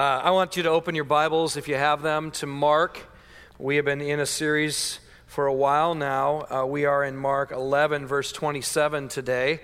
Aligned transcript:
Uh, 0.00 0.20
I 0.22 0.30
want 0.30 0.56
you 0.56 0.62
to 0.62 0.68
open 0.68 0.94
your 0.94 1.02
Bibles, 1.02 1.56
if 1.56 1.66
you 1.66 1.74
have 1.74 2.02
them, 2.02 2.30
to 2.30 2.46
Mark. 2.46 3.00
We 3.58 3.74
have 3.74 3.84
been 3.84 4.00
in 4.00 4.20
a 4.20 4.26
series 4.26 5.00
for 5.26 5.48
a 5.48 5.52
while 5.52 5.96
now. 5.96 6.46
Uh, 6.48 6.64
we 6.66 6.84
are 6.84 7.02
in 7.02 7.16
Mark 7.16 7.50
11, 7.50 8.06
verse 8.06 8.30
27 8.30 9.08
today. 9.08 9.58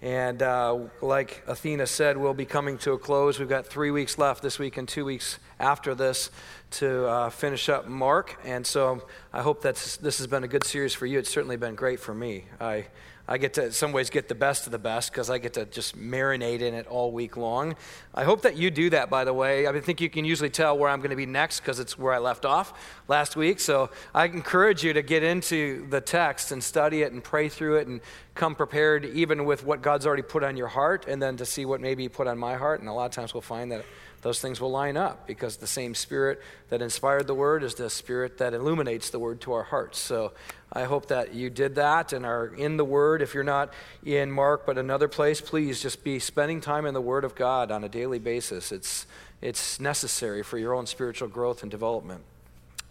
And 0.00 0.44
uh, 0.44 0.78
like 1.02 1.42
Athena 1.48 1.88
said, 1.88 2.16
we'll 2.16 2.34
be 2.34 2.44
coming 2.44 2.78
to 2.78 2.92
a 2.92 2.98
close. 2.98 3.40
We've 3.40 3.48
got 3.48 3.66
three 3.66 3.90
weeks 3.90 4.16
left 4.16 4.44
this 4.44 4.60
week 4.60 4.76
and 4.76 4.86
two 4.86 5.04
weeks 5.04 5.40
after 5.58 5.92
this 5.96 6.30
to 6.70 7.06
uh, 7.08 7.30
finish 7.30 7.68
up 7.68 7.88
Mark. 7.88 8.38
And 8.44 8.64
so 8.64 9.02
I 9.32 9.42
hope 9.42 9.62
that 9.62 9.74
this 10.00 10.18
has 10.18 10.28
been 10.28 10.44
a 10.44 10.48
good 10.48 10.62
series 10.62 10.94
for 10.94 11.06
you. 11.06 11.18
It's 11.18 11.30
certainly 11.30 11.56
been 11.56 11.74
great 11.74 11.98
for 11.98 12.14
me. 12.14 12.44
I 12.60 12.86
I 13.32 13.38
get 13.38 13.54
to, 13.54 13.70
some 13.70 13.92
ways, 13.92 14.10
get 14.10 14.26
the 14.26 14.34
best 14.34 14.66
of 14.66 14.72
the 14.72 14.78
best 14.78 15.12
because 15.12 15.30
I 15.30 15.38
get 15.38 15.54
to 15.54 15.64
just 15.64 15.96
marinate 15.96 16.62
in 16.62 16.74
it 16.74 16.88
all 16.88 17.12
week 17.12 17.36
long. 17.36 17.76
I 18.12 18.24
hope 18.24 18.42
that 18.42 18.56
you 18.56 18.72
do 18.72 18.90
that, 18.90 19.08
by 19.08 19.24
the 19.24 19.32
way. 19.32 19.68
I 19.68 19.80
think 19.80 20.00
you 20.00 20.10
can 20.10 20.24
usually 20.24 20.50
tell 20.50 20.76
where 20.76 20.90
I'm 20.90 20.98
going 20.98 21.10
to 21.10 21.16
be 21.16 21.26
next 21.26 21.60
because 21.60 21.78
it's 21.78 21.96
where 21.96 22.12
I 22.12 22.18
left 22.18 22.44
off 22.44 22.72
last 23.06 23.36
week. 23.36 23.60
So 23.60 23.90
I 24.12 24.24
encourage 24.24 24.82
you 24.82 24.92
to 24.94 25.02
get 25.02 25.22
into 25.22 25.86
the 25.90 26.00
text 26.00 26.50
and 26.50 26.62
study 26.62 27.02
it 27.02 27.12
and 27.12 27.22
pray 27.22 27.48
through 27.48 27.76
it 27.76 27.86
and 27.86 28.00
come 28.34 28.56
prepared, 28.56 29.04
even 29.04 29.44
with 29.44 29.64
what 29.64 29.80
God's 29.80 30.08
already 30.08 30.22
put 30.22 30.42
on 30.42 30.56
your 30.56 30.66
heart, 30.66 31.06
and 31.06 31.22
then 31.22 31.36
to 31.36 31.46
see 31.46 31.64
what 31.64 31.80
maybe 31.80 32.02
He 32.02 32.08
put 32.08 32.26
on 32.26 32.36
my 32.36 32.56
heart. 32.56 32.80
And 32.80 32.88
a 32.88 32.92
lot 32.92 33.04
of 33.04 33.12
times 33.12 33.32
we'll 33.32 33.42
find 33.42 33.70
that 33.70 33.84
those 34.22 34.40
things 34.40 34.60
will 34.60 34.70
line 34.70 34.96
up 34.96 35.26
because 35.26 35.56
the 35.56 35.66
same 35.66 35.94
spirit 35.94 36.42
that 36.68 36.82
inspired 36.82 37.26
the 37.26 37.34
word 37.34 37.62
is 37.62 37.74
the 37.74 37.88
spirit 37.88 38.38
that 38.38 38.52
illuminates 38.52 39.10
the 39.10 39.18
word 39.18 39.40
to 39.42 39.52
our 39.52 39.62
hearts. 39.62 39.98
So 39.98 40.32
I 40.72 40.84
hope 40.84 41.06
that 41.06 41.34
you 41.34 41.48
did 41.48 41.76
that 41.76 42.12
and 42.12 42.26
are 42.26 42.46
in 42.46 42.76
the 42.76 42.84
word. 42.84 43.22
If 43.22 43.34
you're 43.34 43.44
not 43.44 43.72
in 44.04 44.30
Mark 44.30 44.66
but 44.66 44.76
another 44.76 45.08
place, 45.08 45.40
please 45.40 45.80
just 45.80 46.04
be 46.04 46.18
spending 46.18 46.60
time 46.60 46.84
in 46.84 46.92
the 46.92 47.00
word 47.00 47.24
of 47.24 47.34
God 47.34 47.70
on 47.70 47.82
a 47.82 47.88
daily 47.88 48.18
basis. 48.18 48.72
It's 48.72 49.06
it's 49.42 49.80
necessary 49.80 50.42
for 50.42 50.58
your 50.58 50.74
own 50.74 50.86
spiritual 50.86 51.28
growth 51.28 51.62
and 51.62 51.70
development. 51.70 52.22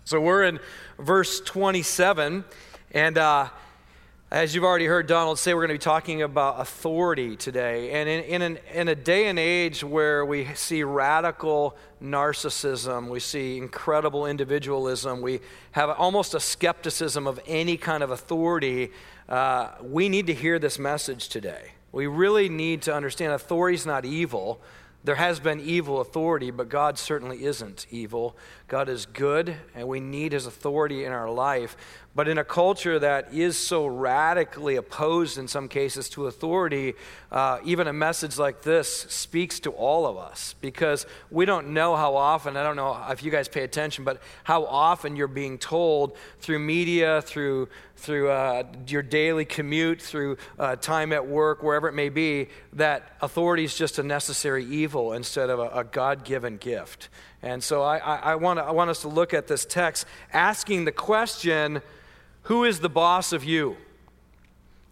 So 0.06 0.20
we're 0.20 0.44
in 0.44 0.60
verse 0.98 1.40
27 1.42 2.44
and 2.92 3.18
uh, 3.20 3.50
as 4.32 4.54
you've 4.54 4.64
already 4.64 4.86
heard 4.86 5.08
Donald 5.08 5.40
say, 5.40 5.56
we're 5.56 5.62
going 5.62 5.70
to 5.70 5.74
be 5.74 5.80
talking 5.80 6.22
about 6.22 6.62
authority 6.62 7.36
today. 7.36 7.92
And 7.92 8.08
in, 8.08 8.24
in, 8.26 8.42
an, 8.44 8.60
in, 8.74 8.88
a 8.88 8.94
day 8.94 9.28
and 9.28 9.40
age 9.40 9.84
where 9.84 10.24
we 10.24 10.46
see 10.54 10.84
radical 10.84 11.76
narcissism, 12.02 13.10
we 13.10 13.20
see 13.20 13.58
incredible 13.58 14.28
individualism, 14.28 15.22
we 15.22 15.40
have 15.72 15.90
almost 15.90 16.36
a 16.36 16.40
skepticism 16.40 17.26
of 17.26 17.40
any 17.48 17.76
kind 17.76 18.04
of 18.04 18.12
authority, 18.12 18.92
uh, 19.28 19.70
we 19.82 20.10
need 20.10 20.28
to 20.28 20.34
hear 20.36 20.60
this 20.60 20.78
message 20.78 21.30
today. 21.30 21.72
We 21.92 22.06
really 22.06 22.50
need 22.50 22.84
to 22.84 22.94
understand 22.94 23.34
authority 23.34 23.76
is 23.76 23.88
not 23.88 24.06
evil. 24.06 24.62
There 25.02 25.16
has 25.16 25.40
been 25.40 25.62
evil 25.62 26.02
authority, 26.02 26.52
but 26.52 26.68
God 26.68 26.98
certainly 26.98 27.46
isn't 27.46 27.86
evil. 27.90 28.36
God 28.68 28.90
is 28.90 29.06
good, 29.06 29.56
and 29.74 29.88
we 29.88 30.02
need 30.02 30.34
his 30.34 30.46
authority 30.46 31.06
in 31.06 31.14
our 31.14 31.30
life. 31.30 31.78
But 32.16 32.28
in 32.28 32.38
a 32.38 32.44
culture 32.44 33.00
that 33.00 33.34
is 33.34 33.58
so 33.58 33.88
radically 33.88 34.76
opposed 34.76 35.38
in 35.38 35.48
some 35.48 35.70
cases 35.70 36.10
to 36.10 36.28
authority, 36.28 36.96
uh, 37.32 37.60
even 37.64 37.88
a 37.88 37.94
message 37.94 38.38
like 38.38 38.62
this 38.62 38.92
speaks 38.92 39.62
to 39.62 39.70
all 39.72 40.06
of 40.06 40.18
us 40.18 40.54
because 40.60 41.06
we 41.32 41.46
don't 41.46 41.70
know 41.70 41.96
how 41.96 42.16
often, 42.16 42.58
I 42.58 42.64
don't 42.64 42.76
know 42.76 43.02
if 43.10 43.24
you 43.24 43.32
guys 43.32 43.48
pay 43.48 43.64
attention, 43.64 44.04
but 44.04 44.22
how 44.44 44.66
often 44.66 45.16
you're 45.16 45.28
being 45.28 45.58
told 45.58 46.18
through 46.42 46.60
media, 46.60 47.22
through, 47.22 47.70
through 48.00 48.30
uh, 48.30 48.64
your 48.88 49.02
daily 49.02 49.46
commute, 49.46 50.02
through 50.02 50.38
uh, 50.58 50.76
time 50.78 51.12
at 51.12 51.28
work, 51.28 51.62
wherever 51.62 51.88
it 51.88 51.94
may 51.94 52.10
be, 52.10 52.48
that 52.74 53.16
authority 53.22 53.64
is 53.64 53.76
just 53.76 54.00
a 54.00 54.04
necessary 54.04 54.66
evil 54.66 55.14
instead 55.14 55.50
of 55.50 55.60
a, 55.60 55.70
a 55.70 55.84
God 55.84 56.24
given 56.24 56.58
gift. 56.58 57.10
And 57.42 57.64
so 57.64 57.82
I, 57.82 57.98
I, 57.98 58.16
I, 58.16 58.36
want 58.36 58.60
I 58.60 58.72
want 58.72 58.90
us 58.90 59.02
to 59.02 59.08
look 59.08 59.34
at 59.34 59.48
this 59.48 59.66
text 59.66 60.06
asking 60.34 60.86
the 60.86 60.92
question 60.92 61.82
who 62.44 62.64
is 62.64 62.80
the 62.80 62.90
boss 62.90 63.34
of 63.34 63.44
you? 63.44 63.78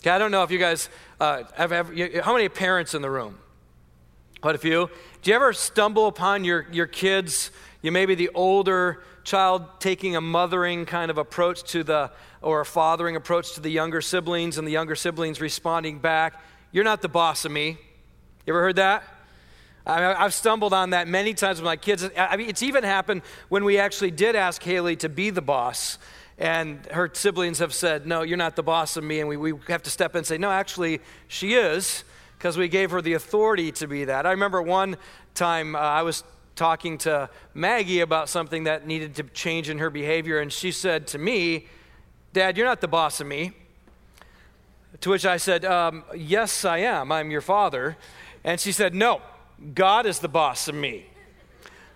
Okay, 0.01 0.11
I 0.11 0.19
don't 0.19 0.31
know 0.31 0.43
if 0.43 0.51
you 0.51 0.59
guys 0.59 0.89
uh, 1.19 1.43
have 1.55 1.71
ever, 1.71 2.21
how 2.21 2.33
many 2.33 2.49
parents 2.49 2.93
in 2.93 3.01
the 3.01 3.09
room? 3.09 3.39
Quite 4.41 4.53
a 4.53 4.59
few. 4.59 4.89
Do 5.23 5.31
you 5.31 5.35
ever 5.35 5.53
stumble 5.53 6.07
upon 6.07 6.43
your, 6.43 6.67
your 6.71 6.85
kids, 6.85 7.49
you 7.81 7.91
may 7.91 8.05
be 8.05 8.13
the 8.13 8.29
older 8.35 9.03
child 9.27 9.81
taking 9.81 10.15
a 10.15 10.21
mothering 10.21 10.85
kind 10.85 11.11
of 11.11 11.17
approach 11.17 11.61
to 11.71 11.83
the, 11.83 12.09
or 12.41 12.61
a 12.61 12.65
fathering 12.65 13.17
approach 13.17 13.55
to 13.55 13.59
the 13.59 13.69
younger 13.69 13.99
siblings, 13.99 14.57
and 14.57 14.65
the 14.65 14.71
younger 14.71 14.95
siblings 14.95 15.41
responding 15.41 15.99
back, 15.99 16.41
You're 16.71 16.85
not 16.85 17.01
the 17.01 17.09
boss 17.09 17.43
of 17.43 17.51
me. 17.51 17.77
You 18.45 18.53
ever 18.53 18.61
heard 18.61 18.77
that? 18.77 19.03
I 19.85 20.23
have 20.23 20.33
stumbled 20.33 20.73
on 20.73 20.91
that 20.91 21.09
many 21.09 21.33
times 21.33 21.59
with 21.59 21.65
my 21.65 21.75
kids. 21.75 22.09
I 22.17 22.37
mean, 22.37 22.49
it's 22.49 22.63
even 22.63 22.85
happened 22.85 23.21
when 23.49 23.65
we 23.65 23.77
actually 23.77 24.11
did 24.11 24.35
ask 24.35 24.63
Haley 24.63 24.95
to 24.97 25.09
be 25.09 25.29
the 25.29 25.41
boss. 25.41 25.97
And 26.37 26.85
her 26.87 27.09
siblings 27.11 27.59
have 27.59 27.73
said, 27.73 28.07
No, 28.07 28.21
you're 28.21 28.37
not 28.37 28.55
the 28.55 28.63
boss 28.63 28.95
of 28.95 29.03
me. 29.03 29.19
And 29.19 29.27
we, 29.27 29.35
we 29.35 29.53
have 29.67 29.83
to 29.83 29.89
step 29.89 30.15
in 30.15 30.19
and 30.19 30.27
say, 30.27 30.37
No, 30.37 30.51
actually, 30.51 31.01
she 31.27 31.55
is, 31.55 32.05
because 32.37 32.57
we 32.57 32.69
gave 32.69 32.91
her 32.91 33.01
the 33.01 33.13
authority 33.13 33.73
to 33.73 33.87
be 33.87 34.05
that. 34.05 34.25
I 34.25 34.31
remember 34.31 34.61
one 34.61 34.95
time 35.33 35.75
uh, 35.75 35.79
I 35.79 36.03
was 36.03 36.23
talking 36.57 36.97
to 36.97 37.29
Maggie 37.53 38.01
about 38.01 38.27
something 38.27 38.65
that 38.65 38.85
needed 38.85 39.15
to 39.15 39.23
change 39.23 39.69
in 39.69 39.77
her 39.77 39.89
behavior, 39.89 40.39
and 40.39 40.51
she 40.51 40.71
said 40.71 41.07
to 41.07 41.17
me, 41.17 41.67
Dad, 42.33 42.57
you're 42.57 42.65
not 42.65 42.81
the 42.81 42.87
boss 42.87 43.21
of 43.21 43.27
me. 43.27 43.53
To 45.01 45.09
which 45.11 45.25
I 45.25 45.37
said, 45.37 45.63
um, 45.63 46.03
Yes, 46.15 46.65
I 46.65 46.79
am. 46.79 47.11
I'm 47.11 47.31
your 47.31 47.41
father. 47.41 47.97
And 48.43 48.59
she 48.59 48.71
said, 48.71 48.93
No, 48.93 49.21
God 49.73 50.05
is 50.05 50.19
the 50.19 50.27
boss 50.27 50.67
of 50.67 50.75
me, 50.75 51.05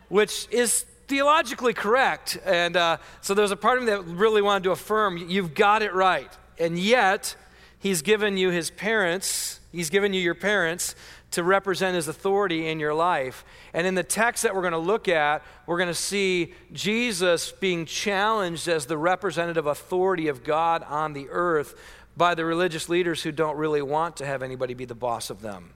which 0.07 0.47
is 0.51 0.85
theologically 1.07 1.73
correct. 1.73 2.37
And 2.45 2.77
uh, 2.77 2.97
so 3.21 3.33
there's 3.33 3.51
a 3.51 3.57
part 3.57 3.77
of 3.77 3.83
me 3.83 3.91
that 3.91 4.03
really 4.03 4.41
wanted 4.41 4.63
to 4.63 4.71
affirm 4.71 5.17
you've 5.17 5.53
got 5.53 5.81
it 5.81 5.93
right. 5.93 6.31
And 6.57 6.77
yet, 6.77 7.35
He's 7.79 8.01
given 8.01 8.37
you 8.37 8.51
His 8.51 8.69
parents, 8.69 9.59
He's 9.71 9.89
given 9.89 10.13
you 10.13 10.21
your 10.21 10.35
parents 10.35 10.95
to 11.31 11.43
represent 11.43 11.95
His 11.95 12.07
authority 12.07 12.67
in 12.67 12.79
your 12.79 12.93
life. 12.93 13.43
And 13.73 13.87
in 13.87 13.95
the 13.95 14.03
text 14.03 14.43
that 14.43 14.53
we're 14.53 14.61
going 14.61 14.73
to 14.73 14.77
look 14.77 15.07
at, 15.07 15.43
we're 15.65 15.77
going 15.77 15.87
to 15.87 15.93
see 15.93 16.53
Jesus 16.73 17.51
being 17.51 17.85
challenged 17.85 18.67
as 18.67 18.85
the 18.85 18.97
representative 18.97 19.65
authority 19.65 20.27
of 20.27 20.43
God 20.43 20.83
on 20.83 21.13
the 21.13 21.27
earth 21.29 21.75
by 22.17 22.35
the 22.35 22.45
religious 22.45 22.89
leaders 22.89 23.23
who 23.23 23.31
don't 23.31 23.57
really 23.57 23.81
want 23.81 24.17
to 24.17 24.25
have 24.25 24.43
anybody 24.43 24.73
be 24.73 24.85
the 24.85 24.95
boss 24.95 25.29
of 25.29 25.41
them. 25.41 25.73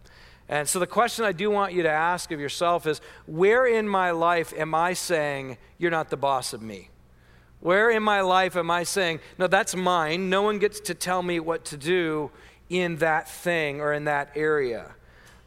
And 0.48 0.68
so, 0.68 0.78
the 0.78 0.88
question 0.88 1.26
I 1.26 1.32
do 1.32 1.50
want 1.50 1.74
you 1.74 1.84
to 1.84 1.90
ask 1.90 2.32
of 2.32 2.40
yourself 2.40 2.86
is 2.86 3.02
where 3.26 3.66
in 3.66 3.88
my 3.88 4.12
life 4.12 4.54
am 4.56 4.76
I 4.76 4.94
saying, 4.94 5.58
You're 5.78 5.92
not 5.92 6.10
the 6.10 6.18
boss 6.18 6.54
of 6.54 6.62
me? 6.62 6.90
Where 7.62 7.90
in 7.90 8.04
my 8.04 8.22
life 8.22 8.56
am 8.56 8.70
I 8.70 8.84
saying, 8.84 9.22
No, 9.40 9.48
that's 9.48 9.76
mine. 9.76 10.30
No 10.30 10.44
one 10.44 10.60
gets 10.60 10.80
to 10.82 10.94
tell 10.94 11.24
me 11.24 11.40
what 11.40 11.66
to 11.66 11.78
do 11.78 12.30
in 12.70 12.98
that 12.98 13.28
thing 13.28 13.82
or 13.82 13.92
in 13.92 14.04
that 14.04 14.32
area? 14.36 14.94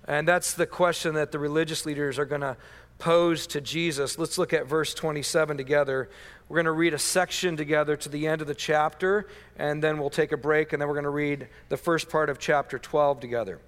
And 0.08 0.26
that's 0.26 0.54
the 0.54 0.66
question 0.66 1.14
that 1.14 1.32
the 1.32 1.38
religious 1.38 1.84
leaders 1.84 2.18
are 2.18 2.24
going 2.24 2.40
to 2.40 2.56
pose 2.98 3.46
to 3.48 3.60
Jesus. 3.60 4.18
Let's 4.18 4.38
look 4.38 4.54
at 4.54 4.66
verse 4.66 4.94
27 4.94 5.58
together. 5.58 6.08
We're 6.48 6.56
going 6.56 6.64
to 6.64 6.72
read 6.72 6.94
a 6.94 6.98
section 6.98 7.58
together 7.58 7.94
to 7.98 8.08
the 8.08 8.26
end 8.26 8.40
of 8.40 8.48
the 8.48 8.54
chapter, 8.54 9.28
and 9.58 9.84
then 9.84 9.98
we'll 9.98 10.08
take 10.08 10.32
a 10.32 10.36
break, 10.38 10.72
and 10.72 10.80
then 10.80 10.88
we're 10.88 10.94
going 10.94 11.04
to 11.04 11.10
read 11.10 11.46
the 11.68 11.76
first 11.76 12.08
part 12.08 12.30
of 12.30 12.38
chapter 12.38 12.78
12 12.78 13.20
together. 13.20 13.60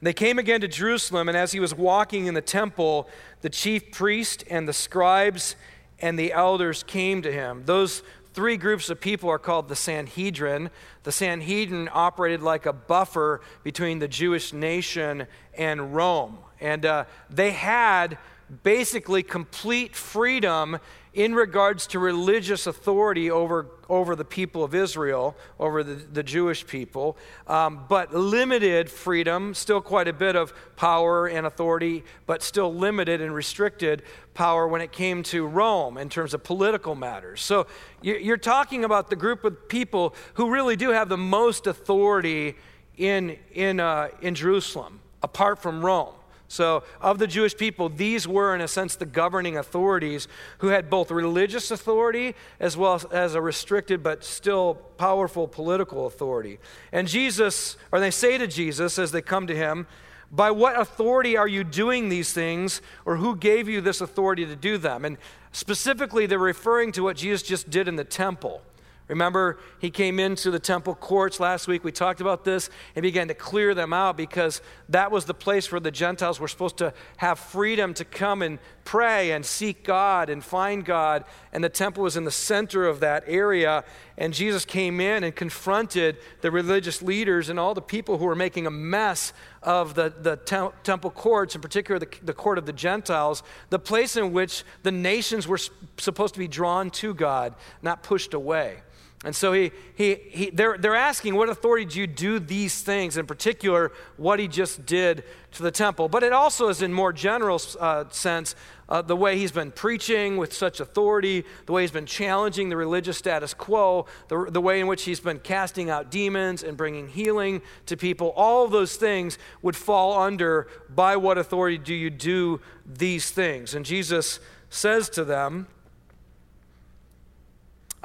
They 0.00 0.14
came 0.14 0.38
again 0.38 0.62
to 0.62 0.68
Jerusalem, 0.68 1.28
and 1.28 1.36
as 1.36 1.52
he 1.52 1.60
was 1.60 1.74
walking 1.74 2.26
in 2.26 2.34
the 2.34 2.40
temple, 2.40 3.08
the 3.42 3.50
chief 3.50 3.92
priest 3.92 4.44
and 4.50 4.66
the 4.66 4.72
scribes 4.72 5.56
and 5.98 6.18
the 6.18 6.32
elders 6.32 6.82
came 6.82 7.22
to 7.22 7.32
him. 7.32 7.64
Those 7.66 8.02
three 8.36 8.58
groups 8.58 8.90
of 8.90 9.00
people 9.00 9.30
are 9.30 9.38
called 9.38 9.66
the 9.66 9.74
Sanhedrin. 9.74 10.68
The 11.04 11.10
Sanhedrin 11.10 11.88
operated 11.90 12.42
like 12.42 12.66
a 12.66 12.72
buffer 12.74 13.40
between 13.64 13.98
the 13.98 14.08
Jewish 14.08 14.52
nation 14.52 15.26
and 15.54 15.94
Rome. 15.94 16.36
And 16.60 16.84
uh, 16.84 17.06
they 17.30 17.52
had 17.52 18.18
basically 18.62 19.22
complete 19.22 19.96
freedom 19.96 20.78
in 21.16 21.34
regards 21.34 21.86
to 21.86 21.98
religious 21.98 22.66
authority 22.66 23.30
over, 23.30 23.66
over 23.88 24.14
the 24.14 24.24
people 24.24 24.62
of 24.62 24.74
Israel, 24.74 25.34
over 25.58 25.82
the, 25.82 25.94
the 25.94 26.22
Jewish 26.22 26.66
people, 26.66 27.16
um, 27.46 27.86
but 27.88 28.14
limited 28.14 28.90
freedom, 28.90 29.54
still 29.54 29.80
quite 29.80 30.08
a 30.08 30.12
bit 30.12 30.36
of 30.36 30.52
power 30.76 31.26
and 31.26 31.46
authority, 31.46 32.04
but 32.26 32.42
still 32.42 32.72
limited 32.72 33.22
and 33.22 33.34
restricted 33.34 34.02
power 34.34 34.68
when 34.68 34.82
it 34.82 34.92
came 34.92 35.22
to 35.22 35.46
Rome 35.46 35.96
in 35.96 36.10
terms 36.10 36.34
of 36.34 36.44
political 36.44 36.94
matters. 36.94 37.40
So 37.40 37.66
you're 38.02 38.36
talking 38.36 38.84
about 38.84 39.08
the 39.08 39.16
group 39.16 39.42
of 39.44 39.70
people 39.70 40.14
who 40.34 40.50
really 40.50 40.76
do 40.76 40.90
have 40.90 41.08
the 41.08 41.16
most 41.16 41.66
authority 41.66 42.56
in, 42.98 43.38
in, 43.54 43.80
uh, 43.80 44.08
in 44.20 44.34
Jerusalem, 44.34 45.00
apart 45.22 45.62
from 45.62 45.82
Rome. 45.82 46.12
So, 46.48 46.84
of 47.00 47.18
the 47.18 47.26
Jewish 47.26 47.56
people, 47.56 47.88
these 47.88 48.28
were, 48.28 48.54
in 48.54 48.60
a 48.60 48.68
sense, 48.68 48.94
the 48.94 49.06
governing 49.06 49.56
authorities 49.56 50.28
who 50.58 50.68
had 50.68 50.88
both 50.88 51.10
religious 51.10 51.72
authority 51.72 52.34
as 52.60 52.76
well 52.76 53.02
as 53.10 53.34
a 53.34 53.40
restricted 53.40 54.02
but 54.02 54.22
still 54.22 54.74
powerful 54.96 55.48
political 55.48 56.06
authority. 56.06 56.60
And 56.92 57.08
Jesus, 57.08 57.76
or 57.90 57.98
they 57.98 58.12
say 58.12 58.38
to 58.38 58.46
Jesus 58.46 58.98
as 58.98 59.10
they 59.10 59.22
come 59.22 59.48
to 59.48 59.56
him, 59.56 59.88
By 60.30 60.52
what 60.52 60.78
authority 60.80 61.36
are 61.36 61.48
you 61.48 61.64
doing 61.64 62.08
these 62.08 62.32
things, 62.32 62.80
or 63.04 63.16
who 63.16 63.34
gave 63.34 63.68
you 63.68 63.80
this 63.80 64.00
authority 64.00 64.46
to 64.46 64.56
do 64.56 64.78
them? 64.78 65.04
And 65.04 65.18
specifically, 65.50 66.26
they're 66.26 66.38
referring 66.38 66.92
to 66.92 67.02
what 67.02 67.16
Jesus 67.16 67.42
just 67.42 67.70
did 67.70 67.88
in 67.88 67.96
the 67.96 68.04
temple. 68.04 68.62
Remember, 69.08 69.58
he 69.78 69.90
came 69.90 70.18
into 70.18 70.50
the 70.50 70.58
temple 70.58 70.96
courts 70.96 71.38
last 71.38 71.68
week. 71.68 71.84
We 71.84 71.92
talked 71.92 72.20
about 72.20 72.44
this 72.44 72.68
and 72.96 73.04
began 73.04 73.28
to 73.28 73.34
clear 73.34 73.72
them 73.72 73.92
out 73.92 74.16
because 74.16 74.60
that 74.88 75.12
was 75.12 75.26
the 75.26 75.34
place 75.34 75.70
where 75.70 75.80
the 75.80 75.92
Gentiles 75.92 76.40
were 76.40 76.48
supposed 76.48 76.78
to 76.78 76.92
have 77.18 77.38
freedom 77.38 77.94
to 77.94 78.04
come 78.04 78.42
and 78.42 78.58
pray 78.84 79.30
and 79.30 79.46
seek 79.46 79.84
God 79.84 80.28
and 80.28 80.42
find 80.42 80.84
God. 80.84 81.24
And 81.52 81.62
the 81.62 81.68
temple 81.68 82.02
was 82.02 82.16
in 82.16 82.24
the 82.24 82.32
center 82.32 82.84
of 82.84 82.98
that 82.98 83.22
area. 83.28 83.84
And 84.18 84.34
Jesus 84.34 84.64
came 84.64 85.00
in 85.00 85.22
and 85.22 85.36
confronted 85.36 86.16
the 86.40 86.50
religious 86.50 87.00
leaders 87.00 87.48
and 87.48 87.60
all 87.60 87.74
the 87.74 87.82
people 87.82 88.18
who 88.18 88.24
were 88.24 88.34
making 88.34 88.66
a 88.66 88.72
mess 88.72 89.32
of 89.62 89.94
the, 89.94 90.12
the 90.20 90.36
te- 90.36 90.76
temple 90.82 91.10
courts, 91.10 91.54
in 91.54 91.60
particular 91.60 92.00
the, 92.00 92.08
the 92.22 92.34
court 92.34 92.58
of 92.58 92.66
the 92.66 92.72
Gentiles, 92.72 93.44
the 93.70 93.78
place 93.78 94.16
in 94.16 94.32
which 94.32 94.64
the 94.82 94.92
nations 94.92 95.46
were 95.46 95.60
supposed 95.96 96.34
to 96.34 96.40
be 96.40 96.48
drawn 96.48 96.90
to 96.90 97.14
God, 97.14 97.54
not 97.82 98.02
pushed 98.02 98.34
away. 98.34 98.82
And 99.26 99.34
so 99.34 99.52
he, 99.52 99.72
he, 99.96 100.14
he, 100.30 100.50
they're, 100.50 100.78
they're 100.78 100.94
asking, 100.94 101.34
what 101.34 101.48
authority 101.48 101.84
do 101.84 101.98
you 101.98 102.06
do 102.06 102.38
these 102.38 102.80
things? 102.80 103.16
In 103.16 103.26
particular, 103.26 103.90
what 104.16 104.38
he 104.38 104.46
just 104.46 104.86
did 104.86 105.24
to 105.50 105.64
the 105.64 105.72
temple. 105.72 106.08
But 106.08 106.22
it 106.22 106.32
also 106.32 106.68
is, 106.68 106.80
in 106.80 106.92
more 106.92 107.12
general 107.12 107.60
uh, 107.80 108.04
sense, 108.10 108.54
uh, 108.88 109.02
the 109.02 109.16
way 109.16 109.36
he's 109.36 109.50
been 109.50 109.72
preaching 109.72 110.36
with 110.36 110.52
such 110.52 110.78
authority, 110.78 111.44
the 111.66 111.72
way 111.72 111.82
he's 111.82 111.90
been 111.90 112.06
challenging 112.06 112.68
the 112.68 112.76
religious 112.76 113.18
status 113.18 113.52
quo, 113.52 114.06
the, 114.28 114.46
the 114.48 114.60
way 114.60 114.78
in 114.78 114.86
which 114.86 115.02
he's 115.02 115.18
been 115.18 115.40
casting 115.40 115.90
out 115.90 116.08
demons 116.08 116.62
and 116.62 116.76
bringing 116.76 117.08
healing 117.08 117.62
to 117.86 117.96
people. 117.96 118.28
All 118.36 118.68
those 118.68 118.94
things 118.94 119.38
would 119.60 119.74
fall 119.74 120.16
under 120.20 120.68
by 120.88 121.16
what 121.16 121.36
authority 121.36 121.78
do 121.78 121.94
you 121.94 122.10
do 122.10 122.60
these 122.86 123.28
things? 123.32 123.74
And 123.74 123.84
Jesus 123.84 124.38
says 124.70 125.08
to 125.10 125.24
them, 125.24 125.66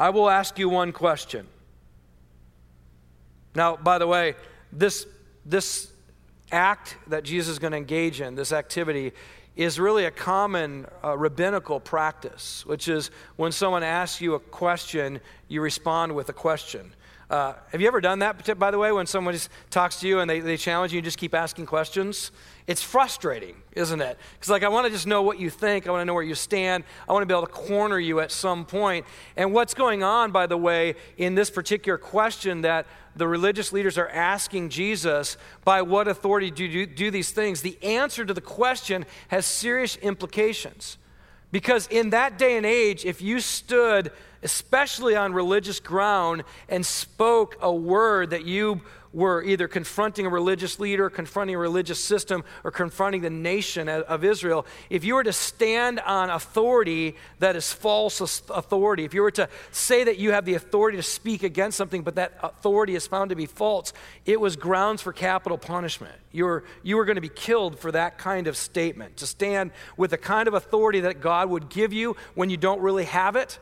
I 0.01 0.09
will 0.09 0.31
ask 0.31 0.57
you 0.57 0.67
one 0.67 0.93
question. 0.93 1.45
Now, 3.53 3.75
by 3.75 3.99
the 3.99 4.07
way, 4.07 4.33
this, 4.73 5.05
this 5.45 5.91
act 6.51 6.97
that 7.05 7.21
Jesus 7.23 7.51
is 7.51 7.59
going 7.59 7.69
to 7.69 7.77
engage 7.77 8.19
in, 8.19 8.33
this 8.33 8.51
activity, 8.51 9.11
is 9.55 9.79
really 9.79 10.05
a 10.05 10.09
common 10.09 10.87
uh, 11.03 11.15
rabbinical 11.15 11.79
practice, 11.79 12.65
which 12.65 12.87
is 12.87 13.11
when 13.35 13.51
someone 13.51 13.83
asks 13.83 14.21
you 14.21 14.33
a 14.33 14.39
question, 14.39 15.21
you 15.47 15.61
respond 15.61 16.15
with 16.15 16.29
a 16.29 16.33
question. 16.33 16.95
Uh, 17.31 17.53
have 17.71 17.79
you 17.79 17.87
ever 17.87 18.01
done 18.01 18.19
that, 18.19 18.59
by 18.59 18.71
the 18.71 18.77
way, 18.77 18.91
when 18.91 19.05
someone 19.05 19.33
just 19.33 19.49
talks 19.69 20.01
to 20.01 20.07
you 20.07 20.19
and 20.19 20.29
they, 20.29 20.41
they 20.41 20.57
challenge 20.57 20.91
you 20.91 20.97
and 20.97 21.05
just 21.05 21.17
keep 21.17 21.33
asking 21.33 21.65
questions? 21.65 22.29
It's 22.67 22.83
frustrating, 22.83 23.55
isn't 23.71 24.01
it? 24.01 24.17
Because, 24.33 24.49
like, 24.49 24.63
I 24.63 24.67
want 24.67 24.85
to 24.87 24.91
just 24.91 25.07
know 25.07 25.21
what 25.21 25.39
you 25.39 25.49
think. 25.49 25.87
I 25.87 25.91
want 25.91 26.01
to 26.01 26.05
know 26.05 26.13
where 26.13 26.23
you 26.23 26.35
stand. 26.35 26.83
I 27.07 27.13
want 27.13 27.21
to 27.21 27.25
be 27.25 27.33
able 27.33 27.47
to 27.47 27.53
corner 27.53 27.97
you 27.97 28.19
at 28.19 28.33
some 28.33 28.65
point. 28.65 29.05
And 29.37 29.53
what's 29.53 29.73
going 29.73 30.03
on, 30.03 30.31
by 30.31 30.45
the 30.45 30.57
way, 30.57 30.95
in 31.15 31.35
this 31.35 31.49
particular 31.49 31.97
question 31.97 32.63
that 32.63 32.85
the 33.15 33.29
religious 33.29 33.71
leaders 33.71 33.97
are 33.97 34.09
asking 34.09 34.67
Jesus, 34.67 35.37
by 35.63 35.83
what 35.83 36.09
authority 36.09 36.51
do 36.51 36.65
you 36.65 36.85
do 36.85 37.11
these 37.11 37.31
things? 37.31 37.61
The 37.61 37.81
answer 37.81 38.25
to 38.25 38.33
the 38.33 38.41
question 38.41 39.05
has 39.29 39.45
serious 39.45 39.95
implications. 39.95 40.97
Because 41.49 41.87
in 41.87 42.09
that 42.09 42.37
day 42.37 42.57
and 42.57 42.65
age, 42.65 43.05
if 43.05 43.21
you 43.21 43.39
stood, 43.39 44.11
especially 44.43 45.15
on 45.15 45.33
religious 45.33 45.79
ground, 45.79 46.43
and 46.69 46.85
spoke 46.85 47.57
a 47.61 47.73
word 47.73 48.31
that 48.31 48.45
you 48.45 48.81
were 49.13 49.43
either 49.43 49.67
confronting 49.67 50.25
a 50.25 50.29
religious 50.29 50.79
leader, 50.79 51.09
confronting 51.09 51.55
a 51.55 51.59
religious 51.59 52.01
system, 52.01 52.43
or 52.63 52.71
confronting 52.71 53.21
the 53.21 53.29
nation 53.29 53.89
of 53.89 54.23
Israel, 54.23 54.65
if 54.89 55.03
you 55.03 55.15
were 55.15 55.23
to 55.23 55.33
stand 55.33 55.99
on 55.99 56.29
authority 56.29 57.15
that 57.39 57.55
is 57.55 57.73
false 57.73 58.21
authority, 58.49 59.03
if 59.03 59.13
you 59.13 59.21
were 59.21 59.31
to 59.31 59.49
say 59.71 60.03
that 60.03 60.17
you 60.17 60.31
have 60.31 60.45
the 60.45 60.53
authority 60.53 60.97
to 60.97 61.03
speak 61.03 61.43
against 61.43 61.77
something, 61.77 62.03
but 62.03 62.15
that 62.15 62.37
authority 62.41 62.95
is 62.95 63.05
found 63.07 63.29
to 63.29 63.35
be 63.35 63.45
false, 63.45 63.93
it 64.25 64.39
was 64.39 64.55
grounds 64.55 65.01
for 65.01 65.11
capital 65.11 65.57
punishment. 65.57 66.15
You 66.31 66.45
were, 66.45 66.63
you 66.83 66.95
were 66.95 67.05
going 67.05 67.15
to 67.15 67.21
be 67.21 67.29
killed 67.29 67.79
for 67.79 67.91
that 67.91 68.17
kind 68.17 68.47
of 68.47 68.55
statement. 68.55 69.17
To 69.17 69.27
stand 69.27 69.71
with 69.97 70.11
the 70.11 70.17
kind 70.17 70.47
of 70.47 70.53
authority 70.53 71.01
that 71.01 71.19
God 71.19 71.49
would 71.49 71.69
give 71.69 71.91
you 71.91 72.15
when 72.35 72.49
you 72.49 72.57
don't 72.57 72.81
really 72.81 73.05
have 73.05 73.35
it 73.35 73.59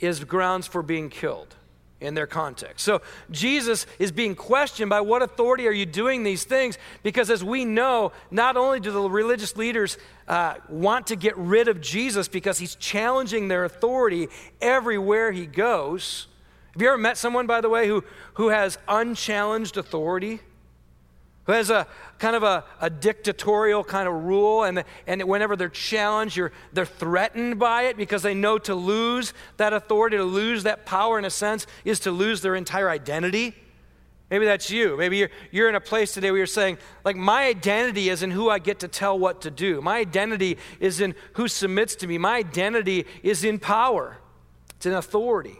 is 0.00 0.24
grounds 0.24 0.66
for 0.66 0.82
being 0.82 1.10
killed 1.10 1.54
in 2.00 2.14
their 2.14 2.26
context. 2.26 2.84
So 2.84 3.02
Jesus 3.30 3.86
is 3.98 4.12
being 4.12 4.36
questioned 4.36 4.88
by 4.88 5.00
what 5.00 5.22
authority 5.22 5.66
are 5.66 5.72
you 5.72 5.86
doing 5.86 6.22
these 6.22 6.44
things? 6.44 6.78
Because 7.02 7.28
as 7.28 7.42
we 7.42 7.64
know, 7.64 8.12
not 8.30 8.56
only 8.56 8.78
do 8.78 8.92
the 8.92 9.10
religious 9.10 9.56
leaders 9.56 9.98
uh, 10.28 10.54
want 10.68 11.08
to 11.08 11.16
get 11.16 11.36
rid 11.36 11.66
of 11.66 11.80
Jesus 11.80 12.28
because 12.28 12.58
he's 12.58 12.76
challenging 12.76 13.48
their 13.48 13.64
authority 13.64 14.28
everywhere 14.60 15.32
he 15.32 15.46
goes. 15.46 16.28
Have 16.72 16.82
you 16.82 16.88
ever 16.88 16.98
met 16.98 17.18
someone, 17.18 17.48
by 17.48 17.60
the 17.60 17.68
way, 17.68 17.88
who, 17.88 18.04
who 18.34 18.50
has 18.50 18.78
unchallenged 18.86 19.76
authority? 19.76 20.40
Who 21.48 21.54
has 21.54 21.70
a 21.70 21.86
kind 22.18 22.36
of 22.36 22.42
a, 22.42 22.62
a 22.78 22.90
dictatorial 22.90 23.82
kind 23.82 24.06
of 24.06 24.24
rule, 24.24 24.64
and, 24.64 24.84
and 25.06 25.22
whenever 25.24 25.56
they're 25.56 25.70
challenged, 25.70 26.36
you're, 26.36 26.52
they're 26.74 26.84
threatened 26.84 27.58
by 27.58 27.84
it 27.84 27.96
because 27.96 28.22
they 28.22 28.34
know 28.34 28.58
to 28.58 28.74
lose 28.74 29.32
that 29.56 29.72
authority, 29.72 30.18
to 30.18 30.24
lose 30.24 30.64
that 30.64 30.84
power, 30.84 31.18
in 31.18 31.24
a 31.24 31.30
sense, 31.30 31.66
is 31.86 32.00
to 32.00 32.10
lose 32.10 32.42
their 32.42 32.54
entire 32.54 32.90
identity. 32.90 33.56
Maybe 34.30 34.44
that's 34.44 34.70
you. 34.70 34.98
Maybe 34.98 35.16
you're, 35.16 35.30
you're 35.50 35.68
in 35.70 35.74
a 35.74 35.80
place 35.80 36.12
today 36.12 36.30
where 36.30 36.36
you're 36.36 36.46
saying, 36.46 36.76
like, 37.02 37.16
my 37.16 37.46
identity 37.46 38.10
is 38.10 38.22
in 38.22 38.30
who 38.30 38.50
I 38.50 38.58
get 38.58 38.80
to 38.80 38.88
tell 38.88 39.18
what 39.18 39.40
to 39.40 39.50
do. 39.50 39.80
My 39.80 39.96
identity 39.96 40.58
is 40.80 41.00
in 41.00 41.14
who 41.32 41.48
submits 41.48 41.96
to 41.96 42.06
me. 42.06 42.18
My 42.18 42.36
identity 42.36 43.06
is 43.22 43.42
in 43.42 43.58
power, 43.58 44.18
it's 44.76 44.84
in 44.84 44.92
authority. 44.92 45.58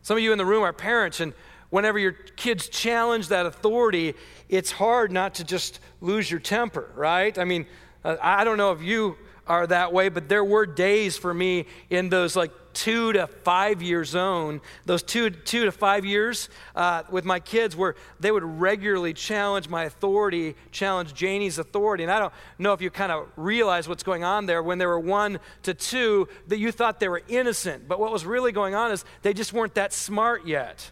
Some 0.00 0.16
of 0.16 0.22
you 0.22 0.32
in 0.32 0.38
the 0.38 0.46
room 0.46 0.62
are 0.62 0.72
parents, 0.72 1.20
and 1.20 1.34
whenever 1.70 1.98
your 1.98 2.12
kids 2.12 2.68
challenge 2.68 3.28
that 3.28 3.46
authority, 3.46 4.14
it's 4.48 4.70
hard 4.70 5.12
not 5.12 5.34
to 5.34 5.44
just 5.44 5.80
lose 6.00 6.30
your 6.30 6.40
temper, 6.40 6.90
right? 6.94 7.36
I 7.38 7.44
mean, 7.44 7.66
uh, 8.04 8.16
I 8.20 8.44
don't 8.44 8.58
know 8.58 8.72
if 8.72 8.82
you 8.82 9.16
are 9.46 9.66
that 9.66 9.92
way, 9.92 10.08
but 10.08 10.28
there 10.28 10.44
were 10.44 10.66
days 10.66 11.16
for 11.16 11.32
me 11.32 11.66
in 11.90 12.08
those 12.08 12.34
like 12.36 12.50
two 12.72 13.12
to 13.14 13.26
five 13.26 13.80
year 13.80 14.04
zone, 14.04 14.60
those 14.84 15.02
two, 15.02 15.30
two 15.30 15.64
to 15.64 15.72
five 15.72 16.04
years 16.04 16.48
uh, 16.74 17.02
with 17.10 17.24
my 17.24 17.40
kids, 17.40 17.74
where 17.74 17.94
they 18.20 18.30
would 18.30 18.44
regularly 18.44 19.14
challenge 19.14 19.68
my 19.68 19.84
authority, 19.84 20.54
challenge 20.72 21.14
Janie's 21.14 21.58
authority. 21.58 22.02
And 22.02 22.12
I 22.12 22.18
don't 22.18 22.32
know 22.58 22.72
if 22.74 22.82
you 22.82 22.90
kind 22.90 23.12
of 23.12 23.28
realize 23.36 23.88
what's 23.88 24.02
going 24.02 24.24
on 24.24 24.46
there. 24.46 24.62
When 24.62 24.78
they 24.78 24.86
were 24.86 25.00
one 25.00 25.38
to 25.62 25.72
two, 25.72 26.28
that 26.48 26.58
you 26.58 26.70
thought 26.70 27.00
they 27.00 27.08
were 27.08 27.22
innocent. 27.28 27.88
But 27.88 27.98
what 27.98 28.12
was 28.12 28.26
really 28.26 28.52
going 28.52 28.74
on 28.74 28.92
is 28.92 29.04
they 29.22 29.32
just 29.32 29.52
weren't 29.52 29.74
that 29.76 29.92
smart 29.92 30.46
yet 30.46 30.90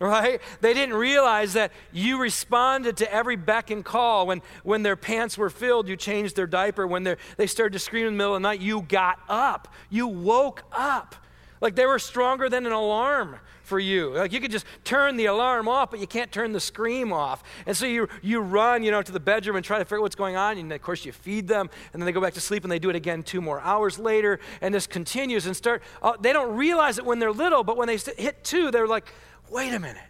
right? 0.00 0.40
They 0.60 0.74
didn't 0.74 0.94
realize 0.96 1.52
that 1.52 1.72
you 1.92 2.20
responded 2.20 2.96
to 2.98 3.12
every 3.12 3.36
beck 3.36 3.70
and 3.70 3.84
call. 3.84 4.26
When, 4.26 4.42
when 4.64 4.82
their 4.82 4.96
pants 4.96 5.38
were 5.38 5.50
filled, 5.50 5.88
you 5.88 5.96
changed 5.96 6.36
their 6.36 6.46
diaper. 6.46 6.86
When 6.86 7.16
they 7.36 7.46
started 7.46 7.72
to 7.74 7.78
scream 7.78 8.06
in 8.06 8.14
the 8.14 8.18
middle 8.18 8.34
of 8.34 8.42
the 8.42 8.48
night, 8.48 8.60
you 8.60 8.82
got 8.82 9.20
up. 9.28 9.68
You 9.90 10.06
woke 10.08 10.64
up. 10.72 11.14
Like 11.60 11.76
they 11.76 11.86
were 11.86 12.00
stronger 12.00 12.48
than 12.48 12.66
an 12.66 12.72
alarm 12.72 13.36
for 13.62 13.78
you. 13.78 14.10
Like 14.14 14.32
you 14.32 14.40
could 14.40 14.50
just 14.50 14.66
turn 14.82 15.16
the 15.16 15.26
alarm 15.26 15.68
off, 15.68 15.92
but 15.92 16.00
you 16.00 16.08
can't 16.08 16.32
turn 16.32 16.52
the 16.52 16.60
scream 16.60 17.12
off. 17.12 17.44
And 17.66 17.76
so 17.76 17.86
you, 17.86 18.08
you 18.20 18.40
run, 18.40 18.82
you 18.82 18.90
know, 18.90 19.00
to 19.00 19.12
the 19.12 19.20
bedroom 19.20 19.54
and 19.54 19.64
try 19.64 19.78
to 19.78 19.84
figure 19.84 19.98
out 19.98 20.02
what's 20.02 20.16
going 20.16 20.34
on. 20.34 20.58
And 20.58 20.72
of 20.72 20.82
course 20.82 21.04
you 21.04 21.12
feed 21.12 21.46
them, 21.46 21.70
and 21.92 22.02
then 22.02 22.06
they 22.06 22.12
go 22.12 22.20
back 22.20 22.34
to 22.34 22.40
sleep 22.40 22.64
and 22.64 22.72
they 22.72 22.80
do 22.80 22.90
it 22.90 22.96
again 22.96 23.22
two 23.22 23.40
more 23.40 23.60
hours 23.60 23.98
later. 23.98 24.40
And 24.60 24.74
this 24.74 24.88
continues 24.88 25.46
and 25.46 25.56
start, 25.56 25.82
uh, 26.02 26.14
they 26.20 26.32
don't 26.32 26.56
realize 26.56 26.98
it 26.98 27.06
when 27.06 27.20
they're 27.20 27.32
little, 27.32 27.62
but 27.62 27.76
when 27.76 27.86
they 27.86 27.96
hit 27.96 28.42
two, 28.42 28.72
they're 28.72 28.88
like, 28.88 29.06
wait 29.52 29.72
a 29.74 29.78
minute. 29.78 30.02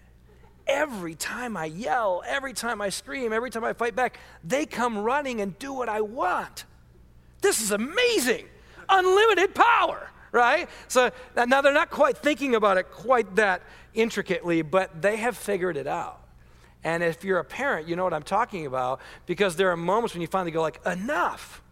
Every 0.66 1.16
time 1.16 1.56
I 1.56 1.66
yell, 1.66 2.22
every 2.26 2.52
time 2.52 2.80
I 2.80 2.88
scream, 2.88 3.32
every 3.32 3.50
time 3.50 3.64
I 3.64 3.72
fight 3.72 3.96
back, 3.96 4.18
they 4.44 4.64
come 4.64 4.98
running 4.98 5.40
and 5.40 5.58
do 5.58 5.72
what 5.72 5.88
I 5.88 6.00
want. 6.00 6.64
This 7.40 7.60
is 7.60 7.72
amazing. 7.72 8.46
Unlimited 8.88 9.54
power, 9.54 10.08
right? 10.30 10.68
So 10.86 11.10
now 11.34 11.60
they're 11.60 11.72
not 11.72 11.90
quite 11.90 12.16
thinking 12.16 12.54
about 12.54 12.76
it 12.76 12.90
quite 12.92 13.34
that 13.36 13.62
intricately, 13.92 14.62
but 14.62 15.02
they 15.02 15.16
have 15.16 15.36
figured 15.36 15.76
it 15.76 15.88
out. 15.88 16.20
And 16.84 17.02
if 17.02 17.24
you're 17.24 17.38
a 17.38 17.44
parent, 17.44 17.88
you 17.88 17.96
know 17.96 18.04
what 18.04 18.14
I'm 18.14 18.22
talking 18.22 18.66
about 18.66 19.00
because 19.26 19.56
there 19.56 19.70
are 19.70 19.76
moments 19.76 20.14
when 20.14 20.20
you 20.20 20.28
finally 20.28 20.52
go 20.52 20.62
like, 20.62 20.84
enough. 20.86 21.62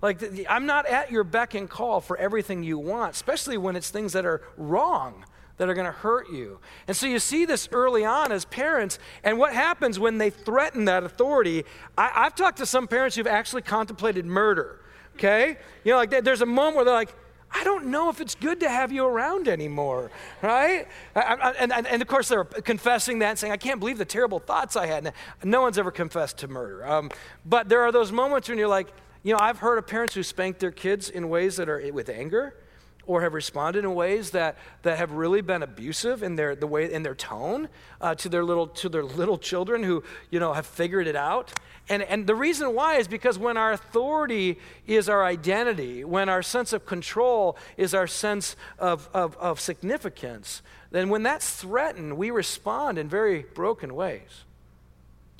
Like, 0.00 0.20
I'm 0.48 0.66
not 0.66 0.86
at 0.86 1.12
your 1.12 1.22
beck 1.22 1.54
and 1.54 1.70
call 1.70 2.00
for 2.00 2.16
everything 2.16 2.62
you 2.62 2.76
want, 2.76 3.14
especially 3.14 3.56
when 3.56 3.76
it's 3.76 3.90
things 3.90 4.14
that 4.14 4.26
are 4.26 4.42
wrong 4.56 5.24
that 5.62 5.70
are 5.70 5.74
going 5.74 5.86
to 5.86 5.92
hurt 5.92 6.28
you. 6.28 6.58
And 6.88 6.96
so 6.96 7.06
you 7.06 7.20
see 7.20 7.44
this 7.44 7.68
early 7.70 8.04
on 8.04 8.32
as 8.32 8.44
parents. 8.44 8.98
And 9.22 9.38
what 9.38 9.54
happens 9.54 9.96
when 9.96 10.18
they 10.18 10.28
threaten 10.28 10.86
that 10.86 11.04
authority? 11.04 11.64
I, 11.96 12.24
have 12.24 12.34
talked 12.34 12.58
to 12.58 12.66
some 12.66 12.88
parents 12.88 13.14
who've 13.14 13.28
actually 13.28 13.62
contemplated 13.62 14.26
murder. 14.26 14.80
Okay? 15.14 15.56
You 15.84 15.92
know, 15.92 15.98
like 15.98 16.24
there's 16.24 16.40
a 16.40 16.46
moment 16.46 16.74
where 16.74 16.84
they're 16.84 16.94
like, 16.94 17.14
I 17.52 17.60
I 17.60 17.64
don't 17.64 17.86
know 17.86 18.08
if 18.08 18.20
it's 18.20 18.34
good 18.34 18.58
to 18.60 18.68
have 18.68 18.90
you 18.90 19.06
around 19.06 19.46
anymore, 19.46 20.10
right? 20.42 20.88
and, 21.14 21.72
and, 21.72 21.86
and, 21.86 22.02
of 22.02 22.08
course, 22.08 22.26
they're 22.26 22.42
confessing 22.42 23.20
that 23.20 23.30
and 23.30 23.38
saying, 23.38 23.52
I 23.52 23.56
can't 23.56 23.78
believe 23.78 23.98
the 23.98 24.04
terrible 24.04 24.40
thoughts 24.40 24.74
I 24.74 24.86
had. 24.86 25.12
No 25.44 25.60
one's 25.60 25.78
ever 25.78 25.92
confessed 25.92 26.38
to 26.38 26.48
murder. 26.48 26.84
Um, 26.84 27.12
but 27.46 27.68
there 27.68 27.82
are 27.82 27.92
those 27.92 28.10
moments 28.10 28.48
when 28.48 28.58
you're 28.58 28.66
like, 28.66 28.88
you 29.22 29.32
know, 29.32 29.38
I've 29.38 29.58
heard 29.58 29.78
of 29.78 29.86
parents 29.86 30.12
who 30.14 30.24
spank 30.24 30.58
their 30.58 30.72
kids 30.72 31.08
in 31.08 31.28
ways 31.28 31.56
that 31.58 31.68
are 31.68 31.80
with 31.92 32.08
anger 32.08 32.56
or 33.06 33.22
have 33.22 33.34
responded 33.34 33.84
in 33.84 33.94
ways 33.94 34.30
that, 34.30 34.56
that 34.82 34.98
have 34.98 35.12
really 35.12 35.40
been 35.40 35.62
abusive 35.62 36.22
in 36.22 36.36
their, 36.36 36.54
the 36.54 36.66
way, 36.66 36.92
in 36.92 37.02
their 37.02 37.14
tone 37.14 37.68
uh, 38.00 38.14
to, 38.14 38.28
their 38.28 38.44
little, 38.44 38.66
to 38.66 38.88
their 38.88 39.04
little 39.04 39.38
children 39.38 39.82
who 39.82 40.02
you 40.30 40.38
know, 40.38 40.52
have 40.52 40.66
figured 40.66 41.06
it 41.06 41.16
out. 41.16 41.52
And, 41.88 42.02
and 42.02 42.26
the 42.26 42.34
reason 42.34 42.74
why 42.74 42.96
is 42.96 43.08
because 43.08 43.38
when 43.38 43.56
our 43.56 43.72
authority 43.72 44.58
is 44.86 45.08
our 45.08 45.24
identity, 45.24 46.04
when 46.04 46.28
our 46.28 46.42
sense 46.42 46.72
of 46.72 46.86
control 46.86 47.56
is 47.76 47.92
our 47.92 48.06
sense 48.06 48.54
of, 48.78 49.08
of, 49.12 49.36
of 49.38 49.60
significance, 49.60 50.62
then 50.92 51.08
when 51.08 51.22
that's 51.22 51.50
threatened, 51.50 52.16
we 52.16 52.30
respond 52.30 52.98
in 52.98 53.08
very 53.08 53.42
broken 53.54 53.94
ways. 53.94 54.44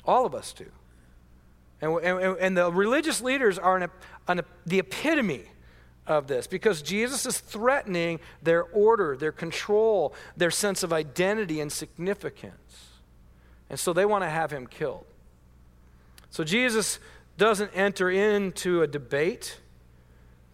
All 0.05 0.25
of 0.25 0.35
us 0.35 0.51
do. 0.51 0.65
And, 1.81 1.97
and, 2.03 2.37
and 2.37 2.57
the 2.57 2.71
religious 2.71 3.21
leaders 3.21 3.57
are 3.57 3.77
an, 3.77 3.89
an, 4.27 4.41
the 4.65 4.79
epitome 4.79 5.43
of 6.05 6.27
this 6.27 6.47
because 6.47 6.81
Jesus 6.81 7.25
is 7.25 7.39
threatening 7.39 8.19
their 8.41 8.63
order, 8.63 9.15
their 9.15 9.31
control, 9.31 10.13
their 10.35 10.51
sense 10.51 10.83
of 10.83 10.91
identity 10.91 11.59
and 11.59 11.71
significance. 11.71 12.89
And 13.69 13.79
so 13.79 13.93
they 13.93 14.05
want 14.05 14.23
to 14.23 14.29
have 14.29 14.51
him 14.51 14.67
killed. 14.67 15.05
So 16.29 16.43
Jesus 16.43 16.99
doesn't 17.37 17.71
enter 17.73 18.09
into 18.09 18.81
a 18.81 18.87
debate. 18.87 19.59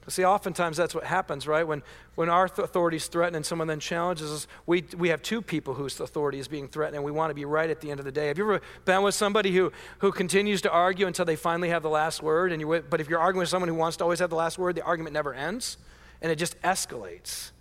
See, 0.09 0.25
oftentimes 0.25 0.77
that's 0.77 0.95
what 0.95 1.03
happens, 1.03 1.47
right? 1.47 1.65
When, 1.65 1.83
when 2.15 2.29
our 2.29 2.45
authority 2.45 2.97
is 2.97 3.07
threatened 3.07 3.35
and 3.35 3.45
someone 3.45 3.67
then 3.67 3.79
challenges 3.79 4.31
us, 4.31 4.47
we, 4.65 4.83
we 4.97 5.09
have 5.09 5.21
two 5.21 5.41
people 5.41 5.73
whose 5.73 5.99
authority 5.99 6.39
is 6.39 6.47
being 6.47 6.67
threatened, 6.67 6.95
and 6.95 7.05
we 7.05 7.11
want 7.11 7.29
to 7.29 7.35
be 7.35 7.45
right 7.45 7.69
at 7.69 7.81
the 7.81 7.91
end 7.91 7.99
of 7.99 8.05
the 8.05 8.11
day. 8.11 8.27
Have 8.27 8.37
you 8.37 8.43
ever 8.43 8.61
been 8.85 9.03
with 9.03 9.15
somebody 9.15 9.55
who, 9.55 9.71
who 9.99 10.11
continues 10.11 10.61
to 10.63 10.71
argue 10.71 11.07
until 11.07 11.25
they 11.25 11.35
finally 11.35 11.69
have 11.69 11.83
the 11.83 11.89
last 11.89 12.21
word? 12.21 12.51
And 12.51 12.61
you, 12.61 12.83
but 12.89 12.99
if 12.99 13.09
you're 13.09 13.19
arguing 13.19 13.41
with 13.41 13.49
someone 13.49 13.69
who 13.69 13.75
wants 13.75 13.97
to 13.97 14.03
always 14.03 14.19
have 14.19 14.29
the 14.29 14.35
last 14.35 14.57
word, 14.57 14.75
the 14.75 14.83
argument 14.83 15.13
never 15.13 15.33
ends, 15.33 15.77
and 16.21 16.31
it 16.31 16.35
just 16.35 16.61
escalates. 16.61 17.51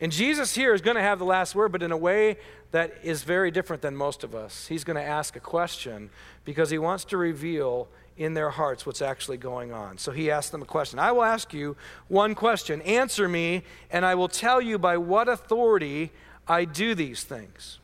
And 0.00 0.10
Jesus 0.10 0.56
here 0.56 0.74
is 0.74 0.80
going 0.80 0.96
to 0.96 1.02
have 1.02 1.20
the 1.20 1.24
last 1.24 1.54
word, 1.54 1.70
but 1.70 1.80
in 1.80 1.92
a 1.92 1.96
way 1.96 2.36
that 2.72 2.92
is 3.04 3.22
very 3.22 3.52
different 3.52 3.82
than 3.82 3.94
most 3.94 4.24
of 4.24 4.34
us. 4.34 4.66
He's 4.66 4.82
going 4.82 4.96
to 4.96 5.02
ask 5.02 5.36
a 5.36 5.40
question 5.40 6.10
because 6.44 6.70
he 6.70 6.78
wants 6.78 7.04
to 7.06 7.16
reveal 7.16 7.88
in 8.16 8.34
their 8.34 8.50
hearts 8.50 8.84
what's 8.84 9.02
actually 9.02 9.36
going 9.36 9.72
on. 9.72 9.98
So 9.98 10.12
he 10.12 10.30
asked 10.30 10.52
them 10.52 10.62
a 10.62 10.66
question. 10.66 10.98
I 10.98 11.12
will 11.12 11.24
ask 11.24 11.52
you 11.52 11.76
one 12.08 12.34
question. 12.34 12.82
Answer 12.82 13.28
me, 13.28 13.62
and 13.90 14.04
I 14.04 14.14
will 14.14 14.28
tell 14.28 14.60
you 14.60 14.78
by 14.78 14.96
what 14.96 15.28
authority 15.28 16.10
I 16.46 16.64
do 16.64 16.94
these 16.94 17.24
things. 17.24 17.78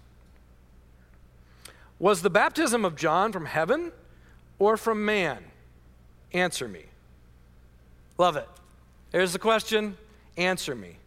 Was 1.99 2.23
the 2.23 2.30
baptism 2.30 2.85
of 2.85 2.94
John 2.94 3.32
from 3.32 3.47
heaven 3.47 3.92
or 4.58 4.76
from 4.76 5.04
man? 5.04 5.44
Answer 6.32 6.68
me. 6.68 6.85
Love 8.18 8.37
it. 8.37 8.49
There's 9.11 9.32
the 9.32 9.38
question. 9.38 9.97
Answer 10.37 10.75
me. 10.75 10.99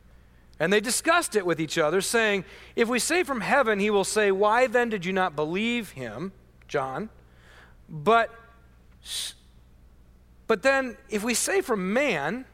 And 0.59 0.71
they 0.71 0.79
discussed 0.79 1.35
it 1.35 1.45
with 1.45 1.59
each 1.59 1.77
other, 1.77 2.01
saying, 2.01 2.45
If 2.75 2.87
we 2.87 2.99
say 2.99 3.23
from 3.23 3.41
heaven, 3.41 3.79
he 3.79 3.89
will 3.89 4.03
say, 4.03 4.31
Why 4.31 4.67
then 4.67 4.89
did 4.89 5.05
you 5.05 5.13
not 5.13 5.35
believe 5.35 5.91
him, 5.91 6.33
John? 6.67 7.09
But 7.89 8.29
but 10.47 10.63
then, 10.63 10.97
if 11.09 11.23
we 11.23 11.33
say 11.33 11.61
from 11.61 11.93
man, 11.93 12.45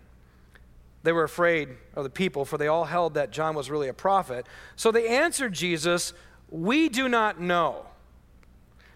they 1.04 1.12
were 1.12 1.24
afraid 1.24 1.70
of 1.96 2.04
the 2.04 2.10
people, 2.10 2.46
for 2.46 2.58
they 2.58 2.68
all 2.68 2.86
held 2.86 3.14
that 3.16 3.32
John 3.32 3.56
was 3.56 3.70
really 3.70 3.88
a 3.88 3.94
prophet. 3.94 4.46
So 4.76 4.92
they 4.92 5.08
answered 5.08 5.54
Jesus, 5.54 6.14
We 6.50 6.90
do 6.90 7.08
not 7.08 7.40
know. 7.40 7.86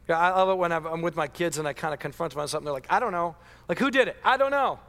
I 0.10 0.30
love 0.30 0.50
it 0.50 0.58
when 0.58 0.72
I'm 0.72 1.02
with 1.02 1.16
my 1.16 1.28
kids 1.28 1.58
and 1.58 1.68
I 1.68 1.74
kind 1.74 1.94
of 1.94 2.00
confront 2.00 2.34
them 2.34 2.42
on 2.42 2.48
something. 2.48 2.66
They're 2.66 2.74
like, 2.74 2.88
I 2.90 3.00
don't 3.00 3.12
know. 3.12 3.36
Like, 3.70 3.80
who 3.80 3.90
did 3.90 4.08
it? 4.08 4.18
I 4.24 4.36
don't 4.38 4.52
know. 4.52 4.80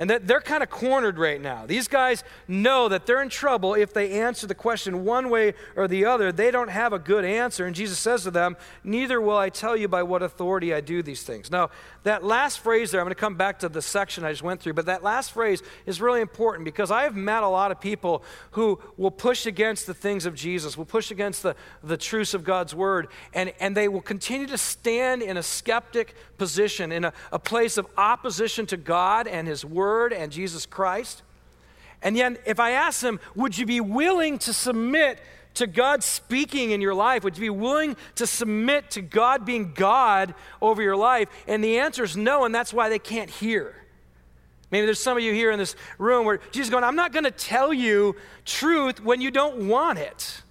And 0.00 0.08
that 0.10 0.28
they're 0.28 0.40
kind 0.40 0.62
of 0.62 0.70
cornered 0.70 1.18
right 1.18 1.40
now. 1.40 1.66
These 1.66 1.88
guys 1.88 2.22
know 2.46 2.88
that 2.88 3.04
they're 3.04 3.20
in 3.20 3.28
trouble 3.28 3.74
if 3.74 3.92
they 3.92 4.20
answer 4.20 4.46
the 4.46 4.54
question 4.54 5.04
one 5.04 5.28
way 5.28 5.54
or 5.74 5.88
the 5.88 6.04
other. 6.04 6.30
They 6.30 6.52
don't 6.52 6.70
have 6.70 6.92
a 6.92 7.00
good 7.00 7.24
answer. 7.24 7.66
And 7.66 7.74
Jesus 7.74 7.98
says 7.98 8.22
to 8.22 8.30
them, 8.30 8.56
Neither 8.84 9.20
will 9.20 9.36
I 9.36 9.48
tell 9.48 9.76
you 9.76 9.88
by 9.88 10.04
what 10.04 10.22
authority 10.22 10.72
I 10.72 10.80
do 10.80 11.02
these 11.02 11.24
things. 11.24 11.50
Now, 11.50 11.70
that 12.04 12.22
last 12.22 12.60
phrase 12.60 12.92
there, 12.92 13.00
I'm 13.00 13.06
going 13.06 13.14
to 13.14 13.20
come 13.20 13.34
back 13.34 13.58
to 13.60 13.68
the 13.68 13.82
section 13.82 14.24
I 14.24 14.30
just 14.30 14.42
went 14.42 14.60
through, 14.60 14.74
but 14.74 14.86
that 14.86 15.02
last 15.02 15.32
phrase 15.32 15.64
is 15.84 16.00
really 16.00 16.20
important 16.20 16.64
because 16.64 16.92
I 16.92 17.02
have 17.02 17.16
met 17.16 17.42
a 17.42 17.48
lot 17.48 17.72
of 17.72 17.80
people 17.80 18.22
who 18.52 18.78
will 18.96 19.10
push 19.10 19.46
against 19.46 19.88
the 19.88 19.94
things 19.94 20.26
of 20.26 20.36
Jesus, 20.36 20.78
will 20.78 20.84
push 20.84 21.10
against 21.10 21.42
the, 21.42 21.56
the 21.82 21.96
truths 21.96 22.34
of 22.34 22.44
God's 22.44 22.72
word, 22.72 23.08
and, 23.34 23.52
and 23.58 23.76
they 23.76 23.88
will 23.88 24.00
continue 24.00 24.46
to 24.46 24.58
stand 24.58 25.22
in 25.22 25.36
a 25.36 25.42
skeptic 25.42 26.14
position, 26.38 26.92
in 26.92 27.04
a, 27.04 27.12
a 27.32 27.38
place 27.40 27.78
of 27.78 27.86
opposition 27.96 28.64
to 28.66 28.76
God 28.76 29.26
and 29.26 29.48
His 29.48 29.64
word 29.64 29.87
Word 29.88 30.12
and 30.12 30.30
Jesus 30.30 30.66
Christ. 30.66 31.22
And 32.02 32.14
yet, 32.14 32.42
if 32.44 32.60
I 32.60 32.72
ask 32.72 33.00
them, 33.00 33.18
would 33.34 33.56
you 33.56 33.64
be 33.64 33.80
willing 33.80 34.38
to 34.40 34.52
submit 34.52 35.18
to 35.54 35.66
God 35.66 36.04
speaking 36.04 36.72
in 36.72 36.82
your 36.82 36.94
life? 36.94 37.24
Would 37.24 37.38
you 37.38 37.40
be 37.40 37.50
willing 37.50 37.96
to 38.16 38.26
submit 38.26 38.90
to 38.92 39.00
God 39.00 39.46
being 39.46 39.72
God 39.72 40.34
over 40.60 40.82
your 40.82 40.94
life? 40.94 41.28
And 41.46 41.64
the 41.64 41.78
answer 41.78 42.04
is 42.04 42.18
no, 42.18 42.44
and 42.44 42.54
that's 42.54 42.72
why 42.72 42.90
they 42.90 42.98
can't 42.98 43.30
hear. 43.30 43.74
Maybe 44.70 44.84
there's 44.84 45.02
some 45.02 45.16
of 45.16 45.22
you 45.22 45.32
here 45.32 45.50
in 45.50 45.58
this 45.58 45.74
room 45.96 46.26
where 46.26 46.40
Jesus 46.52 46.66
is 46.66 46.70
going, 46.70 46.84
I'm 46.84 46.96
not 46.96 47.12
going 47.12 47.24
to 47.24 47.30
tell 47.30 47.72
you 47.72 48.14
truth 48.44 49.02
when 49.02 49.22
you 49.22 49.30
don't 49.30 49.68
want 49.68 49.98
it. 49.98 50.42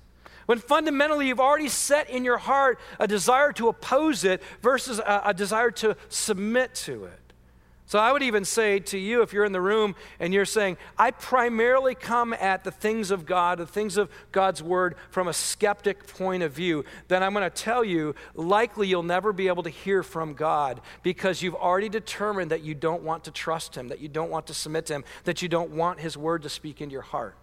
When 0.47 0.57
fundamentally 0.57 1.27
you've 1.27 1.39
already 1.39 1.69
set 1.69 2.09
in 2.09 2.25
your 2.25 2.39
heart 2.39 2.79
a 2.99 3.07
desire 3.07 3.53
to 3.53 3.67
oppose 3.67 4.23
it 4.23 4.41
versus 4.63 4.97
a, 4.97 5.21
a 5.25 5.33
desire 5.33 5.69
to 5.71 5.95
submit 6.09 6.73
to 6.87 7.05
it. 7.05 7.26
So 7.87 7.99
I 7.99 8.11
would 8.11 8.21
even 8.21 8.43
say 8.43 8.79
to 8.79 8.97
you, 8.97 9.21
if 9.21 9.31
you're 9.31 9.45
in 9.45 9.53
the 9.53 9.61
room 9.61 9.95
and 10.19 10.33
you're 10.33 10.43
saying, 10.43 10.75
I 10.97 11.11
primarily 11.11 11.95
come 11.95 12.33
at 12.33 12.65
the 12.65 12.71
things 12.71 13.11
of 13.11 13.25
God, 13.25 13.59
the 13.59 13.65
things 13.65 13.95
of 13.95 14.09
God's 14.33 14.61
word 14.61 14.95
from 15.09 15.29
a 15.29 15.33
skeptic 15.33 16.05
point 16.05 16.43
of 16.43 16.51
view, 16.51 16.83
then 17.07 17.23
I'm 17.23 17.31
going 17.31 17.49
to 17.49 17.49
tell 17.49 17.85
you, 17.85 18.13
likely 18.35 18.87
you'll 18.87 19.03
never 19.03 19.31
be 19.31 19.47
able 19.47 19.63
to 19.63 19.69
hear 19.69 20.03
from 20.03 20.33
God 20.33 20.81
because 21.01 21.41
you've 21.41 21.55
already 21.55 21.87
determined 21.87 22.51
that 22.51 22.61
you 22.61 22.75
don't 22.75 23.03
want 23.03 23.23
to 23.23 23.31
trust 23.31 23.75
Him, 23.75 23.87
that 23.87 24.01
you 24.01 24.09
don't 24.09 24.29
want 24.29 24.47
to 24.47 24.53
submit 24.53 24.87
to 24.87 24.95
Him, 24.95 25.05
that 25.23 25.41
you 25.41 25.47
don't 25.47 25.71
want 25.71 26.01
His 26.01 26.17
word 26.17 26.43
to 26.43 26.49
speak 26.49 26.81
into 26.81 26.91
your 26.91 27.01
heart. 27.03 27.37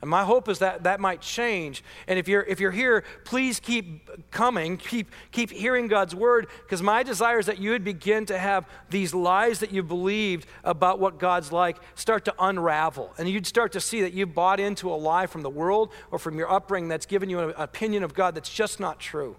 And 0.00 0.08
my 0.08 0.22
hope 0.22 0.48
is 0.48 0.60
that 0.60 0.84
that 0.84 1.00
might 1.00 1.20
change. 1.20 1.82
And 2.06 2.20
if 2.20 2.28
you're, 2.28 2.42
if 2.42 2.60
you're 2.60 2.70
here, 2.70 3.02
please 3.24 3.58
keep 3.58 4.30
coming, 4.30 4.76
keep, 4.76 5.10
keep 5.32 5.50
hearing 5.50 5.88
God's 5.88 6.14
word, 6.14 6.46
because 6.62 6.82
my 6.82 7.02
desire 7.02 7.40
is 7.40 7.46
that 7.46 7.58
you 7.58 7.70
would 7.70 7.82
begin 7.82 8.24
to 8.26 8.38
have 8.38 8.64
these 8.90 9.12
lies 9.12 9.58
that 9.58 9.72
you 9.72 9.82
believed 9.82 10.46
about 10.62 11.00
what 11.00 11.18
God's 11.18 11.50
like 11.50 11.78
start 11.96 12.24
to 12.26 12.34
unravel. 12.38 13.12
And 13.18 13.28
you'd 13.28 13.46
start 13.46 13.72
to 13.72 13.80
see 13.80 14.02
that 14.02 14.12
you've 14.12 14.34
bought 14.34 14.60
into 14.60 14.92
a 14.92 14.94
lie 14.94 15.26
from 15.26 15.42
the 15.42 15.50
world 15.50 15.90
or 16.12 16.18
from 16.20 16.38
your 16.38 16.50
upbringing 16.50 16.88
that's 16.88 17.06
given 17.06 17.28
you 17.28 17.40
an 17.40 17.54
opinion 17.56 18.04
of 18.04 18.14
God 18.14 18.36
that's 18.36 18.50
just 18.50 18.78
not 18.78 19.00
true. 19.00 19.36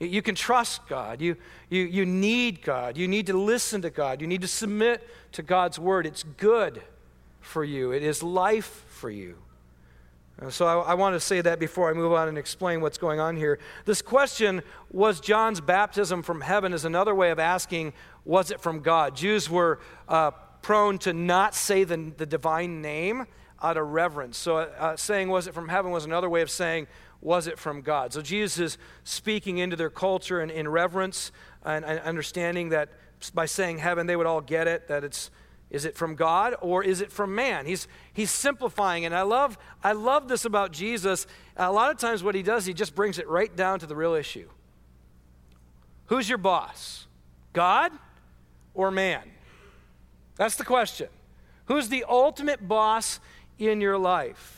You 0.00 0.22
can 0.22 0.34
trust 0.34 0.86
God. 0.86 1.20
You, 1.20 1.36
you, 1.68 1.82
you 1.82 2.06
need 2.06 2.62
God. 2.62 2.96
You 2.96 3.08
need 3.08 3.26
to 3.26 3.36
listen 3.36 3.82
to 3.82 3.90
God. 3.90 4.20
You 4.22 4.28
need 4.28 4.42
to 4.42 4.48
submit 4.48 5.06
to 5.32 5.42
God's 5.42 5.78
word. 5.78 6.06
It's 6.06 6.22
good 6.22 6.80
for 7.40 7.64
you, 7.64 7.92
it 7.92 8.02
is 8.02 8.22
life 8.22 8.84
for 8.88 9.10
you. 9.10 9.36
So 10.50 10.66
I, 10.66 10.92
I, 10.92 10.94
want 10.94 11.16
to 11.16 11.20
say 11.20 11.40
that 11.40 11.58
before 11.58 11.90
I 11.90 11.94
move 11.94 12.12
on 12.12 12.28
and 12.28 12.38
explain 12.38 12.80
what's 12.80 12.98
going 12.98 13.18
on 13.18 13.34
here. 13.36 13.58
This 13.86 14.00
question, 14.00 14.62
was 14.90 15.18
John's 15.18 15.60
baptism 15.60 16.22
from 16.22 16.42
heaven, 16.42 16.72
is 16.72 16.84
another 16.84 17.12
way 17.12 17.30
of 17.32 17.40
asking, 17.40 17.92
was 18.24 18.52
it 18.52 18.60
from 18.60 18.80
God? 18.80 19.16
Jews 19.16 19.50
were 19.50 19.80
uh, 20.06 20.30
prone 20.62 20.98
to 20.98 21.12
not 21.12 21.56
say 21.56 21.82
the, 21.82 22.12
the 22.16 22.26
divine 22.26 22.80
name 22.80 23.26
out 23.60 23.76
of 23.76 23.88
reverence. 23.88 24.38
So 24.38 24.58
uh, 24.58 24.96
saying, 24.96 25.28
was 25.28 25.48
it 25.48 25.54
from 25.54 25.68
heaven, 25.68 25.90
was 25.90 26.04
another 26.04 26.28
way 26.28 26.42
of 26.42 26.50
saying, 26.50 26.86
was 27.20 27.48
it 27.48 27.58
from 27.58 27.82
God? 27.82 28.12
So 28.12 28.22
Jesus 28.22 28.58
is 28.60 28.78
speaking 29.02 29.58
into 29.58 29.74
their 29.74 29.90
culture 29.90 30.40
and 30.40 30.52
in 30.52 30.68
reverence 30.68 31.32
and, 31.64 31.84
and 31.84 31.98
understanding 32.00 32.68
that 32.68 32.90
by 33.34 33.46
saying 33.46 33.78
heaven, 33.78 34.06
they 34.06 34.14
would 34.14 34.26
all 34.26 34.40
get 34.40 34.68
it, 34.68 34.86
that 34.86 35.02
it's 35.02 35.32
is 35.70 35.84
it 35.84 35.96
from 35.96 36.14
God 36.14 36.54
or 36.60 36.82
is 36.82 37.00
it 37.00 37.12
from 37.12 37.34
man? 37.34 37.66
He's, 37.66 37.86
he's 38.12 38.30
simplifying. 38.30 39.04
And 39.04 39.14
I 39.14 39.22
love, 39.22 39.58
I 39.84 39.92
love 39.92 40.28
this 40.28 40.44
about 40.44 40.72
Jesus. 40.72 41.26
A 41.56 41.70
lot 41.70 41.90
of 41.90 41.98
times, 41.98 42.22
what 42.22 42.34
he 42.34 42.42
does, 42.42 42.64
he 42.64 42.72
just 42.72 42.94
brings 42.94 43.18
it 43.18 43.28
right 43.28 43.54
down 43.54 43.78
to 43.80 43.86
the 43.86 43.96
real 43.96 44.14
issue 44.14 44.48
Who's 46.06 46.28
your 46.28 46.38
boss? 46.38 47.06
God 47.52 47.92
or 48.72 48.90
man? 48.90 49.22
That's 50.36 50.56
the 50.56 50.64
question. 50.64 51.08
Who's 51.66 51.90
the 51.90 52.04
ultimate 52.08 52.66
boss 52.66 53.20
in 53.58 53.82
your 53.82 53.98
life? 53.98 54.57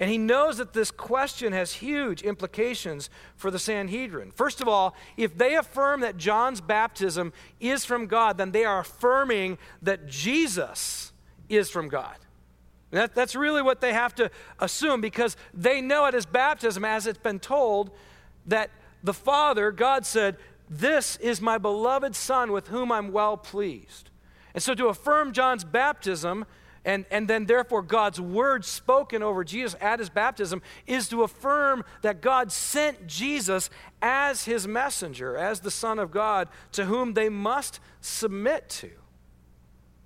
And 0.00 0.10
he 0.10 0.18
knows 0.18 0.58
that 0.58 0.72
this 0.72 0.90
question 0.90 1.52
has 1.52 1.74
huge 1.74 2.22
implications 2.22 3.10
for 3.36 3.50
the 3.50 3.60
Sanhedrin. 3.60 4.32
First 4.32 4.60
of 4.60 4.66
all, 4.66 4.96
if 5.16 5.38
they 5.38 5.54
affirm 5.54 6.00
that 6.00 6.16
John's 6.16 6.60
baptism 6.60 7.32
is 7.60 7.84
from 7.84 8.06
God, 8.06 8.36
then 8.36 8.50
they 8.50 8.64
are 8.64 8.80
affirming 8.80 9.56
that 9.82 10.08
Jesus 10.08 11.12
is 11.48 11.70
from 11.70 11.88
God. 11.88 12.16
That, 12.90 13.14
that's 13.14 13.36
really 13.36 13.62
what 13.62 13.80
they 13.80 13.92
have 13.92 14.14
to 14.16 14.30
assume 14.58 15.00
because 15.00 15.36
they 15.52 15.80
know 15.80 16.06
at 16.06 16.14
his 16.14 16.26
baptism, 16.26 16.84
as 16.84 17.06
it's 17.06 17.18
been 17.18 17.40
told, 17.40 17.90
that 18.46 18.70
the 19.02 19.14
Father, 19.14 19.70
God 19.70 20.06
said, 20.06 20.36
This 20.68 21.16
is 21.16 21.40
my 21.40 21.58
beloved 21.58 22.16
Son 22.16 22.52
with 22.52 22.68
whom 22.68 22.90
I'm 22.90 23.12
well 23.12 23.36
pleased. 23.36 24.10
And 24.54 24.62
so 24.62 24.74
to 24.74 24.86
affirm 24.86 25.32
John's 25.32 25.64
baptism, 25.64 26.46
and, 26.84 27.04
and 27.10 27.28
then 27.28 27.46
therefore 27.46 27.82
God's 27.82 28.20
word 28.20 28.64
spoken 28.64 29.22
over 29.22 29.42
Jesus 29.44 29.76
at 29.80 29.98
his 29.98 30.10
baptism 30.10 30.62
is 30.86 31.08
to 31.08 31.22
affirm 31.22 31.84
that 32.02 32.20
God 32.20 32.52
sent 32.52 33.06
Jesus 33.06 33.70
as 34.02 34.44
his 34.44 34.68
messenger, 34.68 35.36
as 35.36 35.60
the 35.60 35.70
Son 35.70 35.98
of 35.98 36.10
God, 36.10 36.48
to 36.72 36.84
whom 36.84 37.14
they 37.14 37.28
must 37.28 37.80
submit 38.00 38.68
to. 38.68 38.90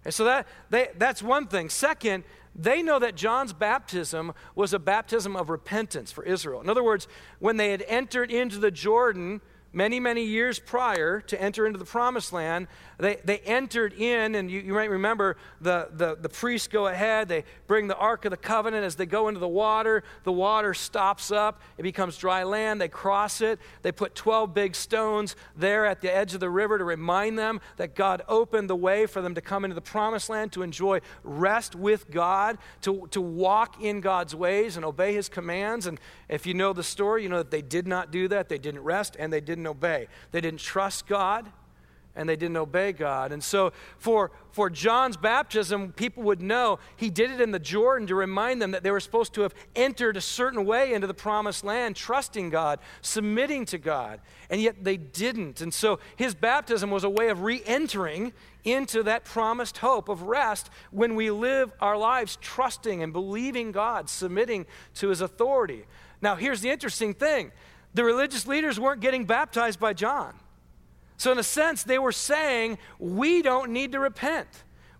And 0.05 0.15
so 0.15 0.25
that, 0.25 0.47
they, 0.71 0.89
that's 0.97 1.23
one 1.23 1.49
thing. 1.49 1.69
Second, 1.69 2.25
they 2.55 2.83
know 2.83 2.99
that 2.99 3.15
John's 3.15 3.53
baptism 3.53 4.33
was 4.55 4.73
a 4.73 4.79
baptism 4.79 5.37
of 5.37 5.51
repentance 5.51 6.13
for 6.13 6.25
Israel. 6.25 6.61
In 6.61 6.69
other 6.69 6.83
words, 6.83 7.09
when 7.39 7.57
they 7.57 7.71
had 7.71 7.83
entered 7.87 8.31
into 8.31 8.59
the 8.59 8.71
Jordan, 8.71 9.41
many, 9.73 10.01
many 10.01 10.25
years 10.25 10.59
prior 10.59 11.21
to 11.21 11.41
enter 11.41 11.67
into 11.67 11.79
the 11.79 11.85
promised 11.85 12.33
land, 12.33 12.69
they, 12.99 13.19
they 13.25 13.39
entered 13.39 13.93
in, 13.93 14.35
and 14.35 14.51
you, 14.51 14.61
you 14.61 14.73
might 14.73 14.91
remember 14.91 15.37
the, 15.61 15.89
the, 15.93 16.17
the 16.17 16.29
priests 16.29 16.69
go 16.69 16.87
ahead, 16.87 17.29
they 17.29 17.45
bring 17.67 17.87
the 17.87 17.97
Ark 17.97 18.25
of 18.25 18.31
the 18.31 18.37
Covenant. 18.37 18.85
As 18.85 18.97
they 18.97 19.07
go 19.07 19.29
into 19.29 19.41
the 19.41 19.49
water, 19.49 20.03
the 20.25 20.33
water 20.33 20.75
stops 20.75 21.31
up, 21.31 21.61
it 21.77 21.83
becomes 21.83 22.17
dry 22.17 22.43
land. 22.43 22.81
They 22.81 22.89
cross 22.89 23.41
it. 23.41 23.61
They 23.83 23.93
put 23.93 24.15
12 24.15 24.55
big 24.55 24.75
stones 24.75 25.37
there 25.57 25.87
at 25.87 26.01
the 26.01 26.15
edge 26.15 26.35
of 26.35 26.41
the 26.41 26.51
river 26.51 26.79
to 26.79 26.85
remind 26.85 27.39
them 27.39 27.61
that 27.77 27.95
God 27.95 28.23
opened 28.27 28.69
the 28.69 28.77
way 28.77 29.07
for 29.07 29.23
them 29.23 29.35
to 29.35 29.41
come 29.41 29.65
into 29.65 29.75
the 29.75 29.81
promised 29.81 30.29
land, 30.29 30.53
to 30.53 30.63
enjoy 30.63 31.01
rest 31.23 31.77
with 31.77 32.11
God, 32.11 32.59
to, 32.83 33.07
to 33.11 33.21
walk 33.21 33.83
in 33.83 34.01
God's 34.01 34.35
ways 34.35 34.77
and 34.77 34.85
obey 34.85 35.15
his 35.15 35.29
commands. 35.29 35.87
And 35.87 36.01
if 36.29 36.47
you 36.47 36.55
know 36.55 36.73
the 36.73 36.83
story, 36.83 37.23
you 37.23 37.29
know 37.29 37.39
that 37.39 37.51
they 37.51 37.63
did 37.63 37.87
not 37.87 38.11
do 38.11 38.29
that. 38.29 38.49
They 38.49 38.59
didn't 38.59 38.83
rest 38.83 39.17
and 39.19 39.33
they 39.33 39.41
didn't 39.41 39.58
obey. 39.67 40.09
They 40.33 40.41
didn't 40.41 40.61
trust 40.61 41.07
God 41.07 41.51
and 42.19 42.29
they 42.29 42.37
didn't 42.37 42.57
obey 42.57 42.93
God. 42.93 43.31
And 43.31 43.43
so 43.43 43.73
for, 43.97 44.33
for 44.51 44.69
John's 44.69 45.17
baptism, 45.17 45.93
people 45.93 46.25
would 46.25 46.43
know 46.43 46.81
he 46.97 47.11
did 47.11 47.31
it 47.31 47.41
in 47.41 47.53
the 47.53 47.61
Jordan 47.61 48.09
to 48.09 48.17
remind 48.17 48.61
them 48.61 48.73
that 48.73 48.83
they 48.83 48.91
were 48.91 48.99
supposed 48.99 49.35
to 49.35 49.43
have 49.43 49.55
entered 49.77 50.17
a 50.17 50.21
certain 50.21 50.67
way 50.67 50.93
into 50.93 51.07
the 51.07 51.15
promised 51.15 51.63
land, 51.63 51.95
trusting 51.95 52.51
God, 52.51 52.81
submitting 53.03 53.65
to 53.67 53.79
God. 53.79 54.21
And 54.51 54.61
yet 54.61 54.83
they 54.83 54.97
didn't. 54.97 55.61
And 55.61 55.73
so 55.73 56.01
his 56.17 56.35
baptism 56.35 56.91
was 56.91 57.05
a 57.05 57.11
way 57.11 57.29
of 57.29 57.43
re 57.43 57.63
entering 57.65 58.33
into 58.65 59.05
that 59.05 59.25
promised 59.25 59.79
hope 59.79 60.09
of 60.09 60.23
rest 60.23 60.71
when 60.91 61.15
we 61.15 61.31
live 61.31 61.73
our 61.81 61.97
lives 61.97 62.37
trusting 62.41 63.01
and 63.01 63.13
believing 63.13 63.71
God, 63.71 64.11
submitting 64.11 64.67
to 64.95 65.09
his 65.09 65.21
authority. 65.21 65.85
Now, 66.21 66.35
here's 66.35 66.63
the 66.63 66.71
interesting 66.71 67.15
thing 67.15 67.53
the 67.95 68.05
religious 68.05 68.47
leaders 68.47 68.79
weren't 68.79 69.01
getting 69.01 69.25
baptized 69.25 69.81
by 69.81 69.93
John. 69.93 70.35
So, 71.17 71.33
in 71.33 71.39
a 71.39 71.43
sense, 71.43 71.83
they 71.83 71.99
were 71.99 72.13
saying, 72.13 72.79
we 72.99 73.43
don't 73.43 73.71
need 73.73 73.93
to 73.93 74.01
repent. 74.01 74.49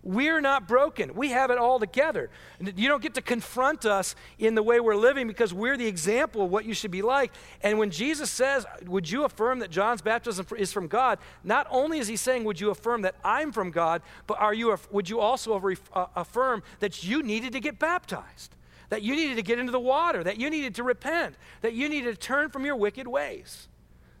We're 0.01 0.39
not 0.39 0.67
broken. 0.67 1.13
We 1.13 1.29
have 1.29 1.51
it 1.51 1.57
all 1.57 1.77
together. 1.77 2.29
You 2.59 2.87
don't 2.87 3.01
get 3.01 3.15
to 3.15 3.21
confront 3.21 3.85
us 3.85 4.15
in 4.37 4.55
the 4.55 4.63
way 4.63 4.79
we're 4.79 4.95
living 4.95 5.27
because 5.27 5.53
we're 5.53 5.75
the 5.75 5.87
example 5.87 6.41
of 6.43 6.49
what 6.49 6.63
you 6.63 6.73
should 6.73 6.91
be 6.91 7.01
like. 7.01 7.33
And 7.61 7.77
when 7.77 7.91
Jesus 7.91 8.31
says, 8.31 8.65
Would 8.85 9.09
you 9.09 9.25
affirm 9.25 9.59
that 9.59 9.71
John's 9.71 10.01
baptism 10.01 10.45
is 10.57 10.71
from 10.71 10.87
God? 10.87 11.19
Not 11.43 11.67
only 11.69 11.99
is 11.99 12.07
he 12.07 12.15
saying, 12.15 12.45
Would 12.45 12.61
you 12.61 12.69
affirm 12.69 13.01
that 13.01 13.15
I'm 13.25 13.51
from 13.51 13.71
God, 13.71 14.01
but 14.25 14.39
are 14.39 14.53
you, 14.53 14.77
would 14.89 15.09
you 15.09 15.19
also 15.19 15.53
uh, 15.93 16.05
affirm 16.15 16.63
that 16.79 17.03
you 17.03 17.21
needed 17.21 17.51
to 17.51 17.59
get 17.59 17.77
baptized? 17.77 18.55
That 18.89 19.03
you 19.03 19.15
needed 19.15 19.35
to 19.37 19.43
get 19.43 19.59
into 19.59 19.71
the 19.71 19.79
water, 19.79 20.23
that 20.23 20.39
you 20.39 20.49
needed 20.49 20.75
to 20.75 20.83
repent, 20.83 21.35
that 21.61 21.73
you 21.73 21.87
needed 21.87 22.11
to 22.11 22.19
turn 22.19 22.49
from 22.49 22.65
your 22.65 22.75
wicked 22.75 23.07
ways. 23.07 23.67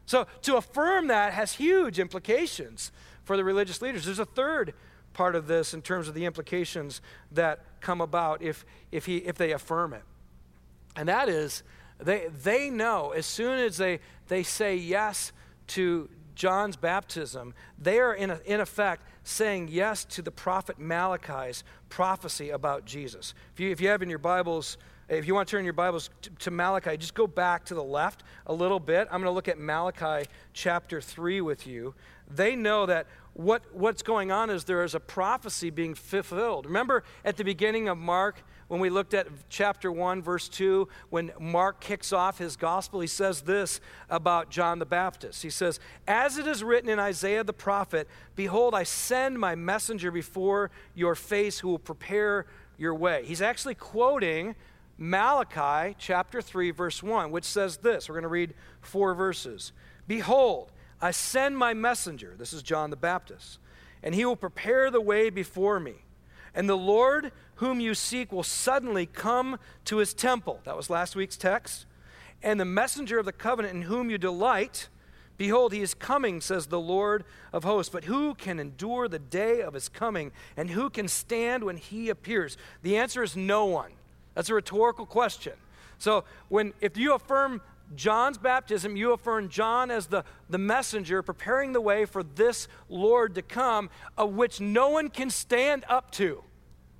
So 0.05 0.27
to 0.43 0.57
affirm 0.57 1.07
that 1.07 1.33
has 1.33 1.53
huge 1.53 1.99
implications 1.99 2.91
for 3.23 3.37
the 3.37 3.43
religious 3.43 3.81
leaders. 3.81 4.05
There's 4.05 4.19
a 4.19 4.25
third 4.25 4.73
part 5.13 5.35
of 5.35 5.47
this 5.47 5.73
in 5.73 5.81
terms 5.81 6.07
of 6.07 6.13
the 6.13 6.25
implications 6.25 7.01
that 7.31 7.63
come 7.81 8.01
about 8.01 8.41
if, 8.41 8.65
if, 8.91 9.05
he, 9.05 9.17
if 9.17 9.35
they 9.35 9.51
affirm 9.51 9.93
it. 9.93 10.03
And 10.95 11.09
that 11.09 11.29
is, 11.29 11.61
they, 11.99 12.27
they 12.43 12.69
know 12.69 13.11
as 13.11 13.25
soon 13.25 13.59
as 13.59 13.77
they, 13.77 13.99
they 14.27 14.43
say 14.43 14.75
yes 14.75 15.31
to 15.67 16.09
John's 16.35 16.75
baptism, 16.75 17.53
they 17.77 17.99
are 17.99 18.13
in, 18.13 18.31
a, 18.31 18.39
in 18.45 18.61
effect 18.61 19.03
saying 19.23 19.67
yes 19.69 20.05
to 20.05 20.21
the 20.21 20.31
prophet 20.31 20.79
Malachi's 20.79 21.63
prophecy 21.89 22.51
about 22.51 22.85
Jesus. 22.85 23.33
If 23.53 23.59
you, 23.59 23.71
if 23.71 23.81
you 23.81 23.89
have 23.89 24.01
in 24.01 24.09
your 24.09 24.19
Bibles, 24.19 24.77
if 25.09 25.27
you 25.27 25.33
want 25.33 25.47
to 25.47 25.51
turn 25.55 25.65
your 25.65 25.73
Bibles 25.73 26.09
to, 26.21 26.29
to 26.29 26.51
Malachi, 26.51 26.95
just 26.97 27.15
go 27.15 27.27
back 27.27 27.65
to 27.65 27.73
the 27.73 27.83
left 27.83 28.23
a 28.45 28.53
little 28.53 28.79
bit. 28.79 29.07
I'm 29.11 29.21
going 29.21 29.23
to 29.23 29.31
look 29.31 29.47
at 29.47 29.57
Malachi 29.57 30.29
chapter 30.53 31.01
3 31.01 31.41
with 31.41 31.65
you. 31.65 31.95
They 32.29 32.55
know 32.55 32.85
that 32.85 33.07
what, 33.33 33.63
what's 33.73 34.03
going 34.03 34.31
on 34.31 34.49
is 34.49 34.65
there 34.65 34.83
is 34.83 34.93
a 34.95 34.99
prophecy 34.99 35.69
being 35.69 35.95
fulfilled. 35.95 36.65
Remember 36.65 37.03
at 37.25 37.37
the 37.37 37.43
beginning 37.43 37.87
of 37.87 37.97
Mark, 37.97 38.43
when 38.69 38.79
we 38.79 38.91
looked 38.91 39.15
at 39.15 39.27
chapter 39.49 39.91
1, 39.91 40.21
verse 40.21 40.47
2, 40.47 40.87
when 41.09 41.31
Mark 41.39 41.81
kicks 41.81 42.13
off 42.13 42.37
his 42.37 42.55
gospel, 42.55 42.99
he 42.99 43.07
says 43.07 43.41
this 43.41 43.81
about 44.11 44.51
John 44.51 44.77
the 44.77 44.85
Baptist. 44.85 45.41
He 45.41 45.49
says, 45.49 45.79
As 46.07 46.37
it 46.37 46.45
is 46.45 46.63
written 46.63 46.87
in 46.87 46.99
Isaiah 46.99 47.43
the 47.43 47.51
prophet, 47.51 48.07
Behold, 48.35 48.75
I 48.75 48.83
send 48.83 49.39
my 49.39 49.55
messenger 49.55 50.11
before 50.11 50.69
your 50.93 51.15
face 51.15 51.59
who 51.59 51.69
will 51.69 51.79
prepare 51.79 52.45
your 52.77 52.93
way. 52.93 53.23
He's 53.25 53.41
actually 53.41 53.73
quoting 53.73 54.55
Malachi 54.99 55.95
chapter 55.97 56.39
3, 56.39 56.69
verse 56.69 57.01
1, 57.01 57.31
which 57.31 57.45
says 57.45 57.77
this. 57.77 58.07
We're 58.07 58.15
going 58.15 58.23
to 58.23 58.29
read 58.29 58.53
four 58.81 59.15
verses. 59.15 59.73
Behold, 60.07 60.71
I 61.01 61.09
send 61.09 61.57
my 61.57 61.73
messenger, 61.73 62.35
this 62.37 62.53
is 62.53 62.61
John 62.61 62.91
the 62.91 62.95
Baptist, 62.95 63.57
and 64.03 64.13
he 64.13 64.25
will 64.25 64.35
prepare 64.35 64.91
the 64.91 65.01
way 65.01 65.31
before 65.31 65.79
me. 65.79 65.95
And 66.53 66.67
the 66.67 66.77
Lord 66.77 67.31
whom 67.59 67.81
you 67.81 67.93
seek 67.93 68.31
will 68.31 68.43
suddenly 68.43 69.05
come 69.05 69.59
to 69.83 69.97
his 69.97 70.13
temple. 70.13 70.61
That 70.63 70.77
was 70.77 70.89
last 70.89 71.13
week's 71.13 71.35
text. 71.35 71.85
And 72.41 72.57
the 72.57 72.65
messenger 72.65 73.19
of 73.19 73.25
the 73.25 73.33
covenant 73.33 73.75
in 73.75 73.81
whom 73.81 74.09
you 74.09 74.17
delight, 74.17 74.87
behold, 75.35 75.73
he 75.73 75.81
is 75.81 75.93
coming, 75.93 76.39
says 76.39 76.67
the 76.67 76.79
Lord 76.79 77.25
of 77.51 77.65
hosts. 77.65 77.91
But 77.91 78.05
who 78.05 78.33
can 78.33 78.59
endure 78.59 79.09
the 79.09 79.19
day 79.19 79.61
of 79.61 79.73
his 79.73 79.89
coming? 79.89 80.31
And 80.55 80.69
who 80.69 80.89
can 80.89 81.09
stand 81.09 81.65
when 81.65 81.75
he 81.75 82.09
appears? 82.09 82.55
The 82.81 82.95
answer 82.95 83.23
is 83.23 83.35
no 83.35 83.65
one. 83.65 83.91
That's 84.35 84.49
a 84.49 84.53
rhetorical 84.53 85.05
question. 85.05 85.53
So 85.97 86.23
when 86.47 86.71
if 86.79 86.95
you 86.95 87.13
affirm 87.13 87.61
John's 87.93 88.37
baptism, 88.37 88.95
you 88.95 89.11
affirm 89.11 89.49
John 89.49 89.91
as 89.91 90.07
the, 90.07 90.23
the 90.49 90.57
messenger 90.57 91.21
preparing 91.21 91.73
the 91.73 91.81
way 91.81 92.05
for 92.05 92.23
this 92.23 92.69
Lord 92.87 93.35
to 93.35 93.41
come, 93.41 93.89
of 94.17 94.31
which 94.31 94.61
no 94.61 94.87
one 94.87 95.09
can 95.09 95.29
stand 95.29 95.83
up 95.89 96.09
to. 96.11 96.43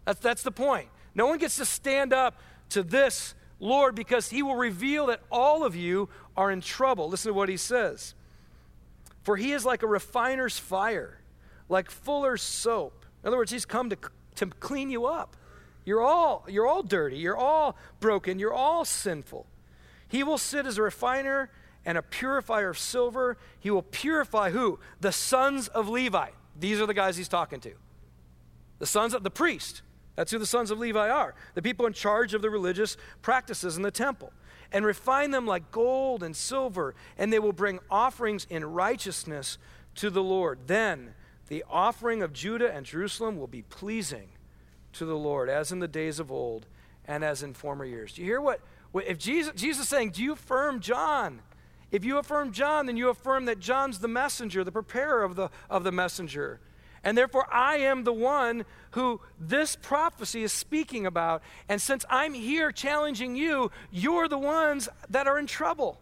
That's, 0.09 0.21
that's 0.21 0.41
the 0.41 0.51
point. 0.51 0.87
No 1.13 1.27
one 1.27 1.37
gets 1.37 1.57
to 1.57 1.65
stand 1.65 2.13
up 2.13 2.39
to 2.69 2.81
this 2.81 3.35
Lord 3.59 3.93
because 3.93 4.31
he 4.31 4.41
will 4.41 4.55
reveal 4.55 5.05
that 5.05 5.21
all 5.31 5.63
of 5.63 5.75
you 5.75 6.09
are 6.35 6.49
in 6.49 6.61
trouble. 6.61 7.09
Listen 7.09 7.29
to 7.29 7.33
what 7.35 7.47
he 7.47 7.57
says. 7.57 8.15
For 9.21 9.37
he 9.37 9.51
is 9.51 9.65
like 9.65 9.83
a 9.83 9.87
refiner's 9.87 10.57
fire, 10.57 11.19
like 11.69 11.91
fuller's 11.91 12.41
soap. 12.41 13.05
In 13.21 13.27
other 13.27 13.37
words, 13.37 13.51
he's 13.51 13.65
come 13.65 13.91
to, 13.91 13.97
to 14.37 14.47
clean 14.47 14.89
you 14.89 15.05
up. 15.05 15.35
You're 15.85 16.01
all, 16.01 16.43
you're 16.49 16.65
all 16.65 16.81
dirty. 16.81 17.17
You're 17.17 17.37
all 17.37 17.77
broken. 17.99 18.39
You're 18.39 18.51
all 18.51 18.85
sinful. 18.85 19.45
He 20.07 20.23
will 20.23 20.39
sit 20.39 20.65
as 20.65 20.79
a 20.79 20.81
refiner 20.81 21.51
and 21.85 21.99
a 21.99 22.01
purifier 22.01 22.69
of 22.69 22.79
silver. 22.79 23.37
He 23.59 23.69
will 23.69 23.83
purify 23.83 24.49
who? 24.49 24.79
The 25.01 25.11
sons 25.11 25.67
of 25.67 25.87
Levi. 25.87 26.29
These 26.59 26.81
are 26.81 26.87
the 26.87 26.95
guys 26.95 27.15
he's 27.15 27.27
talking 27.27 27.59
to. 27.59 27.73
The 28.79 28.87
sons 28.87 29.13
of 29.13 29.21
the 29.21 29.29
priest. 29.29 29.83
That's 30.19 30.31
who 30.31 30.37
the 30.37 30.45
sons 30.45 30.69
of 30.69 30.79
Levi 30.79 31.09
are. 31.09 31.33
The 31.53 31.61
people 31.61 31.85
in 31.85 31.93
charge 31.93 32.33
of 32.33 32.41
the 32.41 32.49
religious 32.49 32.97
practices 33.21 33.77
in 33.77 33.83
the 33.83 33.89
temple. 33.89 34.33
And 34.69 34.85
refine 34.85 35.31
them 35.31 35.47
like 35.47 35.71
gold 35.71 36.23
and 36.23 36.35
silver, 36.35 36.93
and 37.17 37.31
they 37.31 37.39
will 37.39 37.53
bring 37.53 37.79
offerings 37.89 38.45
in 38.49 38.65
righteousness 38.65 39.57
to 39.95 40.09
the 40.09 40.21
Lord. 40.21 40.59
Then 40.67 41.13
the 41.47 41.63
offering 41.69 42.21
of 42.21 42.33
Judah 42.33 42.69
and 42.69 42.85
Jerusalem 42.85 43.37
will 43.39 43.47
be 43.47 43.61
pleasing 43.61 44.27
to 44.91 45.05
the 45.05 45.15
Lord, 45.15 45.47
as 45.47 45.71
in 45.71 45.79
the 45.79 45.87
days 45.87 46.19
of 46.19 46.33
old 46.33 46.65
and 47.05 47.23
as 47.23 47.41
in 47.41 47.53
former 47.53 47.85
years. 47.85 48.11
Do 48.11 48.21
you 48.21 48.27
hear 48.27 48.41
what, 48.41 48.59
if 48.93 49.17
Jesus, 49.17 49.53
Jesus 49.55 49.83
is 49.83 49.89
saying, 49.89 50.09
Do 50.09 50.21
you 50.21 50.33
affirm 50.33 50.81
John? 50.81 51.39
If 51.91 52.03
you 52.03 52.17
affirm 52.17 52.51
John, 52.51 52.87
then 52.87 52.97
you 52.97 53.07
affirm 53.07 53.45
that 53.45 53.61
John's 53.61 53.99
the 53.99 54.09
messenger, 54.09 54.65
the 54.65 54.71
preparer 54.73 55.23
of 55.23 55.37
the, 55.37 55.49
of 55.69 55.85
the 55.85 55.93
messenger. 55.93 56.59
And 57.03 57.17
therefore, 57.17 57.47
I 57.51 57.77
am 57.77 58.03
the 58.03 58.13
one 58.13 58.65
who 58.91 59.21
this 59.39 59.75
prophecy 59.75 60.43
is 60.43 60.51
speaking 60.51 61.05
about. 61.05 61.41
And 61.67 61.81
since 61.81 62.05
I'm 62.09 62.33
here 62.33 62.71
challenging 62.71 63.35
you, 63.35 63.71
you're 63.91 64.27
the 64.27 64.37
ones 64.37 64.89
that 65.09 65.27
are 65.27 65.39
in 65.39 65.47
trouble. 65.47 65.97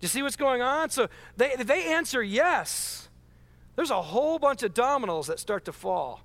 Do 0.00 0.04
you 0.04 0.08
see 0.08 0.22
what's 0.22 0.36
going 0.36 0.62
on? 0.62 0.90
So 0.90 1.08
they, 1.36 1.56
they 1.56 1.92
answer 1.92 2.22
yes. 2.22 3.08
There's 3.74 3.90
a 3.90 4.02
whole 4.02 4.38
bunch 4.38 4.62
of 4.62 4.74
dominoes 4.74 5.28
that 5.28 5.38
start 5.38 5.64
to 5.64 5.72
fall 5.72 6.20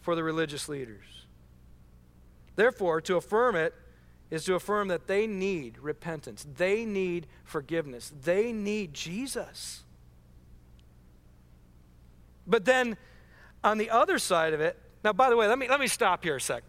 for 0.00 0.14
the 0.14 0.24
religious 0.24 0.68
leaders. 0.68 1.26
Therefore, 2.56 3.00
to 3.02 3.16
affirm 3.16 3.56
it 3.56 3.74
is 4.30 4.44
to 4.44 4.54
affirm 4.54 4.88
that 4.88 5.06
they 5.06 5.26
need 5.26 5.78
repentance, 5.78 6.46
they 6.56 6.84
need 6.84 7.26
forgiveness, 7.44 8.12
they 8.22 8.52
need 8.52 8.94
Jesus. 8.94 9.84
But 12.48 12.64
then 12.64 12.96
on 13.62 13.78
the 13.78 13.90
other 13.90 14.18
side 14.18 14.54
of 14.54 14.60
it, 14.60 14.78
now 15.04 15.12
by 15.12 15.30
the 15.30 15.36
way, 15.36 15.46
let 15.46 15.58
me, 15.58 15.68
let 15.68 15.78
me 15.78 15.86
stop 15.86 16.24
here 16.24 16.36
a 16.36 16.40
sec. 16.40 16.64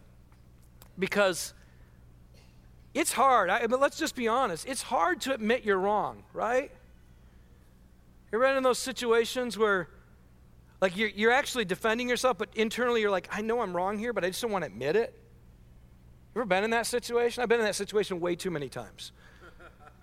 Because 1.00 1.54
it's 2.94 3.14
hard, 3.14 3.50
I, 3.50 3.66
but 3.68 3.80
let's 3.80 3.98
just 3.98 4.16
be 4.16 4.28
honest. 4.28 4.68
It's 4.68 4.82
hard 4.82 5.22
to 5.22 5.34
admit 5.34 5.64
you're 5.64 5.80
wrong, 5.80 6.24
right? 6.34 6.72
You 8.32 8.38
ever 8.38 8.46
been 8.46 8.58
in 8.58 8.64
those 8.64 8.78
situations 8.78 9.58
where, 9.58 9.90
like, 10.82 10.98
you're, 10.98 11.10
you're 11.10 11.32
actually 11.32 11.66
defending 11.66 12.10
yourself, 12.10 12.38
but 12.38 12.50
internally 12.56 13.02
you're 13.02 13.12
like, 13.12 13.30
I 13.32 13.42
know 13.42 13.62
I'm 13.62 13.76
wrong 13.76 13.98
here, 13.98 14.12
but 14.12 14.26
I 14.26 14.28
just 14.28 14.42
don't 14.42 14.52
want 14.52 14.64
to 14.64 14.68
admit 14.68 14.96
it? 14.96 15.14
You 16.36 16.42
ever 16.42 16.46
been 16.46 16.64
in 16.64 16.72
that 16.72 16.86
situation? 16.86 17.42
I've 17.42 17.50
been 17.50 17.60
in 17.60 17.66
that 17.66 17.76
situation 17.76 18.20
way 18.20 18.36
too 18.36 18.52
many 18.52 18.70
times. 18.70 19.14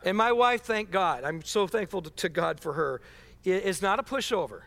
and 0.04 0.16
my 0.16 0.32
wife, 0.32 0.62
thank 0.62 0.90
God, 0.90 1.22
I'm 1.22 1.42
so 1.42 1.66
thankful 1.66 2.02
to, 2.02 2.10
to 2.10 2.28
God 2.28 2.60
for 2.60 2.72
her, 2.72 3.00
is 3.44 3.82
not 3.82 4.00
a 4.00 4.02
pushover. 4.02 4.62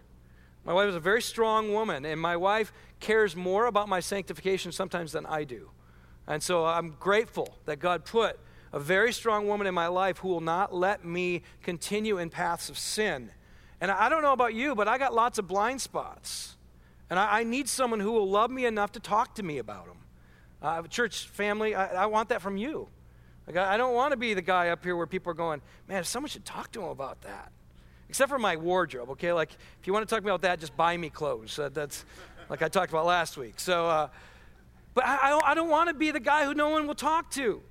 My 0.66 0.74
wife 0.74 0.90
is 0.90 0.96
a 0.96 1.00
very 1.00 1.22
strong 1.22 1.74
woman, 1.74 2.06
and 2.06 2.20
my 2.20 2.38
wife 2.38 2.72
cares 3.00 3.36
more 3.36 3.66
about 3.66 3.90
my 3.90 4.00
sanctification 4.00 4.72
sometimes 4.72 5.12
than 5.12 5.26
I 5.26 5.44
do. 5.44 5.72
And 6.28 6.44
so 6.44 6.66
I'm 6.66 6.92
grateful 7.00 7.58
that 7.66 7.80
God 7.80 8.06
put 8.06 8.40
a 8.72 8.80
very 8.80 9.12
strong 9.12 9.48
woman 9.48 9.66
in 9.66 9.74
my 9.74 9.88
life 9.88 10.20
who 10.20 10.28
will 10.28 10.42
not 10.42 10.74
let 10.74 11.04
me 11.04 11.42
continue 11.64 12.18
in 12.18 12.30
paths 12.30 12.70
of 12.70 12.78
sin. 12.78 13.32
And 13.82 13.90
I 13.90 14.10
don't 14.10 14.22
know 14.22 14.34
about 14.34 14.54
you, 14.54 14.76
but 14.76 14.88
I 14.88 14.98
got 14.98 15.14
lots 15.14 15.40
of 15.40 15.48
blind 15.48 15.82
spots. 15.82 16.56
And 17.10 17.18
I, 17.18 17.40
I 17.40 17.44
need 17.44 17.68
someone 17.68 18.00
who 18.00 18.12
will 18.12 18.30
love 18.30 18.52
me 18.52 18.66
enough 18.66 18.92
to 18.92 19.00
talk 19.00 19.36
to 19.36 19.44
me 19.44 19.58
about 19.58 19.88
them. 19.88 19.98
Uh, 20.62 20.84
church 20.84 21.28
family, 21.30 21.74
I, 21.74 22.04
I, 22.04 22.06
want 22.08 22.30
that 22.30 22.42
from 22.42 22.58
you. 22.58 22.90
Like, 23.48 23.56
I, 23.56 23.76
I 23.76 23.78
don't 23.78 23.94
want 23.94 24.12
to 24.12 24.18
be 24.18 24.34
the 24.34 24.42
guy 24.42 24.70
up 24.70 24.84
here 24.84 24.96
where 24.96 25.08
people 25.08 25.32
are 25.32 25.36
going, 25.36 25.62
man, 25.88 26.04
someone 26.04 26.30
should 26.30 26.44
talk 26.46 26.72
to 26.74 26.82
him 26.82 26.90
about 26.90 27.22
that. 27.22 27.52
Except 28.10 28.30
for 28.30 28.40
my 28.40 28.58
wardrobe, 28.58 29.12
okay? 29.12 29.32
Like, 29.32 29.52
if 29.80 29.86
you 29.86 29.94
want 29.94 30.08
to 30.08 30.14
talk 30.14 30.24
about 30.24 30.42
that, 30.42 30.60
just 30.60 30.76
buy 30.76 30.98
me 30.98 31.10
clothes. 31.10 31.58
Uh, 31.60 31.70
that's 31.70 32.06
like 32.50 32.64
I 32.64 32.68
talked 32.68 32.92
about 32.92 33.06
last 33.06 33.38
week. 33.38 33.60
So, 33.60 33.88
uh, 33.88 34.08
but 34.96 35.06
I, 35.06 35.40
I 35.46 35.54
don't 35.54 35.70
want 35.70 35.90
to 35.90 35.94
be 35.94 36.10
the 36.10 36.20
guy 36.20 36.46
who 36.46 36.56
no 36.56 36.70
one 36.70 36.88
will 36.88 36.96
talk 36.96 37.30
to. 37.32 37.62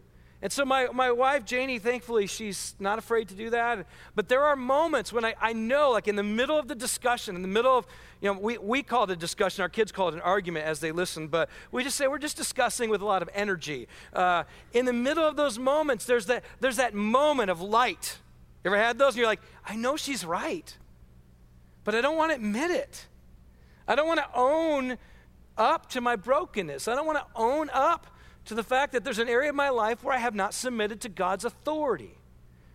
And 0.40 0.52
so 0.52 0.64
my, 0.64 0.86
my 0.94 1.10
wife, 1.10 1.44
Janie, 1.44 1.80
thankfully, 1.80 2.28
she's 2.28 2.76
not 2.78 3.00
afraid 3.00 3.26
to 3.28 3.34
do 3.34 3.50
that. 3.50 3.84
But 4.14 4.28
there 4.28 4.44
are 4.44 4.54
moments 4.54 5.12
when 5.12 5.24
I, 5.24 5.34
I 5.40 5.52
know, 5.52 5.90
like 5.90 6.06
in 6.06 6.14
the 6.14 6.22
middle 6.22 6.56
of 6.56 6.68
the 6.68 6.76
discussion, 6.76 7.34
in 7.34 7.42
the 7.42 7.48
middle 7.48 7.76
of, 7.76 7.88
you 8.20 8.32
know, 8.32 8.38
we, 8.38 8.56
we 8.56 8.84
call 8.84 9.02
it 9.02 9.10
a 9.10 9.16
discussion, 9.16 9.62
our 9.62 9.68
kids 9.68 9.90
call 9.90 10.08
it 10.08 10.14
an 10.14 10.20
argument 10.20 10.64
as 10.64 10.78
they 10.78 10.92
listen, 10.92 11.26
but 11.26 11.48
we 11.72 11.82
just 11.82 11.96
say 11.96 12.06
we're 12.06 12.18
just 12.18 12.36
discussing 12.36 12.88
with 12.88 13.02
a 13.02 13.04
lot 13.04 13.20
of 13.20 13.28
energy. 13.34 13.88
Uh, 14.12 14.44
in 14.72 14.84
the 14.84 14.92
middle 14.92 15.24
of 15.24 15.34
those 15.34 15.58
moments, 15.58 16.04
there's 16.04 16.26
that, 16.26 16.44
there's 16.60 16.76
that 16.76 16.94
moment 16.94 17.50
of 17.50 17.60
light. 17.60 18.18
You 18.64 18.70
ever 18.70 18.78
had 18.78 18.98
those? 18.98 19.14
And 19.14 19.18
you're 19.18 19.26
like, 19.26 19.40
I 19.64 19.76
know 19.76 19.96
she's 19.96 20.24
right, 20.24 20.76
but 21.84 21.94
I 21.94 22.00
don't 22.00 22.16
want 22.16 22.32
to 22.32 22.36
admit 22.36 22.70
it. 22.70 23.06
I 23.86 23.94
don't 23.94 24.06
want 24.06 24.20
to 24.20 24.28
own 24.34 24.98
up 25.56 25.88
to 25.90 26.00
my 26.00 26.16
brokenness. 26.16 26.88
I 26.88 26.94
don't 26.94 27.06
want 27.06 27.18
to 27.18 27.26
own 27.34 27.70
up 27.72 28.06
to 28.46 28.54
the 28.54 28.62
fact 28.62 28.92
that 28.92 29.04
there's 29.04 29.18
an 29.18 29.28
area 29.28 29.50
of 29.50 29.56
my 29.56 29.68
life 29.68 30.02
where 30.02 30.14
I 30.14 30.18
have 30.18 30.34
not 30.34 30.54
submitted 30.54 31.00
to 31.02 31.08
God's 31.08 31.44
authority. 31.44 32.14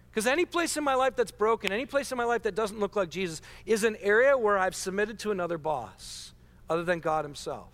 Because 0.10 0.28
any 0.28 0.46
place 0.46 0.78
in 0.78 0.84
my 0.84 0.94
life 0.94 1.16
that's 1.16 1.32
broken, 1.32 1.72
any 1.72 1.88
place 1.88 2.12
in 2.12 2.18
my 2.18 2.24
life 2.24 2.44
that 2.44 2.54
doesn't 2.54 2.80
look 2.80 2.96
like 2.96 3.10
Jesus, 3.10 3.42
is 3.66 3.84
an 3.84 3.98
area 4.00 4.38
where 4.38 4.60
I've 4.60 4.76
submitted 4.76 5.18
to 5.20 5.32
another 5.32 5.58
boss 5.58 6.34
other 6.70 6.84
than 6.84 7.00
God 7.00 7.26
Himself. 7.26 7.70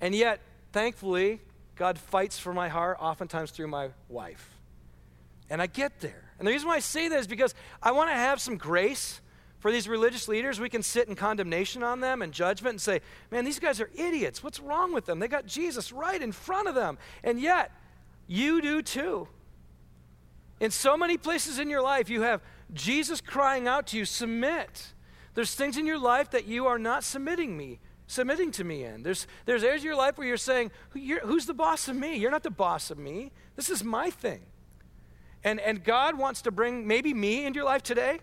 And 0.00 0.14
yet, 0.14 0.40
thankfully, 0.72 1.40
God 1.76 1.98
fights 1.98 2.38
for 2.38 2.54
my 2.54 2.68
heart, 2.68 2.96
oftentimes 3.00 3.50
through 3.50 3.68
my 3.68 3.90
wife. 4.08 4.56
And 5.50 5.60
I 5.60 5.66
get 5.66 6.00
there. 6.00 6.29
And 6.40 6.48
the 6.48 6.52
reason 6.52 6.68
why 6.68 6.76
I 6.76 6.80
say 6.80 7.06
that 7.06 7.18
is 7.18 7.26
because 7.26 7.54
I 7.82 7.92
want 7.92 8.08
to 8.08 8.14
have 8.14 8.40
some 8.40 8.56
grace 8.56 9.20
for 9.58 9.70
these 9.70 9.86
religious 9.86 10.26
leaders, 10.26 10.58
we 10.58 10.70
can 10.70 10.82
sit 10.82 11.06
in 11.06 11.14
condemnation 11.14 11.82
on 11.82 12.00
them 12.00 12.22
and 12.22 12.32
judgment 12.32 12.72
and 12.72 12.80
say, 12.80 13.02
man, 13.30 13.44
these 13.44 13.58
guys 13.58 13.78
are 13.78 13.90
idiots. 13.94 14.42
What's 14.42 14.58
wrong 14.58 14.94
with 14.94 15.04
them? 15.04 15.18
They 15.18 15.28
got 15.28 15.44
Jesus 15.44 15.92
right 15.92 16.20
in 16.20 16.32
front 16.32 16.66
of 16.66 16.74
them. 16.74 16.96
And 17.22 17.38
yet, 17.38 17.70
you 18.26 18.62
do 18.62 18.80
too. 18.80 19.28
In 20.60 20.70
so 20.70 20.96
many 20.96 21.18
places 21.18 21.58
in 21.58 21.68
your 21.68 21.82
life, 21.82 22.08
you 22.08 22.22
have 22.22 22.40
Jesus 22.72 23.20
crying 23.20 23.68
out 23.68 23.86
to 23.88 23.98
you, 23.98 24.06
submit. 24.06 24.94
There's 25.34 25.54
things 25.54 25.76
in 25.76 25.84
your 25.84 25.98
life 25.98 26.30
that 26.30 26.46
you 26.46 26.66
are 26.66 26.78
not 26.78 27.04
submitting 27.04 27.54
me, 27.54 27.80
submitting 28.06 28.50
to 28.52 28.64
me 28.64 28.84
in. 28.84 29.02
There's, 29.02 29.26
there's 29.44 29.62
areas 29.62 29.82
of 29.82 29.86
your 29.86 29.96
life 29.96 30.16
where 30.16 30.26
you're 30.26 30.38
saying, 30.38 30.70
Who's 30.92 31.44
the 31.44 31.54
boss 31.54 31.86
of 31.86 31.96
me? 31.96 32.16
You're 32.16 32.30
not 32.30 32.44
the 32.44 32.50
boss 32.50 32.90
of 32.90 32.96
me. 32.96 33.30
This 33.56 33.68
is 33.68 33.84
my 33.84 34.08
thing. 34.08 34.40
And, 35.42 35.60
and 35.60 35.82
God 35.82 36.18
wants 36.18 36.42
to 36.42 36.50
bring 36.50 36.86
maybe 36.86 37.14
me 37.14 37.46
into 37.46 37.58
your 37.58 37.64
life 37.64 37.82
today 37.82 38.20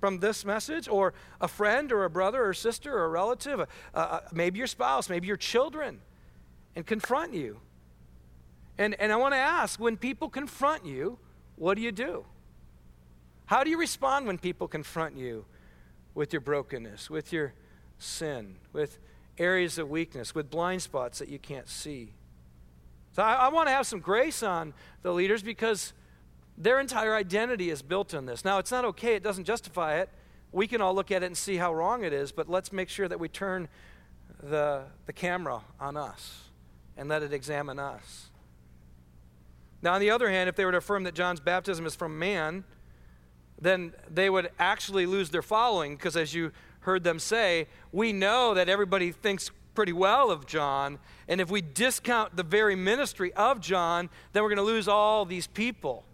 from 0.00 0.20
this 0.20 0.44
message, 0.44 0.88
or 0.88 1.14
a 1.40 1.48
friend, 1.48 1.90
or 1.90 2.04
a 2.04 2.10
brother, 2.10 2.44
or 2.44 2.52
sister, 2.54 2.96
or 2.96 3.04
a 3.04 3.08
relative, 3.08 3.60
uh, 3.60 3.64
uh, 3.94 4.20
maybe 4.32 4.58
your 4.58 4.66
spouse, 4.66 5.08
maybe 5.08 5.26
your 5.26 5.38
children, 5.38 6.00
and 6.74 6.86
confront 6.86 7.32
you. 7.32 7.58
And, 8.78 8.94
and 9.00 9.10
I 9.10 9.16
want 9.16 9.32
to 9.32 9.38
ask 9.38 9.80
when 9.80 9.96
people 9.96 10.28
confront 10.28 10.84
you, 10.84 11.18
what 11.56 11.76
do 11.76 11.82
you 11.82 11.92
do? 11.92 12.26
How 13.46 13.64
do 13.64 13.70
you 13.70 13.78
respond 13.78 14.26
when 14.26 14.38
people 14.38 14.68
confront 14.68 15.16
you 15.16 15.46
with 16.14 16.32
your 16.32 16.40
brokenness, 16.40 17.08
with 17.08 17.32
your 17.32 17.54
sin, 17.98 18.56
with 18.72 18.98
areas 19.38 19.78
of 19.78 19.88
weakness, 19.88 20.34
with 20.34 20.50
blind 20.50 20.82
spots 20.82 21.20
that 21.20 21.28
you 21.28 21.38
can't 21.38 21.68
see? 21.68 22.12
So 23.12 23.22
I, 23.22 23.34
I 23.34 23.48
want 23.48 23.68
to 23.68 23.72
have 23.72 23.86
some 23.86 24.00
grace 24.00 24.42
on 24.42 24.74
the 25.02 25.12
leaders 25.12 25.42
because 25.42 25.94
their 26.58 26.80
entire 26.80 27.14
identity 27.14 27.70
is 27.70 27.82
built 27.82 28.14
on 28.14 28.26
this. 28.26 28.44
Now, 28.44 28.58
it's 28.58 28.70
not 28.70 28.84
okay, 28.84 29.14
it 29.14 29.22
doesn't 29.22 29.44
justify 29.44 29.98
it. 29.98 30.10
We 30.52 30.66
can 30.66 30.80
all 30.80 30.94
look 30.94 31.10
at 31.10 31.22
it 31.22 31.26
and 31.26 31.36
see 31.36 31.56
how 31.56 31.74
wrong 31.74 32.04
it 32.04 32.12
is, 32.12 32.32
but 32.32 32.48
let's 32.48 32.72
make 32.72 32.88
sure 32.88 33.08
that 33.08 33.20
we 33.20 33.28
turn 33.28 33.68
the, 34.42 34.84
the 35.06 35.12
camera 35.12 35.62
on 35.78 35.96
us 35.96 36.44
and 36.96 37.08
let 37.08 37.22
it 37.22 37.32
examine 37.32 37.78
us. 37.78 38.30
Now, 39.82 39.94
on 39.94 40.00
the 40.00 40.10
other 40.10 40.30
hand, 40.30 40.48
if 40.48 40.56
they 40.56 40.64
were 40.64 40.72
to 40.72 40.78
affirm 40.78 41.04
that 41.04 41.14
John's 41.14 41.40
baptism 41.40 41.84
is 41.84 41.94
from 41.94 42.18
man, 42.18 42.64
then 43.60 43.92
they 44.10 44.30
would 44.30 44.50
actually 44.58 45.06
lose 45.06 45.30
their 45.30 45.42
following 45.42 45.96
because, 45.96 46.16
as 46.16 46.34
you 46.34 46.52
heard 46.80 47.04
them 47.04 47.18
say, 47.18 47.66
we 47.92 48.12
know 48.12 48.54
that 48.54 48.68
everybody 48.68 49.12
thinks 49.12 49.50
pretty 49.74 49.92
well 49.92 50.30
of 50.30 50.46
John, 50.46 50.98
and 51.28 51.40
if 51.40 51.50
we 51.50 51.60
discount 51.60 52.36
the 52.36 52.42
very 52.42 52.74
ministry 52.74 53.32
of 53.34 53.60
John, 53.60 54.08
then 54.32 54.42
we're 54.42 54.48
going 54.48 54.56
to 54.56 54.62
lose 54.62 54.88
all 54.88 55.24
these 55.24 55.46
people. 55.46 56.04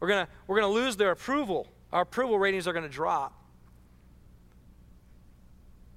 We're 0.00 0.08
going 0.08 0.26
to 0.26 0.32
we're 0.46 0.60
going 0.60 0.72
to 0.72 0.80
lose 0.80 0.96
their 0.96 1.10
approval. 1.12 1.68
Our 1.92 2.02
approval 2.02 2.38
ratings 2.38 2.66
are 2.66 2.72
going 2.72 2.84
to 2.84 2.88
drop. 2.88 3.40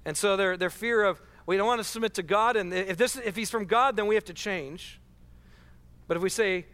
And 0.04 0.16
so 0.16 0.36
their, 0.36 0.56
their 0.56 0.70
fear 0.70 1.02
of, 1.02 1.20
we 1.46 1.56
don't 1.56 1.66
want 1.66 1.80
to 1.80 1.84
submit 1.84 2.14
to 2.14 2.22
God, 2.22 2.56
and 2.56 2.72
if, 2.72 2.96
this, 2.96 3.16
if 3.16 3.36
he's 3.36 3.50
from 3.50 3.64
God, 3.64 3.96
then 3.96 4.06
we 4.06 4.14
have 4.14 4.24
to 4.24 4.34
change. 4.34 5.00
But 6.06 6.16
if 6.16 6.22
we 6.22 6.28
say 6.28 6.66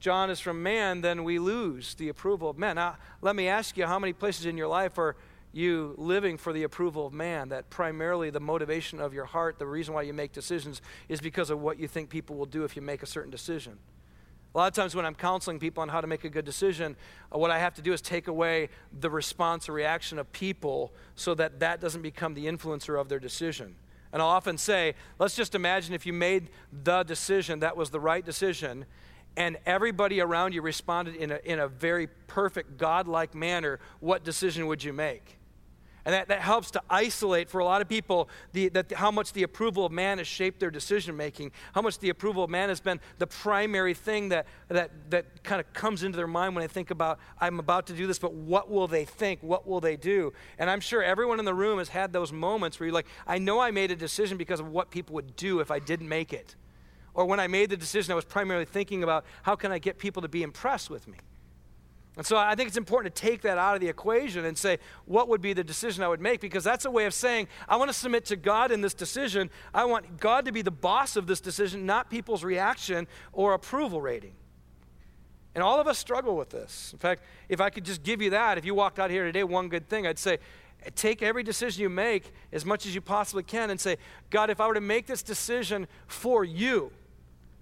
John 0.00 0.30
is 0.30 0.40
from 0.40 0.62
man, 0.62 1.00
then 1.00 1.24
we 1.24 1.38
lose 1.38 1.94
the 1.94 2.08
approval 2.08 2.50
of 2.50 2.58
men. 2.58 2.76
Now, 2.76 2.96
let 3.22 3.36
me 3.36 3.48
ask 3.48 3.76
you 3.76 3.86
how 3.86 3.98
many 3.98 4.12
places 4.12 4.46
in 4.46 4.56
your 4.56 4.68
life 4.68 4.98
are 4.98 5.16
you 5.52 5.94
living 5.96 6.36
for 6.36 6.52
the 6.52 6.64
approval 6.64 7.06
of 7.06 7.12
man? 7.12 7.48
That 7.50 7.70
primarily 7.70 8.30
the 8.30 8.40
motivation 8.40 9.00
of 9.00 9.14
your 9.14 9.24
heart, 9.24 9.58
the 9.58 9.66
reason 9.66 9.94
why 9.94 10.02
you 10.02 10.12
make 10.12 10.32
decisions, 10.32 10.82
is 11.08 11.20
because 11.20 11.50
of 11.50 11.60
what 11.60 11.78
you 11.78 11.88
think 11.88 12.10
people 12.10 12.36
will 12.36 12.46
do 12.46 12.64
if 12.64 12.74
you 12.74 12.82
make 12.82 13.02
a 13.02 13.06
certain 13.06 13.30
decision. 13.30 13.78
A 14.54 14.58
lot 14.58 14.68
of 14.68 14.74
times 14.74 14.94
when 14.94 15.04
I'm 15.04 15.14
counseling 15.14 15.58
people 15.58 15.82
on 15.82 15.88
how 15.88 16.00
to 16.00 16.06
make 16.06 16.24
a 16.24 16.30
good 16.30 16.44
decision, 16.44 16.96
uh, 17.34 17.38
what 17.38 17.50
I 17.50 17.58
have 17.58 17.74
to 17.74 17.82
do 17.82 17.92
is 17.92 18.00
take 18.00 18.26
away 18.26 18.70
the 19.00 19.10
response 19.10 19.68
or 19.68 19.72
reaction 19.72 20.18
of 20.18 20.32
people 20.32 20.92
so 21.14 21.34
that 21.34 21.60
that 21.60 21.80
doesn't 21.80 22.02
become 22.02 22.34
the 22.34 22.46
influencer 22.46 22.98
of 22.98 23.08
their 23.08 23.18
decision. 23.18 23.76
And 24.12 24.22
I'll 24.22 24.28
often 24.28 24.56
say, 24.56 24.94
let's 25.18 25.36
just 25.36 25.54
imagine 25.54 25.94
if 25.94 26.06
you 26.06 26.12
made 26.12 26.48
the 26.72 27.02
decision 27.02 27.60
that 27.60 27.76
was 27.76 27.90
the 27.90 28.00
right 28.00 28.24
decision, 28.24 28.86
and 29.36 29.58
everybody 29.66 30.20
around 30.20 30.54
you 30.54 30.62
responded 30.62 31.16
in 31.16 31.32
a, 31.32 31.38
in 31.44 31.58
a 31.58 31.68
very 31.68 32.06
perfect, 32.26 32.78
godlike 32.78 33.34
manner, 33.34 33.78
what 34.00 34.24
decision 34.24 34.66
would 34.68 34.82
you 34.82 34.94
make? 34.94 35.38
And 36.06 36.14
that, 36.14 36.28
that 36.28 36.40
helps 36.40 36.70
to 36.70 36.82
isolate 36.88 37.50
for 37.50 37.58
a 37.58 37.64
lot 37.64 37.82
of 37.82 37.88
people 37.88 38.28
the, 38.52 38.68
that, 38.68 38.92
how 38.92 39.10
much 39.10 39.32
the 39.32 39.42
approval 39.42 39.84
of 39.84 39.90
man 39.90 40.18
has 40.18 40.28
shaped 40.28 40.60
their 40.60 40.70
decision 40.70 41.16
making, 41.16 41.50
how 41.74 41.82
much 41.82 41.98
the 41.98 42.10
approval 42.10 42.44
of 42.44 42.48
man 42.48 42.68
has 42.68 42.80
been 42.80 43.00
the 43.18 43.26
primary 43.26 43.92
thing 43.92 44.28
that, 44.28 44.46
that, 44.68 44.92
that 45.10 45.42
kind 45.42 45.60
of 45.60 45.70
comes 45.72 46.04
into 46.04 46.16
their 46.16 46.28
mind 46.28 46.54
when 46.54 46.62
they 46.62 46.72
think 46.72 46.92
about, 46.92 47.18
I'm 47.40 47.58
about 47.58 47.88
to 47.88 47.92
do 47.92 48.06
this, 48.06 48.20
but 48.20 48.32
what 48.32 48.70
will 48.70 48.86
they 48.86 49.04
think? 49.04 49.42
What 49.42 49.66
will 49.66 49.80
they 49.80 49.96
do? 49.96 50.32
And 50.60 50.70
I'm 50.70 50.78
sure 50.78 51.02
everyone 51.02 51.40
in 51.40 51.44
the 51.44 51.54
room 51.54 51.78
has 51.78 51.88
had 51.88 52.12
those 52.12 52.32
moments 52.32 52.78
where 52.78 52.86
you're 52.86 52.94
like, 52.94 53.08
I 53.26 53.38
know 53.38 53.58
I 53.58 53.72
made 53.72 53.90
a 53.90 53.96
decision 53.96 54.38
because 54.38 54.60
of 54.60 54.68
what 54.68 54.92
people 54.92 55.16
would 55.16 55.34
do 55.34 55.58
if 55.58 55.72
I 55.72 55.80
didn't 55.80 56.08
make 56.08 56.32
it. 56.32 56.54
Or 57.14 57.24
when 57.24 57.40
I 57.40 57.48
made 57.48 57.70
the 57.70 57.76
decision, 57.76 58.12
I 58.12 58.14
was 58.14 58.24
primarily 58.24 58.64
thinking 58.64 59.02
about 59.02 59.24
how 59.42 59.56
can 59.56 59.72
I 59.72 59.80
get 59.80 59.98
people 59.98 60.22
to 60.22 60.28
be 60.28 60.44
impressed 60.44 60.88
with 60.88 61.08
me. 61.08 61.18
And 62.16 62.24
so 62.24 62.38
I 62.38 62.54
think 62.54 62.68
it's 62.68 62.78
important 62.78 63.14
to 63.14 63.20
take 63.20 63.42
that 63.42 63.58
out 63.58 63.74
of 63.74 63.80
the 63.82 63.88
equation 63.88 64.46
and 64.46 64.56
say, 64.56 64.78
what 65.04 65.28
would 65.28 65.42
be 65.42 65.52
the 65.52 65.62
decision 65.62 66.02
I 66.02 66.08
would 66.08 66.20
make? 66.20 66.40
Because 66.40 66.64
that's 66.64 66.86
a 66.86 66.90
way 66.90 67.04
of 67.04 67.12
saying, 67.12 67.46
I 67.68 67.76
want 67.76 67.90
to 67.90 67.94
submit 67.94 68.24
to 68.26 68.36
God 68.36 68.70
in 68.72 68.80
this 68.80 68.94
decision. 68.94 69.50
I 69.74 69.84
want 69.84 70.18
God 70.18 70.46
to 70.46 70.52
be 70.52 70.62
the 70.62 70.70
boss 70.70 71.16
of 71.16 71.26
this 71.26 71.40
decision, 71.40 71.84
not 71.84 72.08
people's 72.08 72.42
reaction 72.42 73.06
or 73.32 73.52
approval 73.52 74.00
rating. 74.00 74.32
And 75.54 75.62
all 75.62 75.78
of 75.78 75.86
us 75.86 75.98
struggle 75.98 76.36
with 76.36 76.50
this. 76.50 76.90
In 76.92 76.98
fact, 76.98 77.22
if 77.50 77.60
I 77.60 77.68
could 77.68 77.84
just 77.84 78.02
give 78.02 78.22
you 78.22 78.30
that, 78.30 78.56
if 78.56 78.64
you 78.64 78.74
walked 78.74 78.98
out 78.98 79.10
here 79.10 79.24
today, 79.24 79.44
one 79.44 79.68
good 79.68 79.88
thing, 79.88 80.06
I'd 80.06 80.18
say, 80.18 80.38
take 80.94 81.22
every 81.22 81.42
decision 81.42 81.82
you 81.82 81.90
make 81.90 82.32
as 82.52 82.64
much 82.64 82.86
as 82.86 82.94
you 82.94 83.02
possibly 83.02 83.42
can 83.42 83.70
and 83.70 83.80
say, 83.80 83.96
God, 84.30 84.48
if 84.48 84.60
I 84.60 84.66
were 84.68 84.74
to 84.74 84.80
make 84.80 85.06
this 85.06 85.22
decision 85.22 85.86
for 86.06 86.44
you, 86.44 86.92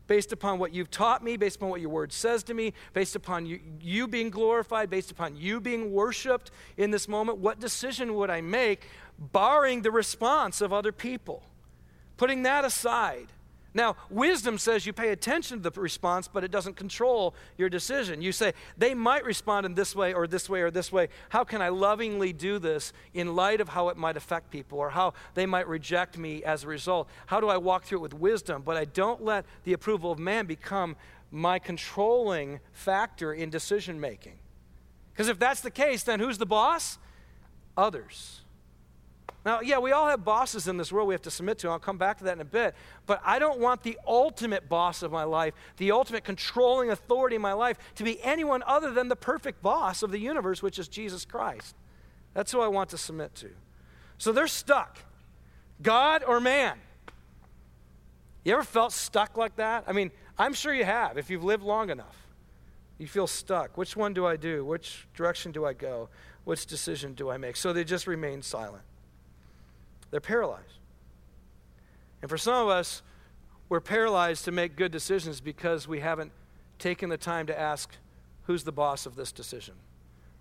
based 0.07 0.33
upon 0.33 0.59
what 0.59 0.75
you've 0.75 0.90
taught 0.90 1.23
me, 1.23 1.37
based 1.37 1.57
upon 1.57 1.71
what 1.71 1.81
your 1.81 1.90
word 1.90 2.12
says 2.12 2.43
to 2.45 2.55
me, 2.55 2.73
based 2.93 3.17
upon 3.17 3.47
you, 3.47 3.61
you, 3.81 4.07
being 4.07 4.31
glorified, 4.31 4.90
based 4.90 5.11
upon 5.11 5.37
you 5.37 5.61
being 5.61 5.93
worshiped 5.93 6.51
in 6.77 6.90
this 6.90 7.09
moment, 7.09 7.38
what 7.38 7.61
decision 7.61 8.14
would 8.14 8.31
I 8.31 8.40
make, 8.40 8.88
barring 9.19 9.83
the 9.83 9.90
response 9.90 10.61
of 10.61 10.73
other 10.73 10.93
people? 10.93 11.43
Putting 12.17 12.43
that 12.43 12.64
aside, 12.64 13.29
now, 13.77 13.97
wisdom 14.09 14.57
says 14.57 14.87
you 14.87 14.93
pay 14.93 15.11
attention 15.11 15.61
to 15.61 15.69
the 15.69 15.81
response, 15.81 16.29
but 16.29 16.45
it 16.45 16.53
doesn't 16.53 16.77
control 16.77 17.35
your 17.59 17.69
decision. 17.69 18.23
You 18.23 18.31
say, 18.31 18.55
they 18.79 18.95
might 18.95 19.25
respond 19.25 19.67
in 19.67 19.75
this 19.75 19.97
way 19.97 20.15
or 20.15 20.29
this 20.29 20.49
way 20.49 20.63
or 20.63 20.71
this 20.71 20.93
way. 20.93 21.09
How 21.31 21.43
can 21.43 21.61
I 21.61 21.71
lovingly 21.71 22.33
do 22.33 22.61
this 22.61 22.93
in 23.15 23.35
light 23.35 23.61
of 23.61 23.71
how 23.71 23.89
it 23.89 23.97
might 23.97 24.17
affect 24.17 24.53
people 24.53 24.79
or 24.79 24.91
how 24.91 25.15
they 25.35 25.45
might 25.45 25.67
reject 25.67 26.17
me 26.17 26.45
as 26.45 26.63
a 26.63 26.69
result? 26.69 27.09
How 27.27 27.41
do 27.41 27.49
I 27.49 27.57
walk 27.57 27.85
through 27.85 27.99
it 27.99 28.03
with 28.03 28.15
wisdom? 28.15 28.63
But 28.65 28.77
I 28.77 28.85
don't 28.85 29.25
let 29.25 29.45
the 29.65 29.73
approval 29.73 30.13
of 30.13 30.21
man 30.21 30.47
become 30.47 30.95
my 31.33 31.59
controlling 31.59 32.61
factor 32.73 33.35
in 33.35 33.51
decision 33.51 33.99
making. 33.99 34.39
Because 35.13 35.27
if 35.27 35.41
that's 35.41 35.63
the 35.63 35.71
case, 35.71 36.05
then 36.05 36.21
who's 36.21 36.39
the 36.39 36.47
boss? 36.47 36.99
Others. 37.77 38.44
Now, 39.45 39.61
yeah, 39.61 39.79
we 39.79 39.93
all 39.93 40.09
have 40.09 40.25
bosses 40.25 40.69
in 40.69 40.79
this 40.79 40.91
world 40.91 41.07
we 41.07 41.15
have 41.15 41.23
to 41.23 41.31
submit 41.31 41.59
to. 41.59 41.69
I'll 41.69 41.79
come 41.79 41.99
back 41.99 42.19
to 42.19 42.25
that 42.25 42.33
in 42.33 42.41
a 42.41 42.47
bit. 42.47 42.75
But 43.05 43.21
I 43.25 43.39
don't 43.39 43.61
want 43.61 43.83
the 43.83 43.99
ultimate 44.07 44.69
boss 44.71 45.03
of 45.03 45.13
my 45.13 45.25
life, 45.25 45.53
the 45.77 45.91
ultimate 45.91 46.25
controlling 46.25 46.91
authority 46.91 47.37
in 47.37 47.43
my 47.43 47.53
life, 47.53 47.79
to 47.97 48.05
be 48.05 48.23
anyone 48.23 48.63
other 48.67 48.91
than 48.91 49.09
the 49.09 49.17
perfect 49.17 49.61
boss 49.61 50.03
of 50.03 50.11
the 50.11 50.19
universe, 50.19 50.63
which 50.63 50.79
is 50.79 50.89
Jesus 50.89 51.27
Christ. 51.27 51.77
That's 52.33 52.53
who 52.53 52.61
I 52.61 52.69
want 52.69 52.91
to 52.91 52.99
submit 52.99 53.35
to. 53.37 53.51
So 54.17 54.33
they're 54.33 54.47
stuck 54.47 54.99
God 55.83 56.25
or 56.27 56.41
man. 56.41 56.79
You 58.45 58.55
ever 58.55 58.63
felt 58.63 58.93
stuck 58.93 59.37
like 59.37 59.57
that? 59.57 59.85
I 59.87 59.93
mean, 59.93 60.11
I'm 60.39 60.55
sure 60.55 60.73
you 60.73 60.85
have 60.85 61.19
if 61.19 61.29
you've 61.31 61.45
lived 61.45 61.63
long 61.63 61.91
enough. 61.91 62.17
You 62.99 63.07
feel 63.07 63.27
stuck. 63.27 63.77
Which 63.77 63.97
one 63.97 64.15
do 64.15 64.25
I 64.25 64.37
do? 64.37 64.65
Which 64.65 65.07
direction 65.15 65.53
do 65.53 65.65
I 65.65 65.73
go? 65.73 66.09
Which 66.45 66.67
decision 66.67 67.15
do 67.15 67.31
I 67.31 67.37
make? 67.37 67.57
So 67.57 67.73
they 67.73 67.85
just 67.85 68.07
remain 68.07 68.41
silent. 68.41 68.85
They're 70.11 70.21
paralyzed. 70.21 70.79
And 72.23 72.31
for 72.31 72.38
some 72.38 72.55
of 72.55 72.69
us, 72.69 73.03
we're 73.69 73.81
paralyzed 73.81 74.45
to 74.45 74.53
make 74.53 74.77
good 74.77 74.93
decisions 74.93 75.40
because 75.40 75.88
we 75.88 76.01
haven't 76.01 76.33
taken 76.79 77.09
the 77.09 77.17
time 77.17 77.47
to 77.47 77.59
ask 77.59 77.97
who's 78.45 78.64
the 78.64 78.73
boss 78.73 79.07
of 79.07 79.17
this 79.17 79.33
decision? 79.33 79.75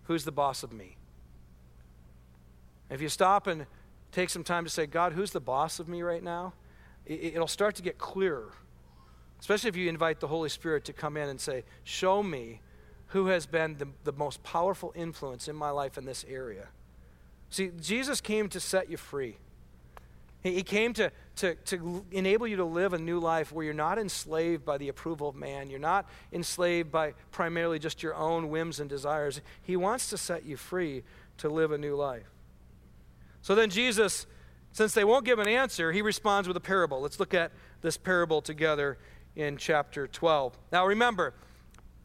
Who's 0.03 0.25
the 0.25 0.31
boss 0.31 0.63
of 0.63 0.73
me? 0.73 0.97
If 2.89 3.01
you 3.01 3.09
stop 3.09 3.47
and 3.47 3.65
take 4.11 4.29
some 4.29 4.43
time 4.43 4.65
to 4.65 4.69
say, 4.69 4.85
God, 4.85 5.13
who's 5.13 5.31
the 5.31 5.39
boss 5.39 5.79
of 5.79 5.87
me 5.87 6.01
right 6.01 6.23
now? 6.23 6.53
It'll 7.05 7.47
start 7.47 7.75
to 7.75 7.81
get 7.81 7.97
clearer. 7.97 8.51
Especially 9.39 9.69
if 9.69 9.75
you 9.75 9.89
invite 9.89 10.19
the 10.19 10.27
Holy 10.27 10.49
Spirit 10.49 10.85
to 10.85 10.93
come 10.93 11.17
in 11.17 11.27
and 11.27 11.39
say, 11.39 11.63
Show 11.83 12.23
me 12.23 12.61
who 13.07 13.27
has 13.27 13.45
been 13.45 13.77
the, 13.77 13.87
the 14.03 14.13
most 14.13 14.41
powerful 14.43 14.93
influence 14.95 15.47
in 15.47 15.55
my 15.55 15.69
life 15.69 15.97
in 15.97 16.05
this 16.05 16.25
area. 16.29 16.67
See, 17.49 17.71
Jesus 17.79 18.21
came 18.21 18.49
to 18.49 18.59
set 18.59 18.89
you 18.89 18.97
free. 18.97 19.37
He 20.43 20.61
came 20.61 20.93
to, 20.95 21.09
to, 21.37 21.55
to 21.55 22.05
enable 22.11 22.47
you 22.47 22.57
to 22.57 22.65
live 22.65 22.91
a 22.91 22.99
new 22.99 23.17
life 23.17 23.53
where 23.53 23.63
you're 23.63 23.73
not 23.73 23.97
enslaved 23.97 24.65
by 24.65 24.77
the 24.77 24.89
approval 24.89 25.29
of 25.29 25.35
man. 25.35 25.69
You're 25.69 25.79
not 25.79 26.05
enslaved 26.33 26.91
by 26.91 27.13
primarily 27.31 27.79
just 27.79 28.03
your 28.03 28.13
own 28.13 28.49
whims 28.49 28.81
and 28.81 28.89
desires. 28.89 29.39
He 29.61 29.77
wants 29.77 30.09
to 30.09 30.17
set 30.17 30.43
you 30.43 30.57
free 30.57 31.03
to 31.37 31.47
live 31.47 31.71
a 31.71 31.77
new 31.77 31.95
life. 31.95 32.29
So 33.41 33.55
then, 33.55 33.69
Jesus, 33.69 34.25
since 34.73 34.93
they 34.93 35.05
won't 35.05 35.23
give 35.23 35.39
an 35.39 35.47
answer, 35.47 35.93
he 35.93 36.01
responds 36.01 36.47
with 36.47 36.57
a 36.57 36.61
parable. 36.61 36.99
Let's 36.99 37.21
look 37.21 37.33
at 37.33 37.53
this 37.81 37.95
parable 37.95 38.41
together 38.41 38.97
in 39.37 39.55
chapter 39.55 40.07
12. 40.07 40.57
Now, 40.73 40.85
remember, 40.85 41.33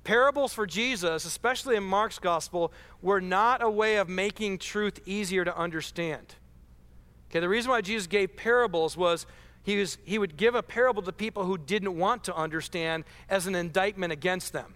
parables 0.05 0.53
for 0.53 0.65
Jesus, 0.65 1.25
especially 1.25 1.75
in 1.75 1.83
Mark's 1.83 2.21
gospel, 2.21 2.73
were 3.03 3.21
not 3.21 3.63
a 3.65 3.71
way 3.71 3.97
of 3.97 4.09
making 4.09 4.59
truth 4.59 5.01
easier 5.07 5.45
to 5.45 5.57
understand. 5.57 6.37
Okay, 7.31 7.41
the 7.41 7.49
reason 7.49 7.71
why 7.71 7.81
Jesus 7.81 8.07
gave 8.07 8.37
parables 8.37 8.97
was 8.97 9.27
he, 9.63 9.77
was 9.77 9.99
he 10.05 10.19
would 10.19 10.37
give 10.37 10.55
a 10.55 10.63
parable 10.63 11.03
to 11.03 11.13
people 11.13 11.45
who 11.45 11.59
didn't 11.59 11.97
want 11.97 12.25
to 12.25 12.35
understand 12.35 13.05
as 13.29 13.47
an 13.47 13.55
indictment 13.55 14.13
against 14.13 14.53
them. 14.53 14.75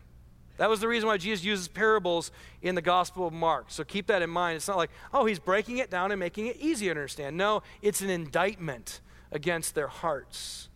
That 0.58 0.68
was 0.68 0.80
the 0.80 0.88
reason 0.88 1.08
why 1.08 1.16
Jesus 1.16 1.44
uses 1.44 1.66
parables 1.66 2.30
in 2.60 2.74
the 2.74 2.82
Gospel 2.82 3.26
of 3.26 3.32
Mark. 3.32 3.66
So 3.68 3.84
keep 3.84 4.06
that 4.08 4.20
in 4.20 4.28
mind. 4.28 4.56
It's 4.56 4.68
not 4.68 4.76
like, 4.76 4.90
oh, 5.12 5.24
he's 5.24 5.38
breaking 5.38 5.78
it 5.78 5.90
down 5.90 6.12
and 6.12 6.20
making 6.20 6.46
it 6.46 6.56
easy 6.60 6.86
to 6.86 6.90
understand. 6.90 7.36
No, 7.36 7.62
it's 7.80 8.02
an 8.02 8.10
indictment 8.10 9.00
against 9.32 9.74
their 9.74 9.88
hearts. 9.88 10.68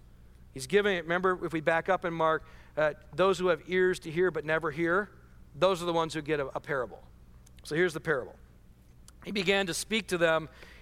He's 0.54 0.66
giving 0.66 0.96
it, 0.96 1.02
remember, 1.02 1.38
if 1.44 1.52
we 1.52 1.60
back 1.60 1.90
up 1.90 2.06
in 2.06 2.14
Mark, 2.14 2.42
uh, 2.76 2.94
those 3.14 3.38
who 3.38 3.48
have 3.48 3.60
ears 3.66 3.98
to 4.00 4.10
hear 4.10 4.30
but 4.30 4.46
never 4.46 4.70
hear, 4.70 5.10
those 5.54 5.82
are 5.82 5.86
the 5.86 5.92
ones 5.92 6.14
who 6.14 6.22
get 6.22 6.40
a, 6.40 6.46
a 6.54 6.60
parable. 6.60 7.02
So 7.62 7.74
here's 7.74 7.92
the 7.92 8.00
parable. 8.00 8.34
He 9.24 9.32
began 9.32 9.66
to 9.66 9.74
speak 9.74 10.06
to 10.08 10.18
them 10.18 10.48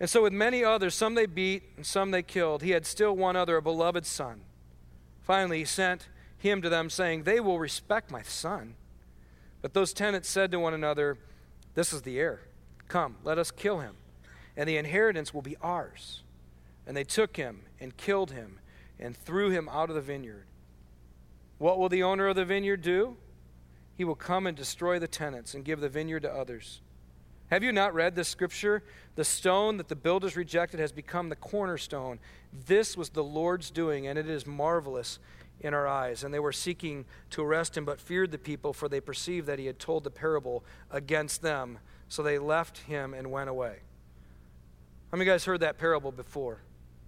And 0.00 0.08
so, 0.08 0.22
with 0.22 0.32
many 0.32 0.62
others, 0.62 0.94
some 0.94 1.14
they 1.14 1.26
beat 1.26 1.64
and 1.76 1.84
some 1.84 2.12
they 2.12 2.22
killed, 2.22 2.62
he 2.62 2.70
had 2.70 2.86
still 2.86 3.16
one 3.16 3.34
other, 3.34 3.56
a 3.56 3.62
beloved 3.62 4.06
son. 4.06 4.42
Finally, 5.20 5.58
he 5.58 5.64
sent 5.64 6.08
him 6.38 6.62
to 6.62 6.68
them, 6.68 6.88
saying, 6.88 7.24
They 7.24 7.40
will 7.40 7.58
respect 7.58 8.10
my 8.10 8.22
son. 8.22 8.76
But 9.60 9.74
those 9.74 9.92
tenants 9.92 10.28
said 10.28 10.52
to 10.52 10.60
one 10.60 10.74
another, 10.74 11.18
This 11.74 11.92
is 11.92 12.02
the 12.02 12.18
heir. 12.18 12.42
Come, 12.86 13.16
let 13.24 13.38
us 13.38 13.50
kill 13.50 13.80
him, 13.80 13.96
and 14.56 14.68
the 14.68 14.76
inheritance 14.76 15.34
will 15.34 15.42
be 15.42 15.56
ours. 15.60 16.22
And 16.86 16.96
they 16.96 17.04
took 17.04 17.36
him 17.36 17.62
and 17.80 17.96
killed 17.96 18.30
him 18.30 18.60
and 18.98 19.16
threw 19.16 19.50
him 19.50 19.68
out 19.68 19.90
of 19.90 19.96
the 19.96 20.00
vineyard. 20.00 20.46
What 21.58 21.78
will 21.78 21.88
the 21.88 22.02
owner 22.02 22.28
of 22.28 22.36
the 22.36 22.44
vineyard 22.44 22.82
do? 22.82 23.16
He 23.96 24.04
will 24.04 24.14
come 24.14 24.46
and 24.46 24.56
destroy 24.56 24.98
the 24.98 25.08
tenants 25.08 25.54
and 25.54 25.64
give 25.64 25.80
the 25.80 25.88
vineyard 25.88 26.20
to 26.20 26.32
others. 26.32 26.80
Have 27.50 27.62
you 27.62 27.72
not 27.72 27.94
read 27.94 28.14
this 28.14 28.28
scripture? 28.28 28.82
The 29.14 29.24
stone 29.24 29.78
that 29.78 29.88
the 29.88 29.96
builders 29.96 30.36
rejected 30.36 30.80
has 30.80 30.92
become 30.92 31.30
the 31.30 31.36
cornerstone. 31.36 32.18
This 32.66 32.96
was 32.96 33.08
the 33.08 33.24
Lord's 33.24 33.70
doing, 33.70 34.06
and 34.06 34.18
it 34.18 34.28
is 34.28 34.46
marvelous 34.46 35.18
in 35.60 35.72
our 35.72 35.88
eyes. 35.88 36.24
And 36.24 36.32
they 36.32 36.38
were 36.38 36.52
seeking 36.52 37.06
to 37.30 37.42
arrest 37.42 37.76
him, 37.76 37.84
but 37.84 38.00
feared 38.00 38.32
the 38.32 38.38
people, 38.38 38.72
for 38.72 38.88
they 38.88 39.00
perceived 39.00 39.46
that 39.46 39.58
he 39.58 39.66
had 39.66 39.78
told 39.78 40.04
the 40.04 40.10
parable 40.10 40.62
against 40.90 41.40
them. 41.40 41.78
So 42.08 42.22
they 42.22 42.38
left 42.38 42.78
him 42.78 43.14
and 43.14 43.30
went 43.30 43.48
away. 43.48 43.78
How 45.10 45.16
many 45.16 45.22
of 45.22 45.26
you 45.26 45.32
guys 45.32 45.44
heard 45.46 45.60
that 45.60 45.78
parable 45.78 46.12
before? 46.12 46.60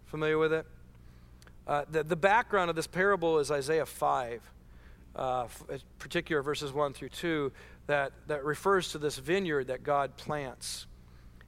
Familiar 0.07 0.39
with 0.39 0.55
it? 0.55 0.67
Uh, 1.67 1.85
the, 1.91 2.03
the 2.03 2.17
background 2.17 2.71
of 2.71 2.77
this 2.77 2.87
parable 2.87 3.39
is 3.39 3.51
Isaiah 3.51 3.85
5, 3.85 4.51
uh, 5.17 5.47
particular 5.99 6.43
verses 6.43 6.73
1 6.73 6.95
through 6.95 7.11
2 7.11 7.53
that, 7.91 8.13
that 8.29 8.45
refers 8.45 8.93
to 8.93 8.99
this 8.99 9.19
vineyard 9.19 9.67
that 9.67 9.83
God 9.83 10.17
plants. 10.17 10.87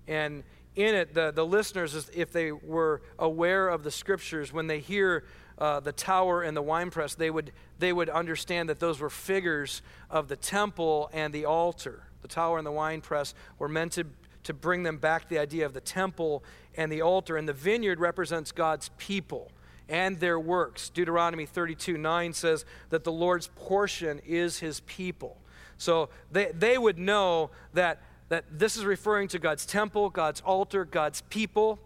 And 0.09 0.43
in 0.75 0.95
it, 0.97 1.15
the, 1.15 1.31
the 1.31 1.47
listeners, 1.47 2.11
if 2.13 2.33
they 2.33 2.51
were 2.51 3.01
aware 3.17 3.69
of 3.69 3.85
the 3.85 3.93
scriptures, 3.93 4.53
when 4.53 4.67
they 4.67 4.81
hear 4.81 5.25
uh, 5.59 5.79
the 5.79 5.93
tower 5.93 6.43
and 6.43 6.57
the 6.57 6.63
winepress, 6.63 7.15
they 7.15 7.31
would, 7.31 7.53
they 7.79 7.93
would 7.93 8.09
understand 8.09 8.69
that 8.69 8.81
those 8.81 8.99
were 8.99 9.09
figures 9.09 9.83
of 10.11 10.27
the 10.27 10.35
temple 10.35 11.11
and 11.13 11.33
the 11.33 11.45
altar. 11.45 12.09
The 12.23 12.29
tower 12.29 12.59
and 12.59 12.67
the 12.67 12.73
winepress 12.73 13.35
were 13.61 13.69
meant 13.69 13.93
to, 13.93 14.07
to 14.43 14.53
bring 14.53 14.83
them 14.83 14.97
back 14.97 15.29
the 15.29 15.39
idea 15.39 15.65
of 15.65 15.75
the 15.75 15.81
temple 15.81 16.43
and 16.75 16.91
the 16.91 17.03
altar. 17.03 17.37
And 17.37 17.49
the 17.49 17.53
vineyard 17.53 18.01
represents 18.01 18.51
God's 18.51 18.91
people 18.99 19.53
and 19.89 20.19
their 20.19 20.41
works. 20.41 20.89
Deuteronomy 20.89 21.47
32 21.47 21.97
9 21.97 22.33
says 22.33 22.65
that 22.91 23.05
the 23.05 23.13
Lord's 23.13 23.49
portion 23.55 24.21
is 24.27 24.59
his 24.59 24.81
people. 24.81 25.39
So 25.83 26.09
they, 26.31 26.53
they 26.53 26.79
would 26.79 26.99
know 26.99 27.51
that 27.75 28.01
that 28.33 28.47
this 28.51 28.79
is 28.79 28.87
referring 28.87 29.29
to 29.29 29.39
God's 29.39 29.67
temple, 29.67 30.09
God's 30.09 30.41
altar, 30.41 30.87
God's 30.87 31.21
people. 31.29 31.79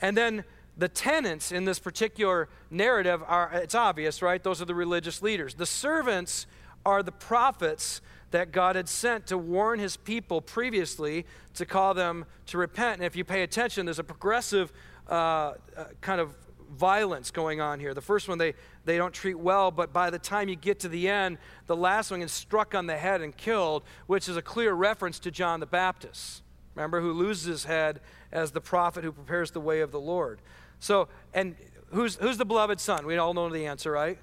And 0.00 0.16
then 0.16 0.44
the 0.78 0.88
tenants 0.88 1.52
in 1.52 1.66
this 1.66 1.78
particular 1.78 2.48
narrative 2.70 3.22
are, 3.26 3.50
it's 3.52 3.74
obvious, 3.74 4.22
right? 4.22 4.42
Those 4.42 4.62
are 4.62 4.64
the 4.64 4.74
religious 4.74 5.20
leaders. 5.20 5.52
The 5.52 5.66
servants 5.66 6.46
are 6.86 7.02
the 7.02 7.12
prophets 7.12 8.00
that 8.30 8.50
God 8.50 8.76
had 8.76 8.88
sent 8.88 9.26
to 9.26 9.36
warn 9.36 9.78
his 9.78 9.98
people 9.98 10.40
previously 10.40 11.26
to 11.52 11.66
call 11.66 11.92
them 11.92 12.24
to 12.46 12.56
repent. 12.56 13.00
And 13.00 13.04
if 13.04 13.14
you 13.14 13.22
pay 13.22 13.42
attention, 13.42 13.84
there's 13.84 13.98
a 13.98 14.04
progressive 14.04 14.72
uh, 15.10 15.12
uh, 15.14 15.52
kind 16.00 16.18
of 16.18 16.34
violence 16.74 17.30
going 17.30 17.60
on 17.60 17.80
here. 17.80 17.94
The 17.94 18.00
first 18.00 18.28
one 18.28 18.38
they, 18.38 18.54
they 18.84 18.96
don't 18.96 19.14
treat 19.14 19.38
well, 19.38 19.70
but 19.70 19.92
by 19.92 20.10
the 20.10 20.18
time 20.18 20.48
you 20.48 20.56
get 20.56 20.80
to 20.80 20.88
the 20.88 21.08
end, 21.08 21.38
the 21.66 21.76
last 21.76 22.10
one 22.10 22.22
is 22.22 22.32
struck 22.32 22.74
on 22.74 22.86
the 22.86 22.96
head 22.96 23.20
and 23.20 23.36
killed, 23.36 23.82
which 24.06 24.28
is 24.28 24.36
a 24.36 24.42
clear 24.42 24.72
reference 24.72 25.18
to 25.20 25.30
John 25.30 25.60
the 25.60 25.66
Baptist. 25.66 26.42
Remember, 26.74 27.00
who 27.00 27.12
loses 27.12 27.44
his 27.44 27.64
head 27.64 28.00
as 28.32 28.50
the 28.50 28.60
prophet 28.60 29.04
who 29.04 29.12
prepares 29.12 29.52
the 29.52 29.60
way 29.60 29.80
of 29.80 29.92
the 29.92 30.00
Lord. 30.00 30.40
So, 30.80 31.08
and 31.32 31.54
who's, 31.90 32.16
who's 32.16 32.36
the 32.36 32.44
beloved 32.44 32.80
son? 32.80 33.06
We 33.06 33.16
all 33.16 33.32
know 33.32 33.48
the 33.48 33.66
answer, 33.66 33.92
right? 33.92 34.18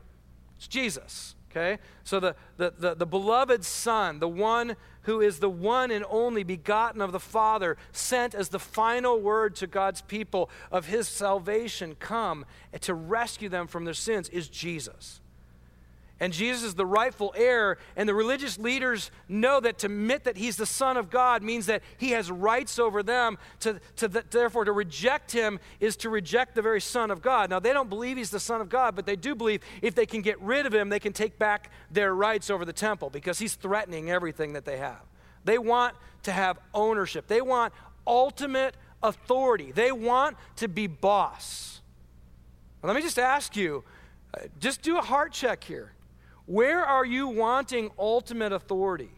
It's 0.58 0.68
Jesus. 0.68 1.36
Okay? 1.52 1.80
So 2.04 2.20
the, 2.20 2.36
the, 2.58 2.74
the, 2.78 2.96
the, 2.96 3.06
beloved 3.06 3.64
Son, 3.64 4.20
the 4.20 4.28
one 4.28 4.76
who 5.04 5.22
is 5.22 5.40
the 5.40 5.50
one 5.50 5.92
and 5.92 6.06
only 6.10 6.44
begotten 6.44 7.02
of 7.02 7.12
the 7.12 7.20
Father, 7.20 7.78
sent 7.92 8.34
as 8.34 8.50
the 8.50 8.60
final 8.60 9.20
word 9.20 9.56
to 9.58 9.68
God's 9.68 10.02
people 10.02 10.50
of 10.72 10.88
his 10.88 11.08
salvation, 11.08 11.96
come 12.00 12.46
to 12.82 12.94
rescue 12.94 13.50
them 13.50 13.68
from 13.68 13.86
their 13.86 13.94
sins, 13.94 14.30
is 14.30 14.48
Jesus 14.48 15.21
and 16.22 16.32
Jesus 16.32 16.62
is 16.62 16.76
the 16.76 16.86
rightful 16.86 17.34
heir, 17.36 17.80
and 17.96 18.08
the 18.08 18.14
religious 18.14 18.60
leaders 18.60 19.10
know 19.28 19.60
that 19.60 19.80
to 19.80 19.88
admit 19.88 20.26
that 20.26 20.38
he's 20.38 20.56
the 20.56 20.68
Son 20.68 20.96
of 20.96 21.10
God 21.10 21.42
means 21.42 21.66
that 21.66 21.82
he 21.98 22.12
has 22.12 22.30
rights 22.30 22.78
over 22.78 23.02
them. 23.02 23.40
To, 23.62 23.82
to 23.96 24.08
the, 24.08 24.24
therefore, 24.30 24.64
to 24.66 24.72
reject 24.72 25.32
him 25.32 25.60
is 25.80 25.96
to 25.98 26.12
reject 26.12 26.54
the 26.54 26.62
very 26.62 26.80
Son 26.80 27.10
of 27.10 27.24
God. 27.24 27.50
Now, 27.50 27.60
they 27.60 27.74
don't 27.74 27.90
believe 27.90 28.18
he's 28.18 28.30
the 28.30 28.40
Son 28.40 28.62
of 28.62 28.70
God, 28.70 28.96
but 28.96 29.08
they 29.08 29.16
do 29.16 29.34
believe 29.34 29.64
if 29.82 29.96
they 29.96 30.06
can 30.06 30.22
get 30.22 30.40
rid 30.40 30.68
of 30.68 30.76
him, 30.76 30.90
they 30.90 31.00
can 31.00 31.12
take 31.12 31.40
back 31.40 31.72
their 31.90 32.14
rights 32.14 32.52
over 32.52 32.66
the 32.66 32.74
temple 32.74 33.10
because 33.10 33.40
he's 33.40 33.56
threatening 33.56 34.12
everything 34.12 34.54
that 34.54 34.64
they 34.64 34.78
have. 34.78 35.02
They 35.44 35.58
want 35.58 35.96
to 36.24 36.32
have 36.32 36.60
ownership, 36.76 37.26
they 37.26 37.42
want 37.42 37.74
ultimate 38.06 38.78
authority, 39.02 39.72
they 39.72 39.92
want 39.92 40.38
to 40.58 40.68
be 40.68 40.86
boss. 40.86 41.82
let 42.84 42.96
me 42.96 43.02
just 43.02 43.18
ask 43.18 43.56
you 43.56 43.84
uh, 44.36 44.44
just 44.60 44.84
do 44.84 45.00
a 45.00 45.02
heart 45.02 45.32
check 45.32 45.64
here. 45.64 45.94
Where 46.52 46.84
are 46.84 47.06
you 47.06 47.30
wanting 47.30 47.92
ultimate 47.98 48.52
authority? 48.52 49.10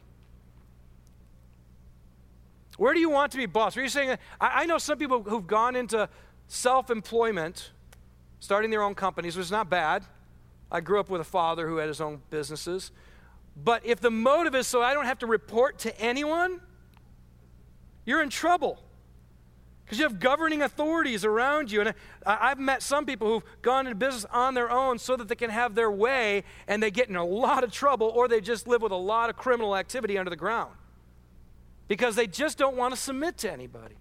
Where 2.78 2.94
do 2.94 3.00
you 3.00 3.10
want 3.10 3.32
to 3.32 3.40
be 3.40 3.48
boss? 3.48 3.76
Are 3.76 3.82
you 3.82 3.90
saying, 3.90 4.20
I, 4.40 4.62
I 4.62 4.66
know 4.68 4.78
some 4.78 5.00
people 5.00 5.24
who've 5.24 5.48
gone 5.48 5.76
into 5.76 6.08
self 6.46 6.92
employment, 6.92 7.72
starting 8.40 8.70
their 8.70 8.84
own 8.84 8.94
companies, 8.94 9.36
which 9.36 9.46
is 9.46 9.52
not 9.52 9.68
bad. 9.68 10.04
I 10.72 10.80
grew 10.80 11.00
up 11.00 11.10
with 11.10 11.22
a 11.22 11.24
father 11.24 11.68
who 11.68 11.78
had 11.78 11.88
his 11.88 12.00
own 12.00 12.22
businesses. 12.30 12.92
But 13.58 13.84
if 13.84 14.00
the 14.00 14.12
motive 14.12 14.54
is 14.54 14.68
so 14.68 14.84
I 14.84 14.94
don't 14.94 15.06
have 15.06 15.18
to 15.20 15.26
report 15.26 15.80
to 15.80 16.00
anyone, 16.00 16.62
you're 18.06 18.22
in 18.22 18.30
trouble. 18.30 18.78
Because 19.84 19.98
you 19.98 20.06
have 20.06 20.20
governing 20.20 20.62
authorities 20.62 21.26
around 21.26 21.72
you. 21.72 21.82
And 21.82 21.94
I, 22.26 22.50
have 22.50 22.60
met 22.60 22.82
some 22.82 23.06
people 23.06 23.28
who've 23.28 23.62
gone 23.62 23.86
into 23.86 23.96
business 23.96 24.26
on 24.32 24.54
their 24.54 24.72
own 24.72 24.98
so 24.98 25.16
that 25.18 25.28
they 25.28 25.36
can 25.36 25.50
have 25.50 25.76
their 25.76 25.92
way 25.92 26.44
and 26.68 26.82
they 26.82 26.92
get 26.92 27.10
in 27.10 27.16
a 27.16 27.26
lot 27.26 27.64
of 27.64 27.72
trouble 27.72 28.08
or 28.08 28.28
they 28.28 28.42
just 28.42 28.68
live 28.68 28.82
with 28.82 28.92
a 28.92 28.98
lot 28.98 29.30
of 29.30 29.36
criminal 29.36 29.76
activity 29.76 30.18
under 30.18 30.30
the 30.30 30.36
ground 30.36 30.74
because 31.88 32.16
they 32.16 32.28
just 32.28 32.58
don't 32.58 32.78
want 32.78 32.94
to 32.94 33.00
submit 33.00 33.38
to 33.40 33.52
anybody. 33.52 33.96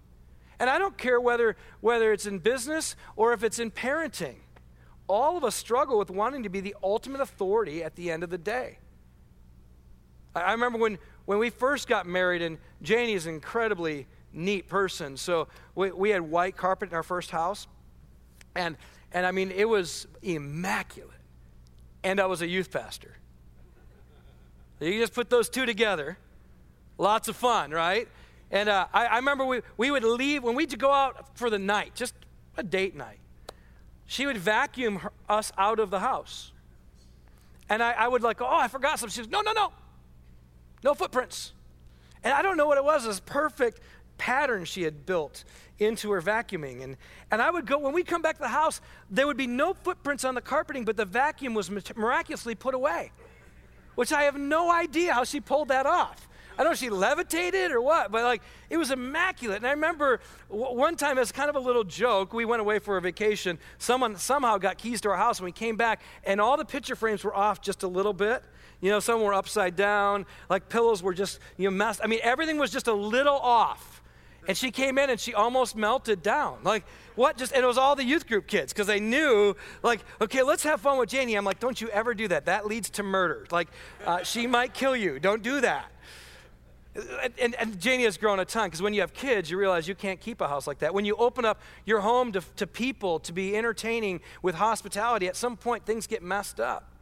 And 0.59 0.69
I 0.69 0.79
don't 0.79 0.97
care 0.97 1.19
whether, 1.19 1.57
whether 1.81 2.13
it's 2.13 2.25
in 2.25 2.39
business 2.39 2.95
or 3.15 3.33
if 3.33 3.43
it's 3.43 3.59
in 3.59 3.71
parenting. 3.71 4.35
All 5.07 5.35
of 5.35 5.43
us 5.43 5.55
struggle 5.55 5.97
with 5.97 6.09
wanting 6.09 6.43
to 6.43 6.49
be 6.49 6.61
the 6.61 6.75
ultimate 6.81 7.19
authority 7.19 7.83
at 7.83 7.95
the 7.95 8.09
end 8.09 8.23
of 8.23 8.29
the 8.29 8.37
day. 8.37 8.77
I, 10.33 10.41
I 10.41 10.51
remember 10.53 10.79
when, 10.79 10.97
when 11.25 11.39
we 11.39 11.49
first 11.49 11.87
got 11.87 12.07
married, 12.07 12.41
and 12.41 12.57
Janie 12.81 13.13
is 13.13 13.27
incredibly 13.27 14.07
neat 14.33 14.67
person. 14.67 15.17
So 15.17 15.47
we, 15.75 15.91
we 15.91 16.09
had 16.09 16.21
white 16.21 16.57
carpet 16.57 16.89
in 16.89 16.95
our 16.95 17.03
first 17.03 17.31
house. 17.31 17.67
And, 18.55 18.77
and 19.11 19.25
I 19.25 19.31
mean, 19.31 19.51
it 19.51 19.67
was 19.67 20.07
immaculate. 20.21 21.11
And 22.03 22.19
I 22.19 22.25
was 22.25 22.41
a 22.41 22.47
youth 22.47 22.71
pastor. 22.71 23.17
You 24.79 24.99
just 24.99 25.13
put 25.13 25.29
those 25.29 25.49
two 25.49 25.65
together. 25.65 26.17
Lots 26.97 27.27
of 27.27 27.35
fun, 27.35 27.71
right? 27.71 28.07
And 28.51 28.69
uh, 28.69 28.87
I, 28.93 29.05
I, 29.05 29.15
remember 29.17 29.45
we, 29.45 29.61
we 29.77 29.89
would 29.89 30.03
leave, 30.03 30.43
when 30.43 30.55
we'd 30.55 30.77
go 30.77 30.91
out 30.91 31.37
for 31.37 31.49
the 31.49 31.57
night, 31.57 31.95
just 31.95 32.13
a 32.57 32.63
date 32.63 32.95
night, 32.95 33.19
she 34.05 34.25
would 34.25 34.37
vacuum 34.37 34.97
her, 34.97 35.11
us 35.27 35.51
out 35.57 35.79
of 35.79 35.89
the 35.89 35.99
house. 35.99 36.51
And 37.69 37.81
I, 37.81 37.93
I 37.93 38.07
would 38.07 38.21
like, 38.21 38.41
oh, 38.41 38.47
I 38.47 38.67
forgot 38.67 38.99
something. 38.99 39.13
She 39.13 39.21
was, 39.21 39.29
no, 39.29 39.41
no, 39.41 39.53
no. 39.53 39.71
No 40.83 40.93
footprints. 40.93 41.53
And 42.23 42.33
I 42.33 42.41
don't 42.41 42.57
know 42.57 42.67
what 42.67 42.77
it 42.77 42.83
was. 42.83 43.05
It 43.05 43.07
was 43.07 43.19
perfect 43.21 43.79
pattern 44.23 44.63
she 44.63 44.83
had 44.83 45.05
built 45.05 45.43
into 45.79 46.09
her 46.11 46.21
vacuuming. 46.21 46.81
And, 46.81 46.95
and 47.29 47.41
I 47.41 47.51
would 47.51 47.65
go, 47.65 47.77
when 47.77 47.91
we 47.91 48.03
come 48.03 48.21
back 48.21 48.37
to 48.37 48.41
the 48.41 48.47
house, 48.47 48.79
there 49.09 49.27
would 49.27 49.35
be 49.35 49.47
no 49.47 49.73
footprints 49.73 50.23
on 50.23 50.33
the 50.33 50.39
carpeting, 50.39 50.85
but 50.85 50.95
the 50.95 51.03
vacuum 51.03 51.53
was 51.53 51.69
miraculously 51.69 52.55
put 52.55 52.73
away, 52.73 53.11
which 53.95 54.13
I 54.13 54.23
have 54.23 54.37
no 54.37 54.71
idea 54.71 55.13
how 55.13 55.25
she 55.25 55.41
pulled 55.41 55.67
that 55.67 55.85
off. 55.85 56.29
I 56.53 56.57
don't 56.57 56.67
know 56.67 56.71
if 56.71 56.77
she 56.77 56.89
levitated 56.89 57.71
or 57.71 57.81
what, 57.81 58.13
but 58.13 58.23
like 58.23 58.41
it 58.69 58.77
was 58.77 58.91
immaculate. 58.91 59.57
And 59.57 59.67
I 59.67 59.71
remember 59.71 60.21
w- 60.49 60.73
one 60.73 60.95
time 60.95 61.17
as 61.17 61.33
kind 61.33 61.49
of 61.49 61.57
a 61.57 61.59
little 61.59 61.83
joke, 61.83 62.31
we 62.31 62.45
went 62.45 62.61
away 62.61 62.79
for 62.79 62.95
a 62.95 63.01
vacation. 63.01 63.59
Someone 63.77 64.15
somehow 64.15 64.57
got 64.57 64.77
keys 64.77 65.01
to 65.01 65.09
our 65.09 65.17
house 65.17 65.39
and 65.39 65.45
we 65.45 65.51
came 65.51 65.75
back, 65.75 66.01
and 66.23 66.39
all 66.39 66.55
the 66.55 66.63
picture 66.63 66.95
frames 66.95 67.25
were 67.25 67.35
off 67.35 67.59
just 67.59 67.83
a 67.83 67.87
little 67.87 68.13
bit. 68.13 68.41
You 68.79 68.89
know, 68.89 69.01
some 69.01 69.21
were 69.21 69.33
upside 69.33 69.75
down, 69.75 70.25
like 70.49 70.69
pillows 70.69 71.03
were 71.03 71.13
just, 71.13 71.39
you 71.57 71.69
know, 71.69 71.75
messed. 71.75 71.99
I 72.01 72.07
mean, 72.07 72.19
everything 72.23 72.57
was 72.57 72.71
just 72.71 72.87
a 72.87 72.93
little 72.93 73.37
off. 73.37 74.02
And 74.47 74.57
she 74.57 74.71
came 74.71 74.97
in 74.97 75.09
and 75.09 75.19
she 75.19 75.33
almost 75.33 75.75
melted 75.75 76.21
down. 76.21 76.59
Like, 76.63 76.83
what? 77.15 77.37
Just, 77.37 77.53
and 77.53 77.63
it 77.63 77.67
was 77.67 77.77
all 77.77 77.95
the 77.95 78.03
youth 78.03 78.27
group 78.27 78.47
kids 78.47 78.73
because 78.73 78.87
they 78.87 78.99
knew, 78.99 79.55
like, 79.83 80.01
okay, 80.19 80.43
let's 80.43 80.63
have 80.63 80.81
fun 80.81 80.97
with 80.97 81.09
Janie. 81.09 81.35
I'm 81.35 81.45
like, 81.45 81.59
don't 81.59 81.79
you 81.79 81.89
ever 81.89 82.13
do 82.13 82.27
that. 82.27 82.45
That 82.45 82.65
leads 82.65 82.89
to 82.91 83.03
murder. 83.03 83.45
Like, 83.51 83.69
uh, 84.05 84.23
she 84.23 84.47
might 84.47 84.73
kill 84.73 84.95
you. 84.95 85.19
Don't 85.19 85.41
do 85.43 85.61
that. 85.61 85.89
And, 87.39 87.55
and, 87.55 87.79
Janie 87.79 88.03
has 88.03 88.17
grown 88.17 88.39
a 88.39 88.45
ton 88.45 88.67
because 88.67 88.81
when 88.81 88.93
you 88.93 89.01
have 89.01 89.13
kids, 89.13 89.49
you 89.49 89.57
realize 89.57 89.87
you 89.87 89.95
can't 89.95 90.19
keep 90.19 90.41
a 90.41 90.47
house 90.47 90.67
like 90.67 90.77
that. 90.79 90.93
When 90.93 91.05
you 91.05 91.15
open 91.15 91.43
up 91.43 91.59
your 91.85 92.01
home 92.01 92.31
to, 92.33 92.41
to 92.57 92.67
people 92.67 93.17
to 93.21 93.33
be 93.33 93.57
entertaining 93.57 94.21
with 94.43 94.53
hospitality, 94.53 95.27
at 95.27 95.35
some 95.35 95.57
point 95.57 95.87
things 95.87 96.05
get 96.05 96.21
messed 96.21 96.59
up. 96.59 96.92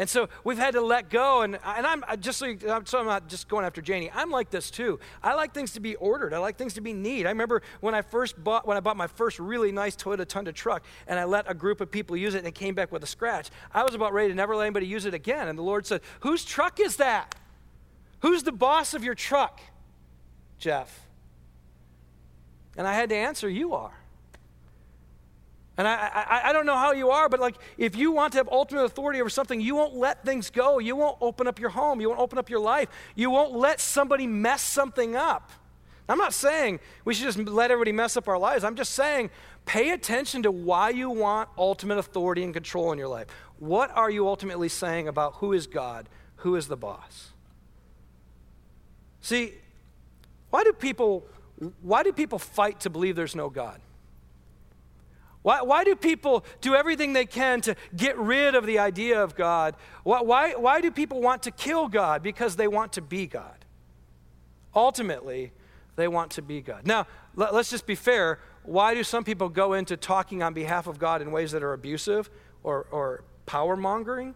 And 0.00 0.08
so 0.08 0.30
we've 0.44 0.56
had 0.56 0.72
to 0.72 0.80
let 0.80 1.10
go. 1.10 1.42
And, 1.42 1.58
and 1.62 1.86
I'm 1.86 2.02
just 2.20 2.38
so, 2.38 2.56
so 2.86 3.00
I'm 3.00 3.04
not 3.04 3.28
just 3.28 3.50
going 3.50 3.66
after 3.66 3.82
Janie. 3.82 4.10
I'm 4.14 4.30
like 4.30 4.48
this 4.48 4.70
too. 4.70 4.98
I 5.22 5.34
like 5.34 5.52
things 5.52 5.72
to 5.72 5.80
be 5.80 5.94
ordered. 5.96 6.32
I 6.32 6.38
like 6.38 6.56
things 6.56 6.72
to 6.74 6.80
be 6.80 6.94
neat. 6.94 7.26
I 7.26 7.28
remember 7.28 7.60
when 7.80 7.94
I 7.94 8.00
first 8.00 8.42
bought 8.42 8.66
when 8.66 8.78
I 8.78 8.80
bought 8.80 8.96
my 8.96 9.08
first 9.08 9.38
really 9.38 9.72
nice 9.72 9.94
Toyota 9.94 10.26
Tundra 10.26 10.54
truck, 10.54 10.84
and 11.06 11.18
I 11.18 11.24
let 11.24 11.50
a 11.50 11.52
group 11.52 11.82
of 11.82 11.90
people 11.90 12.16
use 12.16 12.34
it, 12.34 12.38
and 12.38 12.46
it 12.46 12.54
came 12.54 12.74
back 12.74 12.90
with 12.90 13.02
a 13.02 13.06
scratch. 13.06 13.50
I 13.74 13.84
was 13.84 13.94
about 13.94 14.14
ready 14.14 14.30
to 14.30 14.34
never 14.34 14.56
let 14.56 14.64
anybody 14.64 14.86
use 14.86 15.04
it 15.04 15.12
again. 15.12 15.48
And 15.48 15.58
the 15.58 15.62
Lord 15.62 15.84
said, 15.84 16.00
"Whose 16.20 16.46
truck 16.46 16.80
is 16.80 16.96
that? 16.96 17.34
Who's 18.20 18.42
the 18.42 18.52
boss 18.52 18.94
of 18.94 19.04
your 19.04 19.14
truck, 19.14 19.60
Jeff?" 20.58 20.98
And 22.74 22.88
I 22.88 22.94
had 22.94 23.10
to 23.10 23.16
answer, 23.16 23.50
"You 23.50 23.74
are." 23.74 23.99
And 25.80 25.88
I, 25.88 25.94
I, 25.94 26.50
I, 26.50 26.52
don't 26.52 26.66
know 26.66 26.76
how 26.76 26.92
you 26.92 27.08
are, 27.08 27.30
but 27.30 27.40
like 27.40 27.56
if 27.78 27.96
you 27.96 28.12
want 28.12 28.32
to 28.32 28.38
have 28.38 28.50
ultimate 28.52 28.82
authority 28.82 29.18
over 29.18 29.30
something, 29.30 29.62
you 29.62 29.74
won't 29.74 29.94
let 29.94 30.22
things 30.26 30.50
go. 30.50 30.78
You 30.78 30.94
won't 30.94 31.16
open 31.22 31.46
up 31.46 31.58
your 31.58 31.70
home. 31.70 32.02
You 32.02 32.10
won't 32.10 32.20
open 32.20 32.38
up 32.38 32.50
your 32.50 32.60
life. 32.60 32.90
You 33.14 33.30
won't 33.30 33.56
let 33.56 33.80
somebody 33.80 34.26
mess 34.26 34.60
something 34.60 35.16
up. 35.16 35.50
I'm 36.06 36.18
not 36.18 36.34
saying 36.34 36.80
we 37.06 37.14
should 37.14 37.24
just 37.24 37.38
let 37.38 37.70
everybody 37.70 37.92
mess 37.92 38.18
up 38.18 38.28
our 38.28 38.36
lives. 38.36 38.62
I'm 38.62 38.76
just 38.76 38.92
saying 38.92 39.30
pay 39.64 39.92
attention 39.92 40.42
to 40.42 40.50
why 40.50 40.90
you 40.90 41.08
want 41.08 41.48
ultimate 41.56 41.96
authority 41.96 42.44
and 42.44 42.52
control 42.52 42.92
in 42.92 42.98
your 42.98 43.08
life. 43.08 43.28
What 43.58 43.90
are 43.92 44.10
you 44.10 44.28
ultimately 44.28 44.68
saying 44.68 45.08
about 45.08 45.36
who 45.36 45.54
is 45.54 45.66
God, 45.66 46.10
who 46.36 46.56
is 46.56 46.68
the 46.68 46.76
boss? 46.76 47.30
See, 49.22 49.54
why 50.50 50.62
do 50.62 50.74
people 50.74 51.26
why 51.80 52.02
do 52.02 52.12
people 52.12 52.38
fight 52.38 52.80
to 52.80 52.90
believe 52.90 53.16
there's 53.16 53.34
no 53.34 53.48
God? 53.48 53.80
Why, 55.42 55.62
why 55.62 55.84
do 55.84 55.96
people 55.96 56.44
do 56.60 56.74
everything 56.74 57.12
they 57.12 57.24
can 57.24 57.60
to 57.62 57.74
get 57.96 58.18
rid 58.18 58.54
of 58.54 58.66
the 58.66 58.78
idea 58.78 59.22
of 59.22 59.34
God? 59.34 59.74
Why, 60.02 60.20
why, 60.20 60.52
why 60.52 60.80
do 60.80 60.90
people 60.90 61.22
want 61.22 61.44
to 61.44 61.50
kill 61.50 61.88
God? 61.88 62.22
Because 62.22 62.56
they 62.56 62.68
want 62.68 62.92
to 62.94 63.02
be 63.02 63.26
God. 63.26 63.64
Ultimately, 64.74 65.52
they 65.96 66.08
want 66.08 66.32
to 66.32 66.42
be 66.42 66.60
God. 66.60 66.86
Now, 66.86 67.06
let, 67.36 67.54
let's 67.54 67.70
just 67.70 67.86
be 67.86 67.94
fair. 67.94 68.38
Why 68.64 68.94
do 68.94 69.02
some 69.02 69.24
people 69.24 69.48
go 69.48 69.72
into 69.72 69.96
talking 69.96 70.42
on 70.42 70.52
behalf 70.52 70.86
of 70.86 70.98
God 70.98 71.22
in 71.22 71.32
ways 71.32 71.52
that 71.52 71.62
are 71.62 71.72
abusive 71.72 72.28
or, 72.62 72.86
or 72.90 73.24
power 73.46 73.76
mongering? 73.76 74.34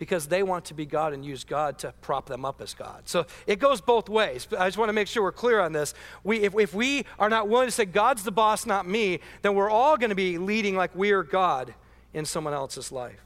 Because 0.00 0.28
they 0.28 0.42
want 0.42 0.64
to 0.64 0.74
be 0.74 0.86
God 0.86 1.12
and 1.12 1.22
use 1.22 1.44
God 1.44 1.78
to 1.80 1.92
prop 2.00 2.24
them 2.24 2.46
up 2.46 2.62
as 2.62 2.72
God. 2.72 3.02
So 3.04 3.26
it 3.46 3.58
goes 3.58 3.82
both 3.82 4.08
ways. 4.08 4.48
I 4.58 4.66
just 4.66 4.78
want 4.78 4.88
to 4.88 4.94
make 4.94 5.06
sure 5.06 5.22
we're 5.22 5.30
clear 5.30 5.60
on 5.60 5.72
this. 5.74 5.92
We, 6.24 6.38
if, 6.38 6.58
if 6.58 6.72
we 6.72 7.04
are 7.18 7.28
not 7.28 7.50
willing 7.50 7.68
to 7.68 7.70
say, 7.70 7.84
God's 7.84 8.22
the 8.22 8.32
boss, 8.32 8.64
not 8.64 8.88
me, 8.88 9.20
then 9.42 9.54
we're 9.54 9.68
all 9.68 9.98
going 9.98 10.08
to 10.08 10.16
be 10.16 10.38
leading 10.38 10.74
like 10.74 10.96
we 10.96 11.10
are 11.10 11.22
God 11.22 11.74
in 12.14 12.24
someone 12.24 12.54
else's 12.54 12.90
life. 12.90 13.20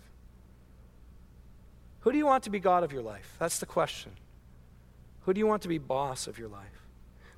Who 2.01 2.11
do 2.11 2.19
you 2.19 2.27
want 2.27 2.43
to 2.43 2.51
be 2.51 2.59
God 2.59 2.83
of 2.83 2.93
your 2.93 3.03
life? 3.03 3.37
That's 3.39 3.61
the 3.61 3.67
question. 3.67 4.11
Who 5.21 5.33
do 5.33 5.39
you 5.39 5.47
want 5.47 5.63
to 5.63 5.69
be 5.69 5.79
boss 5.79 6.27
of 6.27 6.41
your 6.41 6.49
life? 6.49 6.89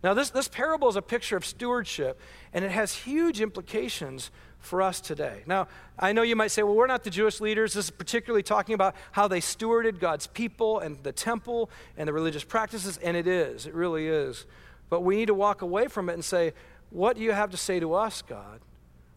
Now, 0.03 0.15
this, 0.15 0.31
this 0.31 0.49
parable 0.49 0.89
is 0.89 0.97
a 0.97 1.03
picture 1.03 1.37
of 1.37 1.45
stewardship, 1.45 2.19
and 2.55 2.65
it 2.65 2.71
has 2.71 2.95
huge 2.95 3.43
implications 3.43 4.31
for 4.59 4.83
us 4.83 5.01
today. 5.01 5.43
Now, 5.47 5.69
I 5.99 6.13
know 6.13 6.23
you 6.23 6.37
might 6.37 6.51
say, 6.51 6.63
well, 6.63 6.75
we're 6.75 6.87
not 6.87 7.05
the 7.05 7.11
Jewish 7.11 7.41
leaders. 7.41 7.75
This 7.75 7.87
is 7.87 7.91
particularly 7.91 8.43
talking 8.43 8.75
about 8.75 8.95
how 9.13 9.29
they 9.29 9.41
stewarded 9.41 10.01
God's 10.01 10.27
people 10.27 10.81
and 10.81 11.03
the 11.03 11.13
temple 11.13 11.71
and 11.97 12.09
the 12.09 12.13
religious 12.13 12.45
practices, 12.45 12.99
and 12.99 13.17
it 13.17 13.27
is. 13.27 13.67
It 13.67 13.75
really 13.75 14.09
is. 14.09 14.45
But 14.89 15.03
we 15.03 15.17
need 15.17 15.27
to 15.27 15.35
walk 15.35 15.63
away 15.63 15.87
from 15.89 16.09
it 16.09 16.15
and 16.15 16.25
say, 16.25 16.53
what 16.91 17.17
do 17.17 17.23
you 17.23 17.33
have 17.33 17.51
to 17.51 17.57
say 17.57 17.81
to 17.81 17.95
us, 17.95 18.23
God? 18.23 18.61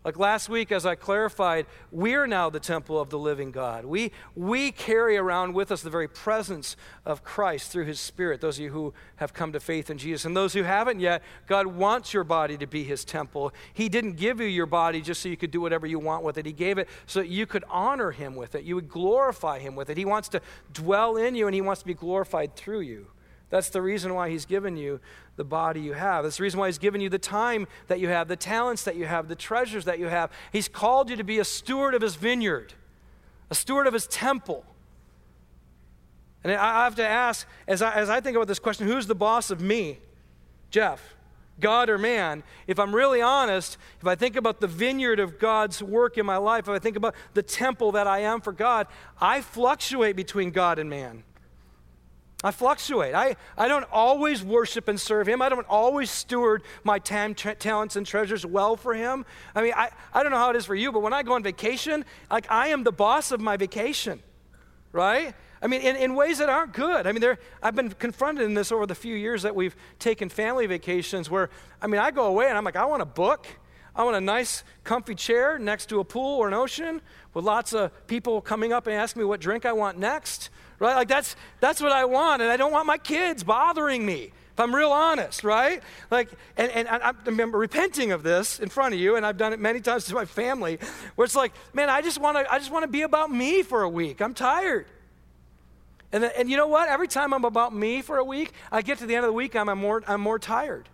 Like 0.05 0.17
last 0.17 0.47
week, 0.47 0.71
as 0.71 0.85
I 0.85 0.95
clarified, 0.95 1.65
we're 1.91 2.25
now 2.25 2.49
the 2.49 2.59
temple 2.61 3.01
of 3.01 3.09
the 3.09 3.19
living 3.19 3.51
God. 3.51 3.83
We, 3.83 4.13
we 4.33 4.71
carry 4.71 5.17
around 5.17 5.53
with 5.53 5.73
us 5.73 5.81
the 5.81 5.89
very 5.89 6.07
presence 6.07 6.77
of 7.05 7.21
Christ 7.21 7.69
through 7.69 7.83
his 7.83 7.99
Spirit, 7.99 8.39
those 8.39 8.57
of 8.57 8.63
you 8.63 8.71
who 8.71 8.93
have 9.17 9.33
come 9.33 9.51
to 9.51 9.59
faith 9.59 9.89
in 9.89 9.97
Jesus. 9.97 10.23
And 10.23 10.37
those 10.37 10.53
who 10.53 10.63
haven't 10.63 11.01
yet, 11.01 11.21
God 11.47 11.67
wants 11.67 12.13
your 12.13 12.23
body 12.23 12.57
to 12.57 12.65
be 12.65 12.85
his 12.85 13.03
temple. 13.03 13.53
He 13.73 13.89
didn't 13.89 14.13
give 14.13 14.39
you 14.39 14.47
your 14.47 14.65
body 14.65 15.01
just 15.01 15.21
so 15.21 15.27
you 15.27 15.35
could 15.35 15.51
do 15.51 15.59
whatever 15.59 15.85
you 15.85 15.99
want 15.99 16.23
with 16.23 16.37
it, 16.37 16.45
He 16.45 16.53
gave 16.53 16.77
it 16.77 16.87
so 17.05 17.19
that 17.19 17.27
you 17.27 17.45
could 17.45 17.65
honor 17.69 18.11
him 18.11 18.35
with 18.35 18.55
it, 18.55 18.63
you 18.63 18.75
would 18.75 18.87
glorify 18.87 19.59
him 19.59 19.75
with 19.75 19.89
it. 19.89 19.97
He 19.97 20.05
wants 20.05 20.29
to 20.29 20.41
dwell 20.71 21.17
in 21.17 21.35
you, 21.35 21.47
and 21.47 21.53
he 21.53 21.61
wants 21.61 21.81
to 21.81 21.87
be 21.87 21.93
glorified 21.93 22.55
through 22.55 22.81
you. 22.81 23.07
That's 23.49 23.69
the 23.69 23.81
reason 23.81 24.13
why 24.13 24.29
he's 24.29 24.45
given 24.45 24.77
you 24.77 24.99
the 25.35 25.43
body 25.43 25.79
you 25.79 25.93
have. 25.93 26.23
That's 26.23 26.37
the 26.37 26.43
reason 26.43 26.59
why 26.59 26.67
he's 26.67 26.77
given 26.77 27.01
you 27.01 27.09
the 27.09 27.17
time 27.17 27.67
that 27.87 27.99
you 27.99 28.07
have, 28.09 28.27
the 28.27 28.35
talents 28.35 28.83
that 28.83 28.95
you 28.95 29.05
have, 29.05 29.27
the 29.27 29.35
treasures 29.35 29.85
that 29.85 29.99
you 29.99 30.07
have. 30.07 30.31
He's 30.51 30.67
called 30.67 31.09
you 31.09 31.15
to 31.15 31.23
be 31.23 31.39
a 31.39 31.45
steward 31.45 31.95
of 31.95 32.01
his 32.01 32.15
vineyard, 32.15 32.73
a 33.49 33.55
steward 33.55 33.87
of 33.87 33.93
his 33.93 34.05
temple. 34.07 34.65
And 36.43 36.53
I 36.53 36.83
have 36.83 36.95
to 36.95 37.07
ask, 37.07 37.47
as 37.67 37.81
I, 37.81 37.93
as 37.93 38.09
I 38.09 38.21
think 38.21 38.35
about 38.35 38.47
this 38.47 38.59
question, 38.59 38.87
who's 38.87 39.07
the 39.07 39.15
boss 39.15 39.49
of 39.49 39.61
me? 39.61 39.99
Jeff, 40.69 41.15
God 41.59 41.89
or 41.89 41.97
man? 41.97 42.43
If 42.67 42.79
I'm 42.79 42.95
really 42.95 43.21
honest, 43.21 43.77
if 43.99 44.07
I 44.07 44.15
think 44.15 44.35
about 44.35 44.61
the 44.61 44.67
vineyard 44.67 45.19
of 45.19 45.39
God's 45.39 45.81
work 45.81 46.17
in 46.17 46.25
my 46.25 46.37
life, 46.37 46.65
if 46.65 46.69
I 46.69 46.79
think 46.79 46.95
about 46.95 47.15
the 47.33 47.43
temple 47.43 47.93
that 47.93 48.07
I 48.07 48.19
am 48.19 48.41
for 48.41 48.53
God, 48.53 48.87
I 49.19 49.41
fluctuate 49.41 50.15
between 50.15 50.51
God 50.51 50.79
and 50.79 50.89
man. 50.89 51.23
I 52.41 52.51
fluctuate. 52.51 53.13
I, 53.13 53.35
I 53.57 53.67
don't 53.67 53.85
always 53.91 54.41
worship 54.43 54.87
and 54.87 54.99
serve 54.99 55.27
Him. 55.27 55.41
I 55.41 55.49
don't 55.49 55.67
always 55.67 56.09
steward 56.09 56.63
my 56.85 56.97
time, 56.97 57.35
tra- 57.35 57.55
talents, 57.55 57.97
and 57.97 58.05
treasures 58.05 58.45
well 58.45 58.77
for 58.77 58.93
Him. 58.93 59.25
I 59.53 59.61
mean, 59.61 59.73
I, 59.75 59.89
I 60.13 60.23
don't 60.23 60.31
know 60.31 60.37
how 60.37 60.49
it 60.49 60.55
is 60.55 60.65
for 60.65 60.75
you, 60.75 60.91
but 60.93 61.01
when 61.01 61.11
I 61.11 61.21
go 61.23 61.33
on 61.33 61.43
vacation, 61.43 62.05
like 62.31 62.49
I 62.49 62.67
am 62.67 62.83
the 62.83 62.93
boss 62.93 63.33
of 63.33 63.41
my 63.41 63.57
vacation, 63.57 64.21
right? 64.93 65.33
I 65.61 65.67
mean, 65.67 65.81
in, 65.81 65.97
in 65.97 66.15
ways 66.15 66.37
that 66.37 66.47
aren't 66.47 66.71
good. 66.71 67.05
I 67.05 67.11
mean, 67.11 67.19
there, 67.19 67.39
I've 67.61 67.75
been 67.75 67.91
confronted 67.91 68.45
in 68.45 68.53
this 68.53 68.71
over 68.71 68.85
the 68.85 68.95
few 68.95 69.15
years 69.15 69.41
that 69.41 69.53
we've 69.53 69.75
taken 69.99 70.29
family 70.29 70.65
vacations 70.65 71.29
where, 71.29 71.49
I 71.81 71.87
mean, 71.87 71.99
I 71.99 72.11
go 72.11 72.27
away 72.27 72.47
and 72.47 72.57
I'm 72.57 72.63
like, 72.63 72.77
I 72.77 72.85
want 72.85 73.01
a 73.01 73.05
book. 73.05 73.47
I 73.99 74.03
want 74.03 74.15
a 74.15 74.21
nice, 74.21 74.63
comfy 74.83 75.13
chair 75.13 75.59
next 75.59 75.89
to 75.89 75.99
a 75.99 76.03
pool 76.03 76.39
or 76.39 76.47
an 76.47 76.55
ocean 76.55 77.01
with 77.35 77.45
lots 77.45 77.73
of 77.73 77.91
people 78.07 78.41
coming 78.41 78.73
up 78.73 78.87
and 78.87 78.95
asking 78.95 79.21
me 79.21 79.25
what 79.25 79.39
drink 79.39 79.65
I 79.65 79.73
want 79.73 79.99
next 79.99 80.49
right? 80.79 80.95
Like 80.95 81.07
that's 81.07 81.35
that's 81.59 81.81
what 81.81 81.91
I 81.91 82.05
want, 82.05 82.41
and 82.41 82.49
I 82.49 82.57
don't 82.57 82.71
want 82.71 82.87
my 82.87 82.97
kids 82.97 83.43
bothering 83.43 84.05
me. 84.05 84.31
If 84.53 84.59
I'm 84.59 84.75
real 84.75 84.91
honest, 84.91 85.45
right? 85.45 85.81
Like, 86.11 86.29
and, 86.57 86.69
and 86.71 86.87
I, 86.89 87.09
I 87.09 87.13
remember 87.25 87.57
repenting 87.57 88.11
of 88.11 88.23
this 88.23 88.59
in 88.59 88.67
front 88.67 88.93
of 88.93 88.99
you, 88.99 89.15
and 89.15 89.25
I've 89.25 89.37
done 89.37 89.53
it 89.53 89.59
many 89.59 89.79
times 89.79 90.05
to 90.05 90.15
my 90.15 90.25
family, 90.25 90.79
where 91.15 91.23
it's 91.23 91.35
like, 91.35 91.53
man, 91.73 91.89
I 91.89 92.01
just 92.01 92.19
want 92.19 92.37
to, 92.37 92.51
I 92.51 92.57
just 92.57 92.69
want 92.69 92.83
to 92.83 92.89
be 92.89 93.03
about 93.03 93.31
me 93.31 93.63
for 93.63 93.83
a 93.83 93.89
week. 93.89 94.21
I'm 94.21 94.33
tired. 94.33 94.85
And, 96.11 96.23
then, 96.23 96.31
and 96.35 96.49
you 96.49 96.57
know 96.57 96.67
what? 96.67 96.89
Every 96.89 97.07
time 97.07 97.33
I'm 97.33 97.45
about 97.45 97.73
me 97.73 98.01
for 98.01 98.17
a 98.17 98.23
week, 98.23 98.51
I 98.69 98.81
get 98.81 98.97
to 98.97 99.05
the 99.05 99.15
end 99.15 99.23
of 99.23 99.29
the 99.29 99.33
week, 99.33 99.55
I'm, 99.55 99.69
I'm 99.69 99.77
more, 99.77 100.03
I'm 100.05 100.19
more 100.19 100.39
tired. 100.39 100.89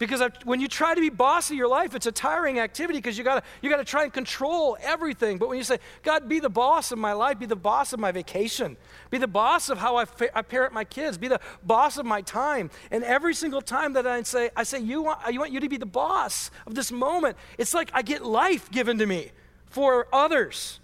Because 0.00 0.22
when 0.44 0.60
you 0.60 0.66
try 0.66 0.94
to 0.94 1.00
be 1.00 1.10
boss 1.10 1.50
of 1.50 1.58
your 1.58 1.68
life, 1.68 1.94
it's 1.94 2.06
a 2.06 2.12
tiring 2.12 2.58
activity 2.58 2.98
because 2.98 3.18
you 3.18 3.22
gotta 3.22 3.42
you 3.60 3.68
got 3.68 3.76
to 3.76 3.84
try 3.84 4.02
and 4.02 4.12
control 4.12 4.78
everything. 4.80 5.36
But 5.36 5.50
when 5.50 5.58
you 5.58 5.62
say, 5.62 5.78
God, 6.02 6.26
be 6.26 6.40
the 6.40 6.48
boss 6.48 6.90
of 6.90 6.98
my 6.98 7.12
life, 7.12 7.38
be 7.38 7.44
the 7.44 7.54
boss 7.54 7.92
of 7.92 8.00
my 8.00 8.10
vacation, 8.10 8.78
be 9.10 9.18
the 9.18 9.28
boss 9.28 9.68
of 9.68 9.76
how 9.76 9.96
I, 9.96 10.06
fa- 10.06 10.36
I 10.36 10.40
parent 10.40 10.72
my 10.72 10.84
kids, 10.84 11.18
be 11.18 11.28
the 11.28 11.38
boss 11.62 11.98
of 11.98 12.06
my 12.06 12.22
time. 12.22 12.70
And 12.90 13.04
every 13.04 13.34
single 13.34 13.60
time 13.60 13.92
that 13.92 14.06
I 14.06 14.22
say, 14.22 14.48
I 14.56 14.62
say, 14.62 14.78
you 14.78 15.02
want, 15.02 15.20
I 15.22 15.32
want 15.32 15.52
you 15.52 15.60
to 15.60 15.68
be 15.68 15.76
the 15.76 15.84
boss 15.84 16.50
of 16.66 16.74
this 16.74 16.90
moment, 16.90 17.36
it's 17.58 17.74
like 17.74 17.90
I 17.92 18.00
get 18.00 18.24
life 18.24 18.70
given 18.70 18.96
to 18.98 19.06
me 19.06 19.32
for 19.66 20.08
others. 20.14 20.80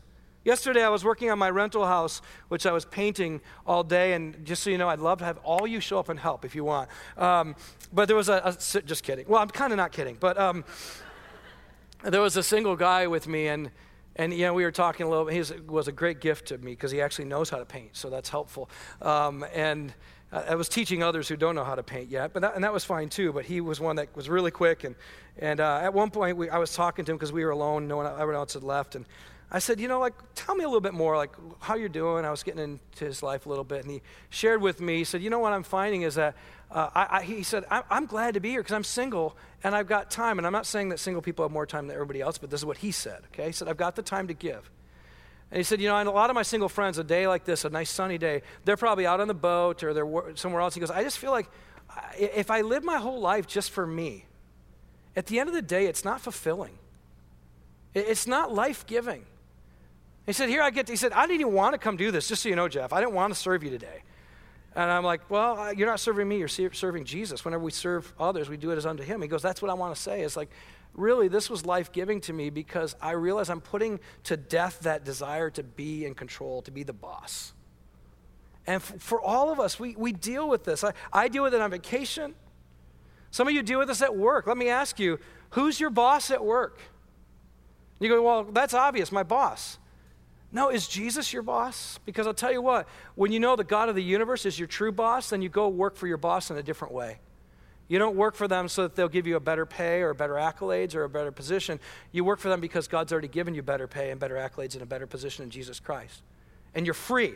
Yesterday, 0.46 0.84
I 0.84 0.90
was 0.90 1.04
working 1.04 1.28
on 1.32 1.40
my 1.40 1.50
rental 1.50 1.84
house, 1.84 2.22
which 2.46 2.66
I 2.66 2.72
was 2.72 2.84
painting 2.84 3.40
all 3.66 3.82
day. 3.82 4.12
And 4.12 4.46
just 4.46 4.62
so 4.62 4.70
you 4.70 4.78
know, 4.78 4.88
I'd 4.88 5.00
love 5.00 5.18
to 5.18 5.24
have 5.24 5.38
all 5.38 5.66
you 5.66 5.80
show 5.80 5.98
up 5.98 6.08
and 6.08 6.20
help 6.20 6.44
if 6.44 6.54
you 6.54 6.62
want. 6.62 6.88
Um, 7.16 7.56
but 7.92 8.06
there 8.06 8.16
was 8.16 8.28
a, 8.28 8.40
a, 8.44 8.82
just 8.82 9.02
kidding. 9.02 9.26
Well, 9.26 9.42
I'm 9.42 9.48
kind 9.48 9.72
of 9.72 9.76
not 9.76 9.90
kidding. 9.90 10.16
But 10.20 10.38
um, 10.38 10.64
there 12.04 12.20
was 12.20 12.36
a 12.36 12.44
single 12.44 12.76
guy 12.76 13.08
with 13.08 13.26
me, 13.26 13.48
and, 13.48 13.72
and 14.14 14.32
you 14.32 14.46
know, 14.46 14.54
we 14.54 14.62
were 14.62 14.70
talking 14.70 15.04
a 15.04 15.08
little. 15.08 15.26
He 15.26 15.42
was 15.66 15.88
a 15.88 15.92
great 15.92 16.20
gift 16.20 16.46
to 16.46 16.58
me 16.58 16.70
because 16.70 16.92
he 16.92 17.00
actually 17.00 17.24
knows 17.24 17.50
how 17.50 17.58
to 17.58 17.66
paint, 17.66 17.96
so 17.96 18.08
that's 18.08 18.28
helpful. 18.28 18.70
Um, 19.02 19.44
and 19.52 19.92
I 20.30 20.54
was 20.54 20.68
teaching 20.68 21.02
others 21.02 21.26
who 21.26 21.34
don't 21.34 21.56
know 21.56 21.64
how 21.64 21.74
to 21.74 21.82
paint 21.82 22.08
yet, 22.08 22.32
but 22.32 22.42
that, 22.42 22.54
and 22.54 22.62
that 22.62 22.72
was 22.72 22.84
fine 22.84 23.08
too. 23.08 23.32
But 23.32 23.46
he 23.46 23.60
was 23.60 23.80
one 23.80 23.96
that 23.96 24.14
was 24.14 24.28
really 24.28 24.52
quick, 24.52 24.84
and 24.84 24.94
and 25.40 25.58
uh, 25.58 25.80
at 25.82 25.92
one 25.92 26.10
point 26.12 26.36
we, 26.36 26.48
I 26.50 26.58
was 26.58 26.72
talking 26.72 27.04
to 27.04 27.10
him 27.10 27.18
because 27.18 27.32
we 27.32 27.44
were 27.44 27.50
alone, 27.50 27.88
no 27.88 27.96
one 27.96 28.06
everyone 28.06 28.36
else 28.36 28.54
had 28.54 28.62
left, 28.62 28.94
and 28.94 29.06
I 29.50 29.60
said, 29.60 29.78
you 29.78 29.86
know, 29.86 30.00
like, 30.00 30.14
tell 30.34 30.56
me 30.56 30.64
a 30.64 30.66
little 30.66 30.80
bit 30.80 30.94
more, 30.94 31.16
like, 31.16 31.30
how 31.60 31.76
you're 31.76 31.88
doing. 31.88 32.24
I 32.24 32.30
was 32.30 32.42
getting 32.42 32.62
into 32.62 33.04
his 33.04 33.22
life 33.22 33.46
a 33.46 33.48
little 33.48 33.64
bit, 33.64 33.84
and 33.84 33.90
he 33.90 34.02
shared 34.28 34.60
with 34.60 34.80
me. 34.80 34.98
He 34.98 35.04
said, 35.04 35.22
you 35.22 35.30
know, 35.30 35.38
what 35.38 35.52
I'm 35.52 35.62
finding 35.62 36.02
is 36.02 36.16
that 36.16 36.34
uh, 36.70 36.90
I, 36.94 37.18
I, 37.18 37.22
he 37.22 37.42
said, 37.44 37.64
I'm, 37.70 37.84
I'm 37.88 38.06
glad 38.06 38.34
to 38.34 38.40
be 38.40 38.50
here 38.50 38.60
because 38.60 38.74
I'm 38.74 38.84
single 38.84 39.36
and 39.62 39.74
I've 39.74 39.86
got 39.86 40.10
time. 40.10 40.38
And 40.38 40.46
I'm 40.46 40.52
not 40.52 40.66
saying 40.66 40.88
that 40.88 40.98
single 40.98 41.22
people 41.22 41.44
have 41.44 41.52
more 41.52 41.66
time 41.66 41.86
than 41.86 41.94
everybody 41.94 42.20
else, 42.20 42.38
but 42.38 42.50
this 42.50 42.60
is 42.60 42.66
what 42.66 42.78
he 42.78 42.90
said. 42.90 43.22
Okay, 43.32 43.46
he 43.46 43.52
said, 43.52 43.68
I've 43.68 43.76
got 43.76 43.94
the 43.94 44.02
time 44.02 44.26
to 44.28 44.34
give. 44.34 44.68
And 45.52 45.58
he 45.58 45.62
said, 45.62 45.80
you 45.80 45.88
know, 45.88 45.96
and 45.96 46.08
a 46.08 46.12
lot 46.12 46.28
of 46.28 46.34
my 46.34 46.42
single 46.42 46.68
friends, 46.68 46.98
a 46.98 47.04
day 47.04 47.28
like 47.28 47.44
this, 47.44 47.64
a 47.64 47.70
nice 47.70 47.90
sunny 47.90 48.18
day, 48.18 48.42
they're 48.64 48.76
probably 48.76 49.06
out 49.06 49.20
on 49.20 49.28
the 49.28 49.34
boat 49.34 49.84
or 49.84 49.94
they're 49.94 50.36
somewhere 50.36 50.60
else. 50.60 50.74
He 50.74 50.80
goes, 50.80 50.90
I 50.90 51.04
just 51.04 51.18
feel 51.18 51.30
like 51.30 51.48
if 52.18 52.50
I 52.50 52.62
live 52.62 52.82
my 52.82 52.96
whole 52.96 53.20
life 53.20 53.46
just 53.46 53.70
for 53.70 53.86
me, 53.86 54.26
at 55.14 55.26
the 55.26 55.38
end 55.38 55.48
of 55.48 55.54
the 55.54 55.62
day, 55.62 55.86
it's 55.86 56.04
not 56.04 56.20
fulfilling. 56.20 56.78
It's 57.94 58.26
not 58.26 58.52
life 58.52 58.84
giving. 58.86 59.24
He 60.26 60.32
said, 60.32 60.48
Here 60.48 60.62
I 60.62 60.70
get, 60.70 60.86
to, 60.86 60.92
he 60.92 60.96
said, 60.96 61.12
I 61.12 61.26
didn't 61.26 61.40
even 61.40 61.52
want 61.54 61.74
to 61.74 61.78
come 61.78 61.96
do 61.96 62.10
this, 62.10 62.28
just 62.28 62.42
so 62.42 62.48
you 62.48 62.56
know, 62.56 62.68
Jeff. 62.68 62.92
I 62.92 63.00
didn't 63.00 63.14
want 63.14 63.32
to 63.32 63.38
serve 63.38 63.62
you 63.62 63.70
today. 63.70 64.02
And 64.74 64.90
I'm 64.90 65.04
like, 65.04 65.30
Well, 65.30 65.72
you're 65.72 65.88
not 65.88 66.00
serving 66.00 66.28
me, 66.28 66.38
you're 66.38 66.48
serving 66.48 67.04
Jesus. 67.04 67.44
Whenever 67.44 67.62
we 67.62 67.70
serve 67.70 68.12
others, 68.18 68.48
we 68.48 68.56
do 68.56 68.70
it 68.72 68.76
as 68.76 68.86
unto 68.86 69.02
him. 69.02 69.22
He 69.22 69.28
goes, 69.28 69.42
That's 69.42 69.62
what 69.62 69.70
I 69.70 69.74
want 69.74 69.94
to 69.94 70.00
say. 70.00 70.22
It's 70.22 70.36
like, 70.36 70.50
really, 70.94 71.28
this 71.28 71.48
was 71.48 71.64
life 71.64 71.92
giving 71.92 72.20
to 72.22 72.32
me 72.32 72.50
because 72.50 72.96
I 73.00 73.12
realize 73.12 73.48
I'm 73.50 73.60
putting 73.60 74.00
to 74.24 74.36
death 74.36 74.80
that 74.80 75.04
desire 75.04 75.50
to 75.50 75.62
be 75.62 76.04
in 76.04 76.14
control, 76.14 76.62
to 76.62 76.70
be 76.70 76.82
the 76.82 76.92
boss. 76.92 77.52
And 78.66 78.76
f- 78.76 78.94
for 78.98 79.20
all 79.20 79.52
of 79.52 79.60
us, 79.60 79.78
we, 79.78 79.94
we 79.96 80.12
deal 80.12 80.48
with 80.48 80.64
this. 80.64 80.82
I, 80.82 80.92
I 81.12 81.28
deal 81.28 81.44
with 81.44 81.54
it 81.54 81.60
on 81.60 81.70
vacation. 81.70 82.34
Some 83.30 83.46
of 83.46 83.54
you 83.54 83.62
deal 83.62 83.78
with 83.78 83.88
this 83.88 84.02
at 84.02 84.16
work. 84.16 84.46
Let 84.46 84.56
me 84.56 84.68
ask 84.68 84.98
you, 84.98 85.20
who's 85.50 85.78
your 85.78 85.90
boss 85.90 86.30
at 86.30 86.44
work? 86.44 86.80
You 88.00 88.08
go, 88.08 88.22
well, 88.22 88.44
that's 88.44 88.74
obvious, 88.74 89.12
my 89.12 89.22
boss. 89.22 89.78
No, 90.52 90.70
is 90.70 90.86
Jesus 90.86 91.32
your 91.32 91.42
boss? 91.42 91.98
Because 92.04 92.26
I'll 92.26 92.34
tell 92.34 92.52
you 92.52 92.62
what, 92.62 92.88
when 93.14 93.32
you 93.32 93.40
know 93.40 93.56
the 93.56 93.64
God 93.64 93.88
of 93.88 93.94
the 93.94 94.02
universe 94.02 94.46
is 94.46 94.58
your 94.58 94.68
true 94.68 94.92
boss, 94.92 95.30
then 95.30 95.42
you 95.42 95.48
go 95.48 95.68
work 95.68 95.96
for 95.96 96.06
your 96.06 96.16
boss 96.16 96.50
in 96.50 96.56
a 96.56 96.62
different 96.62 96.94
way. 96.94 97.18
You 97.88 97.98
don't 97.98 98.16
work 98.16 98.34
for 98.34 98.48
them 98.48 98.68
so 98.68 98.82
that 98.82 98.96
they'll 98.96 99.08
give 99.08 99.26
you 99.26 99.36
a 99.36 99.40
better 99.40 99.64
pay 99.64 100.02
or 100.02 100.12
better 100.12 100.34
accolades 100.34 100.94
or 100.94 101.04
a 101.04 101.08
better 101.08 101.30
position. 101.30 101.78
You 102.10 102.24
work 102.24 102.40
for 102.40 102.48
them 102.48 102.60
because 102.60 102.88
God's 102.88 103.12
already 103.12 103.28
given 103.28 103.54
you 103.54 103.62
better 103.62 103.86
pay 103.86 104.10
and 104.10 104.18
better 104.18 104.34
accolades 104.34 104.74
and 104.74 104.82
a 104.82 104.86
better 104.86 105.06
position 105.06 105.44
in 105.44 105.50
Jesus 105.50 105.78
Christ. 105.78 106.22
And 106.74 106.84
you're 106.84 106.94
free 106.94 107.34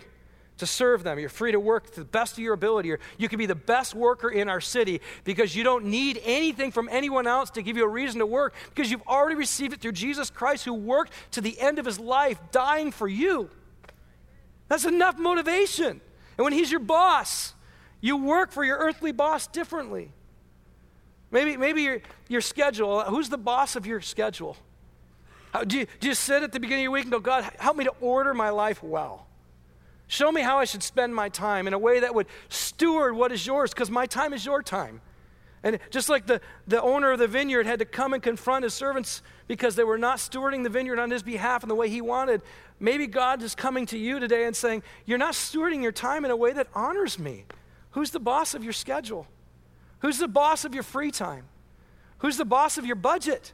to 0.60 0.66
serve 0.66 1.02
them. 1.02 1.18
You're 1.18 1.28
free 1.28 1.52
to 1.52 1.60
work 1.60 1.90
to 1.92 2.00
the 2.00 2.06
best 2.06 2.34
of 2.34 2.38
your 2.38 2.54
ability. 2.54 2.94
You 3.18 3.28
can 3.28 3.38
be 3.38 3.46
the 3.46 3.54
best 3.54 3.94
worker 3.94 4.30
in 4.30 4.48
our 4.48 4.60
city 4.60 5.00
because 5.24 5.54
you 5.54 5.64
don't 5.64 5.86
need 5.86 6.20
anything 6.24 6.70
from 6.70 6.88
anyone 6.90 7.26
else 7.26 7.50
to 7.50 7.62
give 7.62 7.76
you 7.76 7.84
a 7.84 7.88
reason 7.88 8.20
to 8.20 8.26
work 8.26 8.54
because 8.68 8.90
you've 8.90 9.06
already 9.06 9.34
received 9.34 9.74
it 9.74 9.80
through 9.80 9.92
Jesus 9.92 10.30
Christ 10.30 10.64
who 10.64 10.74
worked 10.74 11.12
to 11.32 11.40
the 11.40 11.58
end 11.60 11.78
of 11.78 11.84
his 11.84 11.98
life 11.98 12.38
dying 12.52 12.92
for 12.92 13.08
you. 13.08 13.50
That's 14.68 14.84
enough 14.84 15.18
motivation. 15.18 16.00
And 16.38 16.44
when 16.44 16.52
he's 16.52 16.70
your 16.70 16.80
boss, 16.80 17.54
you 18.00 18.16
work 18.16 18.52
for 18.52 18.64
your 18.64 18.78
earthly 18.78 19.12
boss 19.12 19.46
differently. 19.46 20.12
Maybe, 21.30 21.56
maybe 21.56 21.82
your, 21.82 22.00
your 22.28 22.40
schedule, 22.40 23.02
who's 23.02 23.28
the 23.28 23.38
boss 23.38 23.76
of 23.76 23.86
your 23.86 24.00
schedule? 24.00 24.56
How, 25.52 25.64
do, 25.64 25.78
you, 25.78 25.86
do 25.98 26.08
you 26.08 26.14
sit 26.14 26.42
at 26.42 26.52
the 26.52 26.60
beginning 26.60 26.82
of 26.82 26.84
your 26.84 26.92
week 26.92 27.04
and 27.04 27.12
go, 27.12 27.20
God, 27.20 27.50
help 27.58 27.76
me 27.76 27.84
to 27.84 27.94
order 28.00 28.34
my 28.34 28.50
life 28.50 28.82
well? 28.82 29.26
Show 30.10 30.32
me 30.32 30.40
how 30.40 30.58
I 30.58 30.64
should 30.64 30.82
spend 30.82 31.14
my 31.14 31.28
time 31.28 31.68
in 31.68 31.72
a 31.72 31.78
way 31.78 32.00
that 32.00 32.12
would 32.16 32.26
steward 32.48 33.14
what 33.14 33.30
is 33.30 33.46
yours, 33.46 33.70
because 33.70 33.92
my 33.92 34.06
time 34.06 34.32
is 34.32 34.44
your 34.44 34.60
time. 34.60 35.00
And 35.62 35.78
just 35.90 36.08
like 36.08 36.26
the, 36.26 36.40
the 36.66 36.82
owner 36.82 37.12
of 37.12 37.20
the 37.20 37.28
vineyard 37.28 37.64
had 37.64 37.78
to 37.78 37.84
come 37.84 38.12
and 38.12 38.20
confront 38.20 38.64
his 38.64 38.74
servants 38.74 39.22
because 39.46 39.76
they 39.76 39.84
were 39.84 39.98
not 39.98 40.18
stewarding 40.18 40.64
the 40.64 40.68
vineyard 40.68 40.98
on 40.98 41.12
his 41.12 41.22
behalf 41.22 41.62
in 41.62 41.68
the 41.68 41.76
way 41.76 41.88
he 41.88 42.00
wanted, 42.00 42.42
maybe 42.80 43.06
God 43.06 43.40
is 43.40 43.54
coming 43.54 43.86
to 43.86 43.96
you 43.96 44.18
today 44.18 44.46
and 44.46 44.56
saying, 44.56 44.82
You're 45.06 45.16
not 45.16 45.34
stewarding 45.34 45.80
your 45.80 45.92
time 45.92 46.24
in 46.24 46.32
a 46.32 46.36
way 46.36 46.52
that 46.54 46.66
honors 46.74 47.16
me. 47.16 47.44
Who's 47.92 48.10
the 48.10 48.18
boss 48.18 48.52
of 48.52 48.64
your 48.64 48.72
schedule? 48.72 49.28
Who's 50.00 50.18
the 50.18 50.26
boss 50.26 50.64
of 50.64 50.74
your 50.74 50.82
free 50.82 51.12
time? 51.12 51.44
Who's 52.18 52.36
the 52.36 52.44
boss 52.44 52.78
of 52.78 52.84
your 52.84 52.96
budget? 52.96 53.52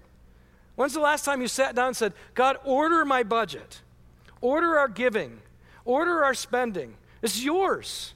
When's 0.74 0.94
the 0.94 1.00
last 1.00 1.26
time 1.26 1.42
you 1.42 1.48
sat 1.48 1.74
down 1.74 1.88
and 1.88 1.96
said, 1.96 2.14
God, 2.32 2.57
order 2.64 3.04
my 3.04 3.24
budget, 3.24 3.82
order 4.40 4.78
our 4.78 4.88
giving, 4.88 5.42
order 5.87 6.24
our 6.24 6.34
spending? 6.34 6.97
It's 7.22 7.43
yours. 7.43 8.12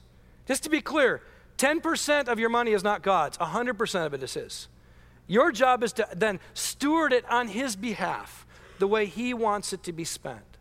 Just 0.47 0.63
to 0.63 0.69
be 0.69 0.81
clear, 0.81 1.21
10% 1.57 2.27
of 2.27 2.39
your 2.39 2.49
money 2.49 2.71
is 2.71 2.83
not 2.83 3.01
God's, 3.01 3.37
100% 3.37 4.05
of 4.05 4.13
it 4.13 4.23
is 4.23 4.33
His. 4.33 4.67
Your 5.27 5.51
job 5.51 5.83
is 5.83 5.93
to 5.93 6.07
then 6.15 6.39
steward 6.53 7.13
it 7.13 7.23
on 7.29 7.47
His 7.47 7.75
behalf, 7.75 8.45
the 8.79 8.87
way 8.87 9.05
He 9.05 9.33
wants 9.33 9.73
it 9.73 9.83
to 9.83 9.93
be 9.93 10.03
spent. 10.03 10.57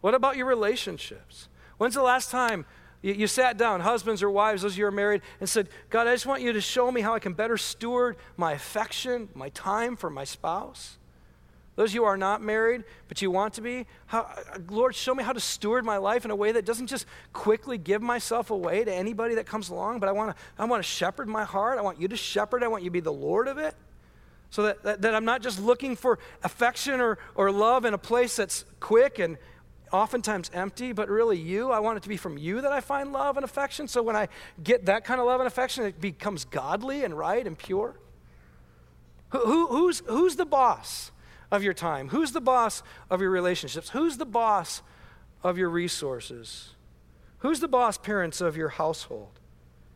What 0.00 0.14
about 0.14 0.36
your 0.36 0.46
relationships? 0.46 1.48
When's 1.78 1.94
the 1.94 2.02
last 2.02 2.30
time 2.30 2.64
you, 3.02 3.12
you, 3.12 3.26
sat 3.26 3.56
down, 3.56 3.80
husbands 3.80 4.22
or 4.22 4.30
wives, 4.30 4.62
those 4.62 4.72
of 4.72 4.78
you 4.78 4.84
who 4.84 4.88
are 4.88 4.92
married, 4.92 5.22
and 5.40 5.48
said, 5.48 5.68
God, 5.88 6.06
I 6.06 6.14
just 6.14 6.26
want 6.26 6.42
you 6.42 6.52
to 6.52 6.60
show 6.60 6.90
me 6.90 7.00
how 7.00 7.14
I 7.14 7.18
can 7.18 7.32
better 7.32 7.56
steward 7.56 8.16
my 8.36 8.52
affection, 8.52 9.28
my 9.34 9.48
time 9.50 9.96
for 9.96 10.10
my 10.10 10.24
spouse? 10.24 10.98
Those 11.76 11.90
of 11.90 11.94
you 11.94 12.00
who 12.02 12.06
are 12.06 12.16
not 12.16 12.42
married, 12.42 12.84
but 13.08 13.22
you 13.22 13.30
want 13.30 13.54
to 13.54 13.62
be, 13.62 13.86
how, 14.06 14.30
Lord, 14.68 14.94
show 14.94 15.14
me 15.14 15.22
how 15.22 15.32
to 15.32 15.40
steward 15.40 15.84
my 15.84 15.96
life 15.96 16.24
in 16.24 16.30
a 16.30 16.36
way 16.36 16.52
that 16.52 16.64
doesn't 16.64 16.88
just 16.88 17.06
quickly 17.32 17.78
give 17.78 18.02
myself 18.02 18.50
away 18.50 18.84
to 18.84 18.92
anybody 18.92 19.36
that 19.36 19.46
comes 19.46 19.70
along, 19.70 20.00
but 20.00 20.08
I 20.08 20.12
want 20.12 20.36
to 20.36 20.42
I 20.58 20.64
want 20.64 20.82
to 20.82 20.88
shepherd 20.88 21.28
my 21.28 21.44
heart. 21.44 21.78
I 21.78 21.82
want 21.82 22.00
you 22.00 22.08
to 22.08 22.16
shepherd. 22.16 22.62
I 22.62 22.68
want 22.68 22.82
you 22.82 22.90
to 22.90 22.92
be 22.92 23.00
the 23.00 23.12
Lord 23.12 23.48
of 23.48 23.56
it. 23.56 23.74
So 24.50 24.64
that, 24.64 24.82
that, 24.82 25.02
that 25.02 25.14
I'm 25.14 25.24
not 25.24 25.42
just 25.42 25.60
looking 25.60 25.94
for 25.94 26.18
affection 26.42 27.00
or, 27.00 27.18
or 27.36 27.52
love 27.52 27.84
in 27.84 27.94
a 27.94 27.98
place 27.98 28.36
that's 28.36 28.64
quick 28.80 29.20
and 29.20 29.38
oftentimes 29.92 30.50
empty, 30.52 30.92
but 30.92 31.08
really 31.08 31.38
you. 31.38 31.70
I 31.70 31.78
want 31.78 31.98
it 31.98 32.02
to 32.02 32.08
be 32.08 32.16
from 32.16 32.36
you 32.36 32.60
that 32.60 32.72
I 32.72 32.80
find 32.80 33.12
love 33.12 33.36
and 33.36 33.44
affection. 33.44 33.86
So 33.86 34.02
when 34.02 34.16
I 34.16 34.28
get 34.62 34.86
that 34.86 35.04
kind 35.04 35.20
of 35.20 35.26
love 35.26 35.40
and 35.40 35.46
affection, 35.46 35.84
it 35.84 36.00
becomes 36.00 36.44
godly 36.44 37.04
and 37.04 37.16
right 37.16 37.46
and 37.46 37.56
pure. 37.56 37.94
Who, 39.30 39.38
who, 39.38 39.66
who's, 39.68 40.02
who's 40.06 40.34
the 40.34 40.44
boss? 40.44 41.12
Of 41.50 41.62
your 41.62 41.74
time? 41.74 42.08
Who's 42.08 42.32
the 42.32 42.40
boss 42.40 42.82
of 43.08 43.20
your 43.20 43.30
relationships? 43.30 43.90
Who's 43.90 44.16
the 44.16 44.26
boss 44.26 44.82
of 45.42 45.58
your 45.58 45.70
resources? 45.70 46.70
Who's 47.38 47.60
the 47.60 47.68
boss, 47.68 47.98
parents, 47.98 48.40
of 48.40 48.56
your 48.56 48.68
household? 48.68 49.38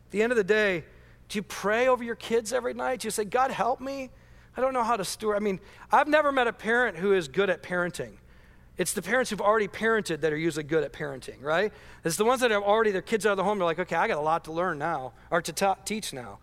At 0.07 0.11
the 0.11 0.21
end 0.21 0.31
of 0.31 0.37
the 0.37 0.43
day, 0.43 0.83
do 1.29 1.37
you 1.37 1.43
pray 1.43 1.87
over 1.87 2.03
your 2.03 2.15
kids 2.15 2.53
every 2.53 2.73
night? 2.73 3.01
Do 3.01 3.07
you 3.07 3.11
say, 3.11 3.25
God, 3.25 3.51
help 3.51 3.79
me? 3.79 4.09
I 4.57 4.61
don't 4.61 4.73
know 4.73 4.83
how 4.83 4.95
to 4.95 5.05
steward. 5.05 5.35
I 5.35 5.39
mean, 5.39 5.59
I've 5.91 6.07
never 6.07 6.31
met 6.31 6.47
a 6.47 6.53
parent 6.53 6.97
who 6.97 7.13
is 7.13 7.27
good 7.27 7.49
at 7.49 7.61
parenting. 7.61 8.13
It's 8.77 8.93
the 8.93 9.01
parents 9.01 9.29
who've 9.29 9.41
already 9.41 9.67
parented 9.67 10.21
that 10.21 10.33
are 10.33 10.37
usually 10.37 10.63
good 10.63 10.83
at 10.83 10.91
parenting, 10.91 11.41
right? 11.41 11.71
It's 12.03 12.17
the 12.17 12.25
ones 12.25 12.41
that 12.41 12.51
have 12.51 12.63
already, 12.63 12.91
their 12.91 13.01
kids 13.01 13.25
out 13.25 13.31
of 13.31 13.37
the 13.37 13.43
home, 13.43 13.57
they're 13.57 13.65
like, 13.65 13.79
okay, 13.79 13.95
I 13.95 14.07
got 14.07 14.17
a 14.17 14.21
lot 14.21 14.45
to 14.45 14.51
learn 14.51 14.77
now, 14.77 15.13
or 15.31 15.41
to 15.41 15.53
ta- 15.53 15.77
teach 15.85 16.11
now. 16.11 16.39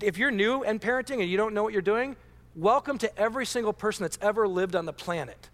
If 0.00 0.18
you're 0.18 0.30
new 0.30 0.62
in 0.62 0.78
parenting 0.78 1.20
and 1.20 1.28
you 1.28 1.36
don't 1.36 1.54
know 1.54 1.64
what 1.64 1.72
you're 1.72 1.82
doing, 1.82 2.16
welcome 2.58 2.98
to 2.98 3.18
every 3.18 3.46
single 3.46 3.72
person 3.72 4.02
that's 4.02 4.18
ever 4.20 4.48
lived 4.48 4.74
on 4.74 4.84
the 4.84 4.92
planet. 4.92 5.48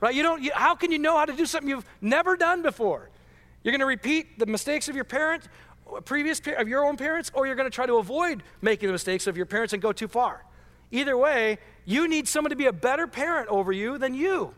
Right? 0.00 0.14
You 0.14 0.22
don't, 0.22 0.42
you, 0.42 0.50
how 0.54 0.74
can 0.74 0.92
you 0.92 0.98
know 0.98 1.16
how 1.16 1.24
to 1.24 1.32
do 1.32 1.46
something 1.46 1.68
you've 1.68 1.86
never 2.00 2.36
done 2.36 2.62
before? 2.62 3.08
You're 3.62 3.72
going 3.72 3.80
to 3.80 3.86
repeat 3.86 4.38
the 4.38 4.46
mistakes 4.46 4.88
of 4.88 4.96
your 4.96 5.04
parent, 5.04 5.48
previous 6.04 6.40
of 6.58 6.68
your 6.68 6.84
own 6.84 6.96
parents, 6.96 7.30
or 7.34 7.46
you're 7.46 7.56
going 7.56 7.70
to 7.70 7.74
try 7.74 7.86
to 7.86 7.94
avoid 7.94 8.42
making 8.60 8.88
the 8.88 8.92
mistakes 8.92 9.26
of 9.26 9.36
your 9.36 9.46
parents 9.46 9.72
and 9.72 9.80
go 9.80 9.92
too 9.92 10.08
far. 10.08 10.44
Either 10.90 11.16
way, 11.16 11.58
you 11.84 12.08
need 12.08 12.28
someone 12.28 12.50
to 12.50 12.56
be 12.56 12.66
a 12.66 12.72
better 12.72 13.06
parent 13.06 13.48
over 13.48 13.72
you 13.72 13.96
than 13.96 14.12
you. 14.12 14.54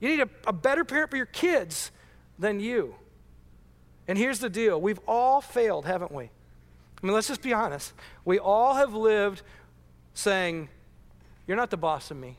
You 0.00 0.08
need 0.08 0.20
a, 0.20 0.28
a 0.46 0.52
better 0.52 0.84
parent 0.84 1.10
for 1.10 1.16
your 1.16 1.26
kids 1.26 1.90
than 2.38 2.60
you. 2.60 2.94
And 4.08 4.16
here's 4.16 4.38
the 4.38 4.48
deal 4.48 4.80
we've 4.80 5.00
all 5.06 5.40
failed, 5.40 5.84
haven't 5.84 6.12
we? 6.12 6.24
I 6.24 7.06
mean, 7.06 7.12
let's 7.12 7.28
just 7.28 7.42
be 7.42 7.52
honest. 7.52 7.92
We 8.24 8.38
all 8.38 8.74
have 8.74 8.94
lived 8.94 9.42
saying, 10.14 10.68
you're 11.46 11.56
not 11.56 11.70
the 11.70 11.76
boss 11.76 12.10
of 12.10 12.16
me. 12.16 12.36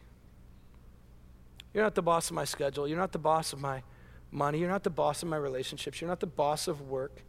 You're 1.74 1.84
not 1.84 1.96
the 1.96 2.02
boss 2.02 2.30
of 2.30 2.36
my 2.36 2.46
schedule. 2.46 2.88
You're 2.88 2.98
not 2.98 3.12
the 3.12 3.20
boss 3.20 3.54
of 3.54 3.60
my 3.60 3.84
money. 4.32 4.60
You're 4.60 4.70
not 4.70 4.84
the 4.84 4.90
boss 4.90 5.22
of 5.22 5.30
my 5.30 5.38
relationships. 5.38 6.02
You're 6.02 6.10
not 6.10 6.20
the 6.20 6.28
boss 6.28 6.68
of 6.68 6.82
work. 6.82 7.24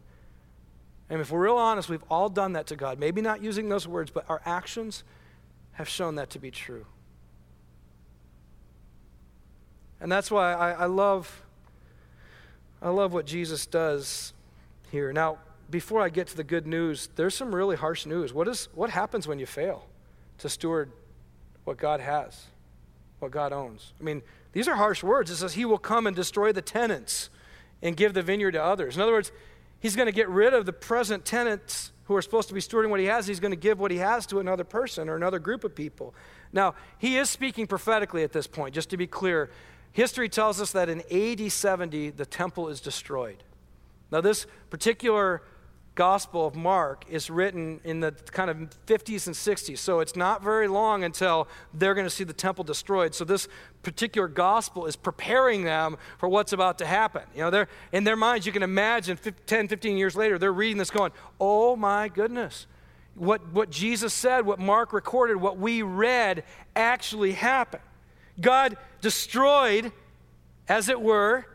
And 1.09 1.21
if 1.21 1.31
we're 1.31 1.43
real 1.43 1.57
honest, 1.57 1.89
we've 1.89 2.03
all 2.09 2.29
done 2.29 2.53
that 2.53 2.67
to 2.67 2.75
God. 2.75 2.99
Maybe 2.99 3.21
not 3.21 3.41
using 3.41 3.69
those 3.69 3.87
words, 3.87 4.11
but 4.11 4.25
our 4.29 4.41
actions 4.45 5.03
have 5.73 5.87
shown 5.87 6.15
that 6.15 6.29
to 6.31 6.39
be 6.39 6.51
true. 6.51 6.85
And 10.01 10.11
that's 10.11 10.31
why 10.31 10.53
I, 10.53 10.71
I 10.71 10.85
love 10.85 11.43
I 12.81 12.89
love 12.89 13.13
what 13.13 13.25
Jesus 13.25 13.65
does 13.65 14.33
here. 14.91 15.11
Now, 15.11 15.39
before 15.69 16.01
I 16.01 16.09
get 16.09 16.27
to 16.27 16.37
the 16.37 16.43
good 16.43 16.65
news, 16.65 17.09
there's 17.15 17.35
some 17.35 17.53
really 17.53 17.75
harsh 17.75 18.05
news. 18.05 18.33
What, 18.33 18.47
is, 18.47 18.69
what 18.73 18.89
happens 18.89 19.27
when 19.27 19.37
you 19.37 19.45
fail 19.45 19.85
to 20.37 20.49
steward 20.49 20.91
what 21.69 21.77
God 21.77 21.99
has, 21.99 22.47
what 23.19 23.29
God 23.29 23.53
owns. 23.53 23.93
I 24.01 24.03
mean, 24.03 24.23
these 24.53 24.67
are 24.67 24.75
harsh 24.75 25.03
words. 25.03 25.29
It 25.29 25.35
says, 25.35 25.53
He 25.53 25.65
will 25.65 25.77
come 25.77 26.07
and 26.07 26.15
destroy 26.15 26.51
the 26.51 26.63
tenants 26.63 27.29
and 27.83 27.95
give 27.95 28.15
the 28.15 28.23
vineyard 28.23 28.53
to 28.53 28.63
others. 28.63 28.95
In 28.95 29.03
other 29.03 29.11
words, 29.11 29.31
He's 29.79 29.95
going 29.95 30.07
to 30.07 30.11
get 30.11 30.27
rid 30.29 30.55
of 30.55 30.65
the 30.65 30.73
present 30.73 31.25
tenants 31.25 31.91
who 32.05 32.15
are 32.15 32.23
supposed 32.23 32.47
to 32.47 32.55
be 32.55 32.59
stewarding 32.59 32.89
what 32.89 32.99
He 32.99 33.05
has. 33.05 33.27
He's 33.27 33.39
going 33.39 33.51
to 33.51 33.55
give 33.55 33.79
what 33.79 33.91
He 33.91 33.97
has 33.97 34.25
to 34.27 34.39
another 34.39 34.63
person 34.63 35.09
or 35.09 35.15
another 35.15 35.37
group 35.37 35.63
of 35.63 35.75
people. 35.75 36.15
Now, 36.51 36.73
He 36.97 37.17
is 37.17 37.29
speaking 37.29 37.67
prophetically 37.67 38.23
at 38.23 38.33
this 38.33 38.47
point, 38.47 38.73
just 38.73 38.89
to 38.89 38.97
be 38.97 39.05
clear. 39.05 39.51
History 39.91 40.27
tells 40.27 40.59
us 40.59 40.71
that 40.71 40.89
in 40.89 41.03
AD 41.11 41.51
70, 41.51 42.09
the 42.09 42.25
temple 42.25 42.69
is 42.69 42.81
destroyed. 42.81 43.43
Now, 44.11 44.21
this 44.21 44.47
particular 44.71 45.43
Gospel 45.99 46.47
of 46.47 46.55
Mark 46.55 47.03
is 47.09 47.29
written 47.29 47.81
in 47.83 47.99
the 47.99 48.13
kind 48.31 48.49
of 48.49 48.55
50s 48.87 49.27
and 49.27 49.35
60s. 49.35 49.79
So 49.79 49.99
it's 49.99 50.15
not 50.15 50.41
very 50.41 50.69
long 50.69 51.03
until 51.03 51.49
they're 51.73 51.93
going 51.93 52.05
to 52.05 52.09
see 52.09 52.23
the 52.23 52.31
temple 52.31 52.63
destroyed. 52.63 53.13
So 53.13 53.25
this 53.25 53.49
particular 53.83 54.29
gospel 54.29 54.85
is 54.85 54.95
preparing 54.95 55.65
them 55.65 55.97
for 56.17 56.29
what's 56.29 56.53
about 56.53 56.77
to 56.77 56.85
happen. 56.85 57.23
You 57.35 57.41
know, 57.41 57.49
they're 57.49 57.67
in 57.91 58.05
their 58.05 58.15
minds, 58.15 58.45
you 58.45 58.53
can 58.53 58.63
imagine 58.63 59.19
10, 59.45 59.67
15 59.67 59.97
years 59.97 60.15
later, 60.15 60.39
they're 60.39 60.53
reading 60.53 60.77
this 60.77 60.89
going, 60.89 61.11
oh 61.37 61.75
my 61.75 62.07
goodness. 62.07 62.65
What, 63.15 63.51
what 63.51 63.69
Jesus 63.69 64.13
said, 64.13 64.45
what 64.45 64.57
Mark 64.57 64.93
recorded, 64.93 65.35
what 65.35 65.57
we 65.57 65.81
read 65.81 66.45
actually 66.77 67.33
happened. 67.33 67.83
God 68.39 68.77
destroyed, 69.01 69.91
as 70.69 70.87
it 70.87 71.01
were, 71.01 71.45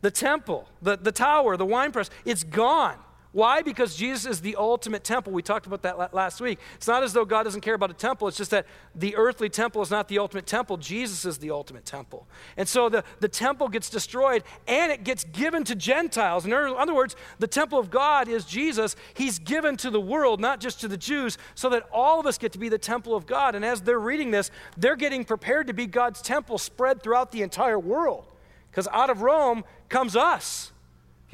the 0.00 0.12
temple, 0.12 0.68
the, 0.80 0.96
the 0.96 1.10
tower, 1.10 1.56
the 1.56 1.66
winepress. 1.66 2.08
It's 2.24 2.44
gone. 2.44 2.98
Why? 3.34 3.62
Because 3.62 3.96
Jesus 3.96 4.26
is 4.26 4.40
the 4.42 4.54
ultimate 4.54 5.02
temple. 5.02 5.32
We 5.32 5.42
talked 5.42 5.66
about 5.66 5.82
that 5.82 6.14
last 6.14 6.40
week. 6.40 6.60
It's 6.76 6.86
not 6.86 7.02
as 7.02 7.12
though 7.12 7.24
God 7.24 7.42
doesn't 7.42 7.62
care 7.62 7.74
about 7.74 7.90
a 7.90 7.94
temple, 7.94 8.28
it's 8.28 8.36
just 8.36 8.52
that 8.52 8.64
the 8.94 9.16
earthly 9.16 9.48
temple 9.48 9.82
is 9.82 9.90
not 9.90 10.06
the 10.06 10.20
ultimate 10.20 10.46
temple. 10.46 10.76
Jesus 10.76 11.24
is 11.24 11.38
the 11.38 11.50
ultimate 11.50 11.84
temple. 11.84 12.28
And 12.56 12.68
so 12.68 12.88
the, 12.88 13.02
the 13.18 13.26
temple 13.26 13.68
gets 13.68 13.90
destroyed 13.90 14.44
and 14.68 14.92
it 14.92 15.02
gets 15.02 15.24
given 15.24 15.64
to 15.64 15.74
Gentiles. 15.74 16.46
In 16.46 16.52
other 16.52 16.94
words, 16.94 17.16
the 17.40 17.48
temple 17.48 17.80
of 17.80 17.90
God 17.90 18.28
is 18.28 18.44
Jesus. 18.44 18.94
He's 19.14 19.40
given 19.40 19.76
to 19.78 19.90
the 19.90 20.00
world, 20.00 20.38
not 20.38 20.60
just 20.60 20.80
to 20.82 20.88
the 20.88 20.96
Jews, 20.96 21.36
so 21.56 21.68
that 21.70 21.88
all 21.92 22.20
of 22.20 22.26
us 22.26 22.38
get 22.38 22.52
to 22.52 22.58
be 22.58 22.68
the 22.68 22.78
temple 22.78 23.16
of 23.16 23.26
God. 23.26 23.56
And 23.56 23.64
as 23.64 23.80
they're 23.80 23.98
reading 23.98 24.30
this, 24.30 24.52
they're 24.76 24.94
getting 24.94 25.24
prepared 25.24 25.66
to 25.66 25.74
be 25.74 25.86
God's 25.86 26.22
temple 26.22 26.56
spread 26.56 27.02
throughout 27.02 27.32
the 27.32 27.42
entire 27.42 27.80
world. 27.80 28.28
Because 28.70 28.86
out 28.92 29.10
of 29.10 29.22
Rome 29.22 29.64
comes 29.88 30.14
us 30.14 30.70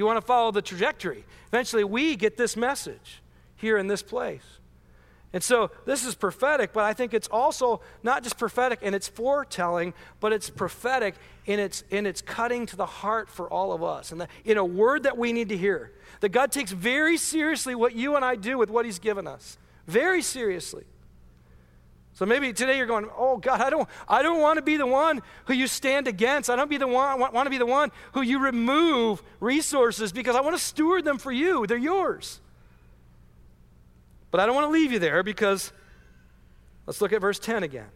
you 0.00 0.06
want 0.06 0.16
to 0.16 0.26
follow 0.26 0.50
the 0.50 0.62
trajectory, 0.62 1.24
eventually 1.48 1.84
we 1.84 2.16
get 2.16 2.36
this 2.36 2.56
message 2.56 3.22
here 3.56 3.76
in 3.76 3.86
this 3.86 4.02
place. 4.02 4.42
And 5.32 5.42
so 5.42 5.70
this 5.84 6.04
is 6.04 6.14
prophetic, 6.16 6.72
but 6.72 6.84
I 6.84 6.92
think 6.92 7.14
it's 7.14 7.28
also 7.28 7.82
not 8.02 8.24
just 8.24 8.36
prophetic 8.36 8.82
in 8.82 8.94
its 8.94 9.06
foretelling, 9.06 9.94
but 10.18 10.32
it's 10.32 10.50
prophetic 10.50 11.14
in 11.46 11.60
its, 11.60 11.84
in 11.90 12.04
its 12.06 12.20
cutting 12.20 12.66
to 12.66 12.76
the 12.76 12.86
heart 12.86 13.28
for 13.28 13.48
all 13.48 13.72
of 13.72 13.84
us. 13.84 14.10
And 14.10 14.22
the, 14.22 14.28
in 14.44 14.58
a 14.58 14.64
word 14.64 15.04
that 15.04 15.16
we 15.16 15.32
need 15.32 15.50
to 15.50 15.56
hear. 15.56 15.92
That 16.20 16.30
God 16.30 16.50
takes 16.50 16.72
very 16.72 17.16
seriously 17.16 17.74
what 17.74 17.94
you 17.94 18.16
and 18.16 18.24
I 18.24 18.34
do 18.34 18.58
with 18.58 18.70
what 18.70 18.84
He's 18.84 18.98
given 18.98 19.28
us. 19.28 19.56
Very 19.86 20.22
seriously. 20.22 20.84
So 22.12 22.26
maybe 22.26 22.52
today 22.52 22.76
you're 22.76 22.86
going, 22.86 23.08
oh 23.16 23.38
God, 23.38 23.60
I 23.60 23.70
don't, 23.70 23.88
I 24.08 24.22
don't 24.22 24.40
want 24.40 24.56
to 24.56 24.62
be 24.62 24.76
the 24.76 24.86
one 24.86 25.22
who 25.46 25.54
you 25.54 25.66
stand 25.66 26.06
against. 26.08 26.50
I 26.50 26.56
don't 26.56 26.68
be 26.68 26.76
the 26.76 26.86
one, 26.86 27.18
want, 27.18 27.32
want 27.32 27.46
to 27.46 27.50
be 27.50 27.58
the 27.58 27.66
one 27.66 27.90
who 28.12 28.20
you 28.22 28.38
remove 28.38 29.22
resources 29.38 30.12
because 30.12 30.36
I 30.36 30.40
want 30.40 30.56
to 30.56 30.62
steward 30.62 31.04
them 31.04 31.18
for 31.18 31.32
you. 31.32 31.66
They're 31.66 31.78
yours. 31.78 32.40
But 34.30 34.40
I 34.40 34.46
don't 34.46 34.54
want 34.54 34.66
to 34.66 34.70
leave 34.70 34.92
you 34.92 34.98
there 34.98 35.22
because 35.22 35.72
let's 36.86 37.00
look 37.00 37.12
at 37.12 37.20
verse 37.20 37.38
10 37.38 37.62
again. 37.62 37.88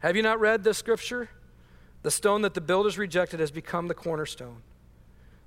Have 0.00 0.16
you 0.16 0.22
not 0.22 0.40
read 0.40 0.64
this 0.64 0.78
scripture? 0.78 1.28
The 2.02 2.10
stone 2.10 2.42
that 2.42 2.54
the 2.54 2.60
builders 2.60 2.96
rejected 2.98 3.40
has 3.40 3.50
become 3.50 3.88
the 3.88 3.94
cornerstone. 3.94 4.62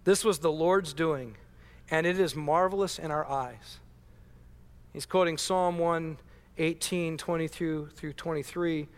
This 0.04 0.26
was 0.26 0.40
the 0.40 0.52
Lord's 0.52 0.94
doing, 0.94 1.38
and 1.90 2.06
it 2.06 2.20
is 2.20 2.36
marvelous 2.36 3.00
in 3.00 3.12
our 3.12 3.26
eyes. 3.26 3.80
He's 4.92 5.06
quoting 5.06 5.38
Psalm 5.38 5.78
118, 6.58 7.18
20 7.18 7.48
through, 7.48 7.88
through 7.90 8.14
23. 8.14 8.80
And 8.80 8.90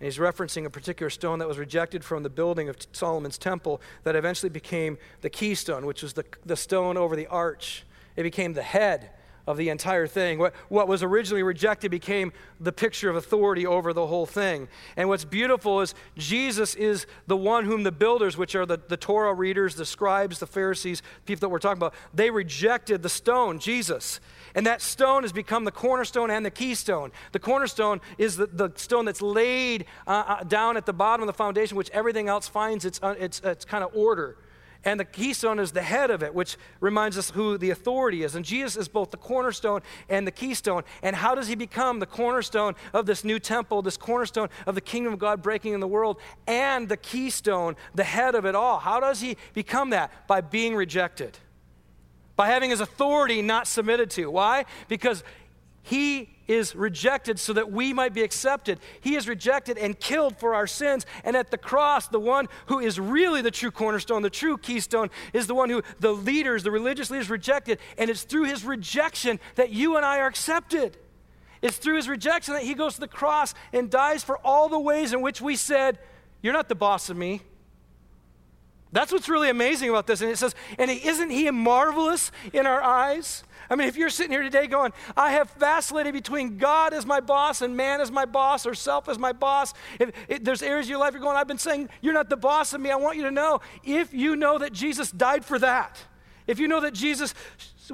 he's 0.00 0.18
referencing 0.18 0.66
a 0.66 0.70
particular 0.70 1.08
stone 1.08 1.38
that 1.38 1.48
was 1.48 1.58
rejected 1.58 2.04
from 2.04 2.22
the 2.22 2.28
building 2.28 2.68
of 2.68 2.76
Solomon's 2.92 3.38
temple 3.38 3.80
that 4.04 4.14
eventually 4.14 4.50
became 4.50 4.98
the 5.22 5.30
keystone, 5.30 5.86
which 5.86 6.02
was 6.02 6.12
the, 6.12 6.24
the 6.44 6.56
stone 6.56 6.96
over 6.96 7.16
the 7.16 7.26
arch. 7.28 7.84
It 8.16 8.22
became 8.22 8.52
the 8.52 8.62
head 8.62 9.10
of 9.46 9.56
the 9.56 9.68
entire 9.68 10.06
thing. 10.06 10.38
What, 10.38 10.54
what 10.68 10.88
was 10.88 11.02
originally 11.02 11.42
rejected 11.42 11.90
became 11.90 12.32
the 12.58 12.72
picture 12.72 13.08
of 13.08 13.16
authority 13.16 13.64
over 13.64 13.92
the 13.92 14.06
whole 14.06 14.26
thing. 14.26 14.68
And 14.96 15.08
what's 15.08 15.24
beautiful 15.24 15.80
is 15.80 15.94
Jesus 16.16 16.74
is 16.74 17.06
the 17.26 17.36
one 17.36 17.64
whom 17.64 17.84
the 17.84 17.92
builders, 17.92 18.36
which 18.36 18.56
are 18.56 18.66
the, 18.66 18.80
the 18.88 18.96
Torah 18.96 19.32
readers, 19.32 19.76
the 19.76 19.86
scribes, 19.86 20.40
the 20.40 20.46
Pharisees, 20.46 21.00
people 21.24 21.40
that 21.40 21.48
we're 21.48 21.60
talking 21.60 21.78
about, 21.78 21.94
they 22.12 22.30
rejected 22.30 23.02
the 23.02 23.08
stone, 23.08 23.60
Jesus. 23.60 24.20
And 24.56 24.66
that 24.66 24.80
stone 24.80 25.22
has 25.22 25.32
become 25.32 25.64
the 25.64 25.70
cornerstone 25.70 26.30
and 26.30 26.44
the 26.44 26.50
keystone. 26.50 27.12
The 27.32 27.38
cornerstone 27.38 28.00
is 28.16 28.36
the, 28.36 28.46
the 28.46 28.72
stone 28.74 29.04
that's 29.04 29.22
laid 29.22 29.84
uh, 30.06 30.24
uh 30.26 30.44
down 30.44 30.78
at 30.78 30.86
the 30.86 30.94
bottom 30.94 31.22
of 31.22 31.26
the 31.26 31.34
foundation, 31.34 31.76
which 31.76 31.90
everything 31.90 32.28
else 32.28 32.48
finds 32.48 32.86
its, 32.86 32.98
uh, 33.02 33.14
its, 33.18 33.40
its 33.40 33.66
kind 33.66 33.84
of 33.84 33.90
order. 33.94 34.38
And 34.86 35.00
the 35.00 35.04
keystone 35.04 35.58
is 35.58 35.72
the 35.72 35.82
head 35.82 36.10
of 36.10 36.22
it, 36.22 36.34
which 36.34 36.56
reminds 36.80 37.18
us 37.18 37.30
who 37.30 37.58
the 37.58 37.70
authority 37.70 38.22
is. 38.22 38.36
And 38.36 38.44
Jesus 38.44 38.76
is 38.76 38.88
both 38.88 39.10
the 39.10 39.16
cornerstone 39.16 39.82
and 40.08 40.26
the 40.26 40.30
keystone. 40.30 40.84
And 41.02 41.16
how 41.16 41.34
does 41.34 41.48
he 41.48 41.56
become 41.56 41.98
the 41.98 42.06
cornerstone 42.06 42.76
of 42.94 43.04
this 43.04 43.24
new 43.24 43.40
temple, 43.40 43.82
this 43.82 43.96
cornerstone 43.96 44.48
of 44.64 44.74
the 44.76 44.80
kingdom 44.80 45.12
of 45.12 45.18
God 45.18 45.42
breaking 45.42 45.74
in 45.74 45.80
the 45.80 45.88
world, 45.88 46.18
and 46.46 46.88
the 46.88 46.96
keystone, 46.96 47.74
the 47.94 48.04
head 48.04 48.34
of 48.34 48.46
it 48.46 48.54
all? 48.54 48.78
How 48.78 49.00
does 49.00 49.20
he 49.20 49.36
become 49.54 49.90
that? 49.90 50.28
By 50.28 50.40
being 50.40 50.76
rejected, 50.76 51.36
by 52.36 52.48
having 52.48 52.70
his 52.70 52.80
authority 52.80 53.42
not 53.42 53.66
submitted 53.66 54.10
to. 54.10 54.30
Why? 54.30 54.66
Because 54.88 55.24
he 55.82 56.30
is 56.48 56.74
rejected 56.74 57.38
so 57.38 57.52
that 57.52 57.70
we 57.70 57.92
might 57.92 58.12
be 58.12 58.22
accepted. 58.22 58.78
He 59.00 59.16
is 59.16 59.28
rejected 59.28 59.78
and 59.78 59.98
killed 59.98 60.36
for 60.36 60.54
our 60.54 60.66
sins. 60.66 61.06
And 61.24 61.36
at 61.36 61.50
the 61.50 61.58
cross, 61.58 62.08
the 62.08 62.20
one 62.20 62.48
who 62.66 62.78
is 62.78 63.00
really 63.00 63.40
the 63.40 63.50
true 63.50 63.70
cornerstone, 63.70 64.22
the 64.22 64.30
true 64.30 64.58
keystone, 64.58 65.10
is 65.32 65.46
the 65.46 65.54
one 65.54 65.70
who 65.70 65.82
the 66.00 66.12
leaders, 66.12 66.62
the 66.62 66.70
religious 66.70 67.10
leaders, 67.10 67.30
rejected. 67.30 67.78
And 67.98 68.10
it's 68.10 68.22
through 68.22 68.44
his 68.44 68.64
rejection 68.64 69.40
that 69.56 69.70
you 69.70 69.96
and 69.96 70.04
I 70.04 70.18
are 70.18 70.26
accepted. 70.26 70.96
It's 71.62 71.78
through 71.78 71.96
his 71.96 72.08
rejection 72.08 72.54
that 72.54 72.64
he 72.64 72.74
goes 72.74 72.94
to 72.94 73.00
the 73.00 73.08
cross 73.08 73.54
and 73.72 73.90
dies 73.90 74.22
for 74.22 74.38
all 74.38 74.68
the 74.68 74.78
ways 74.78 75.12
in 75.12 75.22
which 75.22 75.40
we 75.40 75.56
said, 75.56 75.98
You're 76.42 76.52
not 76.52 76.68
the 76.68 76.74
boss 76.74 77.10
of 77.10 77.16
me. 77.16 77.42
That's 78.96 79.12
what's 79.12 79.28
really 79.28 79.50
amazing 79.50 79.90
about 79.90 80.06
this. 80.06 80.22
And 80.22 80.30
it 80.30 80.38
says, 80.38 80.54
And 80.78 80.90
isn't 80.90 81.28
he 81.28 81.50
marvelous 81.50 82.32
in 82.54 82.66
our 82.66 82.82
eyes? 82.82 83.44
I 83.68 83.76
mean, 83.76 83.88
if 83.88 83.96
you're 83.98 84.08
sitting 84.08 84.32
here 84.32 84.42
today 84.42 84.66
going, 84.66 84.94
I 85.14 85.32
have 85.32 85.50
vacillated 85.50 86.14
between 86.14 86.56
God 86.56 86.94
as 86.94 87.04
my 87.04 87.20
boss 87.20 87.60
and 87.60 87.76
man 87.76 88.00
as 88.00 88.10
my 88.10 88.24
boss 88.24 88.64
or 88.64 88.74
self 88.74 89.06
as 89.10 89.18
my 89.18 89.32
boss, 89.32 89.74
if, 90.00 90.12
if 90.28 90.42
there's 90.42 90.62
areas 90.62 90.86
of 90.86 90.90
your 90.90 90.98
life 90.98 91.12
you're 91.12 91.20
going, 91.20 91.36
I've 91.36 91.46
been 91.46 91.58
saying, 91.58 91.90
You're 92.00 92.14
not 92.14 92.30
the 92.30 92.38
boss 92.38 92.72
of 92.72 92.80
me. 92.80 92.90
I 92.90 92.96
want 92.96 93.18
you 93.18 93.24
to 93.24 93.30
know 93.30 93.60
if 93.84 94.14
you 94.14 94.34
know 94.34 94.56
that 94.56 94.72
Jesus 94.72 95.10
died 95.10 95.44
for 95.44 95.58
that, 95.58 95.98
if 96.46 96.58
you 96.58 96.66
know 96.66 96.80
that 96.80 96.94
Jesus 96.94 97.34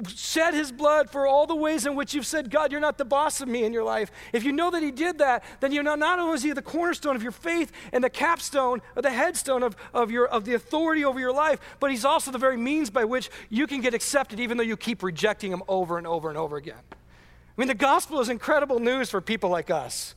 shed 0.07 0.53
his 0.53 0.71
blood 0.71 1.09
for 1.09 1.27
all 1.27 1.45
the 1.45 1.55
ways 1.55 1.85
in 1.85 1.95
which 1.95 2.13
you've 2.13 2.25
said, 2.25 2.49
God, 2.49 2.71
you're 2.71 2.81
not 2.81 2.97
the 2.97 3.05
boss 3.05 3.41
of 3.41 3.47
me 3.47 3.63
in 3.63 3.73
your 3.73 3.83
life. 3.83 4.11
If 4.31 4.43
you 4.43 4.51
know 4.51 4.71
that 4.71 4.81
he 4.81 4.91
did 4.91 5.19
that, 5.19 5.43
then 5.59 5.71
you 5.71 5.83
know 5.83 5.95
not 5.95 6.19
only 6.19 6.35
is 6.35 6.43
he 6.43 6.51
the 6.51 6.61
cornerstone 6.61 7.15
of 7.15 7.23
your 7.23 7.31
faith 7.31 7.71
and 7.91 8.03
the 8.03 8.09
capstone 8.09 8.81
or 8.95 9.01
the 9.01 9.11
headstone 9.11 9.63
of, 9.63 9.75
of, 9.93 10.11
your, 10.11 10.27
of 10.27 10.45
the 10.45 10.53
authority 10.53 11.05
over 11.05 11.19
your 11.19 11.33
life, 11.33 11.59
but 11.79 11.91
he's 11.91 12.05
also 12.05 12.31
the 12.31 12.37
very 12.37 12.57
means 12.57 12.89
by 12.89 13.05
which 13.05 13.29
you 13.49 13.67
can 13.67 13.81
get 13.81 13.93
accepted 13.93 14.39
even 14.39 14.57
though 14.57 14.63
you 14.63 14.77
keep 14.77 15.03
rejecting 15.03 15.51
him 15.51 15.63
over 15.67 15.97
and 15.97 16.07
over 16.07 16.29
and 16.29 16.37
over 16.37 16.57
again. 16.57 16.81
I 16.91 17.61
mean, 17.61 17.67
the 17.67 17.75
gospel 17.75 18.19
is 18.19 18.29
incredible 18.29 18.79
news 18.79 19.09
for 19.09 19.21
people 19.21 19.49
like 19.49 19.69
us. 19.69 20.15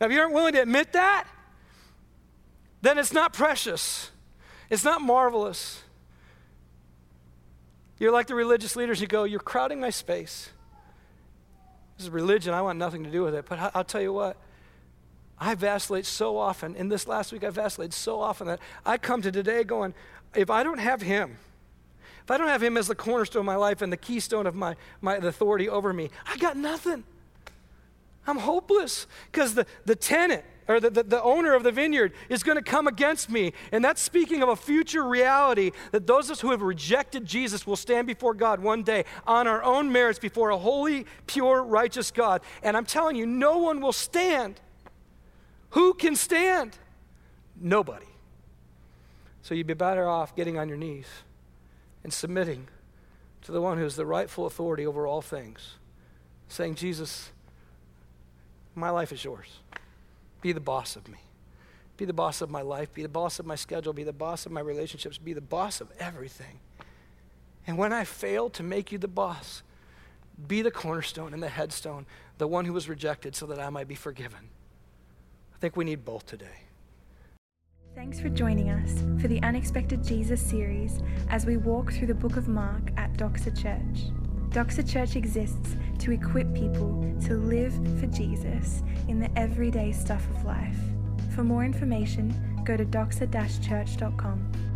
Now, 0.00 0.06
if 0.06 0.12
you 0.12 0.20
aren't 0.20 0.32
willing 0.32 0.52
to 0.52 0.62
admit 0.62 0.92
that, 0.92 1.26
then 2.80 2.98
it's 2.98 3.12
not 3.12 3.32
precious. 3.32 4.10
It's 4.70 4.84
not 4.84 5.02
marvelous. 5.02 5.82
You're 8.00 8.10
like 8.10 8.26
the 8.26 8.34
religious 8.34 8.74
leaders 8.74 9.00
You 9.00 9.06
go, 9.06 9.22
You're 9.22 9.38
crowding 9.38 9.78
my 9.78 9.90
space. 9.90 10.50
This 11.96 12.06
is 12.06 12.10
religion. 12.10 12.54
I 12.54 12.62
want 12.62 12.78
nothing 12.78 13.04
to 13.04 13.10
do 13.10 13.22
with 13.22 13.34
it. 13.34 13.44
But 13.46 13.72
I'll 13.74 13.84
tell 13.84 14.00
you 14.00 14.12
what, 14.12 14.38
I 15.38 15.54
vacillate 15.54 16.06
so 16.06 16.38
often. 16.38 16.74
In 16.74 16.88
this 16.88 17.06
last 17.06 17.30
week, 17.30 17.44
I 17.44 17.50
vacillated 17.50 17.92
so 17.92 18.20
often 18.20 18.46
that 18.46 18.58
I 18.86 18.96
come 18.96 19.20
to 19.22 19.30
today 19.30 19.64
going, 19.64 19.94
if 20.34 20.48
I 20.48 20.62
don't 20.62 20.78
have 20.78 21.02
Him, 21.02 21.36
if 22.24 22.30
I 22.30 22.38
don't 22.38 22.48
have 22.48 22.62
Him 22.62 22.78
as 22.78 22.88
the 22.88 22.94
cornerstone 22.94 23.40
of 23.40 23.46
my 23.46 23.56
life 23.56 23.82
and 23.82 23.92
the 23.92 23.98
keystone 23.98 24.46
of 24.46 24.54
my, 24.54 24.76
my 25.02 25.16
authority 25.16 25.68
over 25.68 25.92
me, 25.92 26.08
I 26.26 26.38
got 26.38 26.56
nothing. 26.56 27.04
I'm 28.26 28.38
hopeless 28.38 29.06
because 29.30 29.54
the, 29.54 29.66
the 29.84 29.96
tenant 29.96 30.44
or 30.70 30.78
the, 30.78 30.88
the, 30.88 31.02
the 31.02 31.22
owner 31.24 31.54
of 31.54 31.64
the 31.64 31.72
vineyard 31.72 32.12
is 32.28 32.44
going 32.44 32.56
to 32.56 32.62
come 32.62 32.86
against 32.86 33.28
me. 33.28 33.52
And 33.72 33.84
that's 33.84 34.00
speaking 34.00 34.40
of 34.40 34.48
a 34.48 34.54
future 34.54 35.02
reality 35.02 35.72
that 35.90 36.06
those 36.06 36.26
of 36.26 36.34
us 36.34 36.40
who 36.40 36.52
have 36.52 36.62
rejected 36.62 37.26
Jesus 37.26 37.66
will 37.66 37.74
stand 37.74 38.06
before 38.06 38.34
God 38.34 38.60
one 38.60 38.84
day 38.84 39.04
on 39.26 39.48
our 39.48 39.64
own 39.64 39.90
merits 39.90 40.20
before 40.20 40.50
a 40.50 40.56
holy, 40.56 41.06
pure, 41.26 41.64
righteous 41.64 42.12
God. 42.12 42.40
And 42.62 42.76
I'm 42.76 42.86
telling 42.86 43.16
you, 43.16 43.26
no 43.26 43.58
one 43.58 43.80
will 43.80 43.92
stand. 43.92 44.60
Who 45.70 45.92
can 45.92 46.14
stand? 46.14 46.78
Nobody. 47.60 48.06
So 49.42 49.54
you'd 49.54 49.66
be 49.66 49.74
better 49.74 50.06
off 50.06 50.36
getting 50.36 50.56
on 50.56 50.68
your 50.68 50.78
knees 50.78 51.08
and 52.04 52.12
submitting 52.12 52.68
to 53.42 53.50
the 53.50 53.60
one 53.60 53.76
who 53.76 53.84
is 53.84 53.96
the 53.96 54.06
rightful 54.06 54.46
authority 54.46 54.86
over 54.86 55.04
all 55.04 55.20
things, 55.20 55.78
saying, 56.46 56.76
Jesus, 56.76 57.32
my 58.76 58.90
life 58.90 59.10
is 59.10 59.24
yours. 59.24 59.48
Be 60.40 60.52
the 60.52 60.60
boss 60.60 60.96
of 60.96 61.08
me. 61.08 61.18
Be 61.96 62.04
the 62.04 62.12
boss 62.12 62.40
of 62.40 62.50
my 62.50 62.62
life. 62.62 62.92
Be 62.94 63.02
the 63.02 63.08
boss 63.08 63.38
of 63.38 63.46
my 63.46 63.56
schedule. 63.56 63.92
Be 63.92 64.04
the 64.04 64.12
boss 64.12 64.46
of 64.46 64.52
my 64.52 64.60
relationships. 64.60 65.18
Be 65.18 65.32
the 65.32 65.40
boss 65.40 65.80
of 65.80 65.92
everything. 65.98 66.60
And 67.66 67.76
when 67.76 67.92
I 67.92 68.04
fail 68.04 68.48
to 68.50 68.62
make 68.62 68.90
you 68.90 68.98
the 68.98 69.06
boss, 69.06 69.62
be 70.48 70.62
the 70.62 70.70
cornerstone 70.70 71.34
and 71.34 71.42
the 71.42 71.48
headstone, 71.48 72.06
the 72.38 72.46
one 72.46 72.64
who 72.64 72.72
was 72.72 72.88
rejected, 72.88 73.36
so 73.36 73.46
that 73.46 73.60
I 73.60 73.68
might 73.68 73.86
be 73.86 73.94
forgiven. 73.94 74.48
I 75.54 75.58
think 75.58 75.76
we 75.76 75.84
need 75.84 76.04
both 76.04 76.24
today. 76.24 76.64
Thanks 77.94 78.18
for 78.18 78.30
joining 78.30 78.70
us 78.70 79.02
for 79.20 79.28
the 79.28 79.42
Unexpected 79.42 80.02
Jesus 80.02 80.40
series 80.40 81.00
as 81.28 81.44
we 81.44 81.58
walk 81.58 81.92
through 81.92 82.06
the 82.06 82.14
book 82.14 82.36
of 82.36 82.48
Mark 82.48 82.92
at 82.96 83.12
Doxa 83.14 83.54
Church. 83.60 84.10
Doxa 84.50 84.88
Church 84.90 85.14
exists 85.14 85.76
to 86.00 86.10
equip 86.10 86.52
people 86.54 87.14
to 87.26 87.34
live 87.34 87.72
for 88.00 88.06
Jesus 88.06 88.82
in 89.06 89.20
the 89.20 89.30
everyday 89.38 89.92
stuff 89.92 90.28
of 90.30 90.44
life. 90.44 90.76
For 91.36 91.44
more 91.44 91.64
information, 91.64 92.34
go 92.64 92.76
to 92.76 92.84
doxa-church.com. 92.84 94.69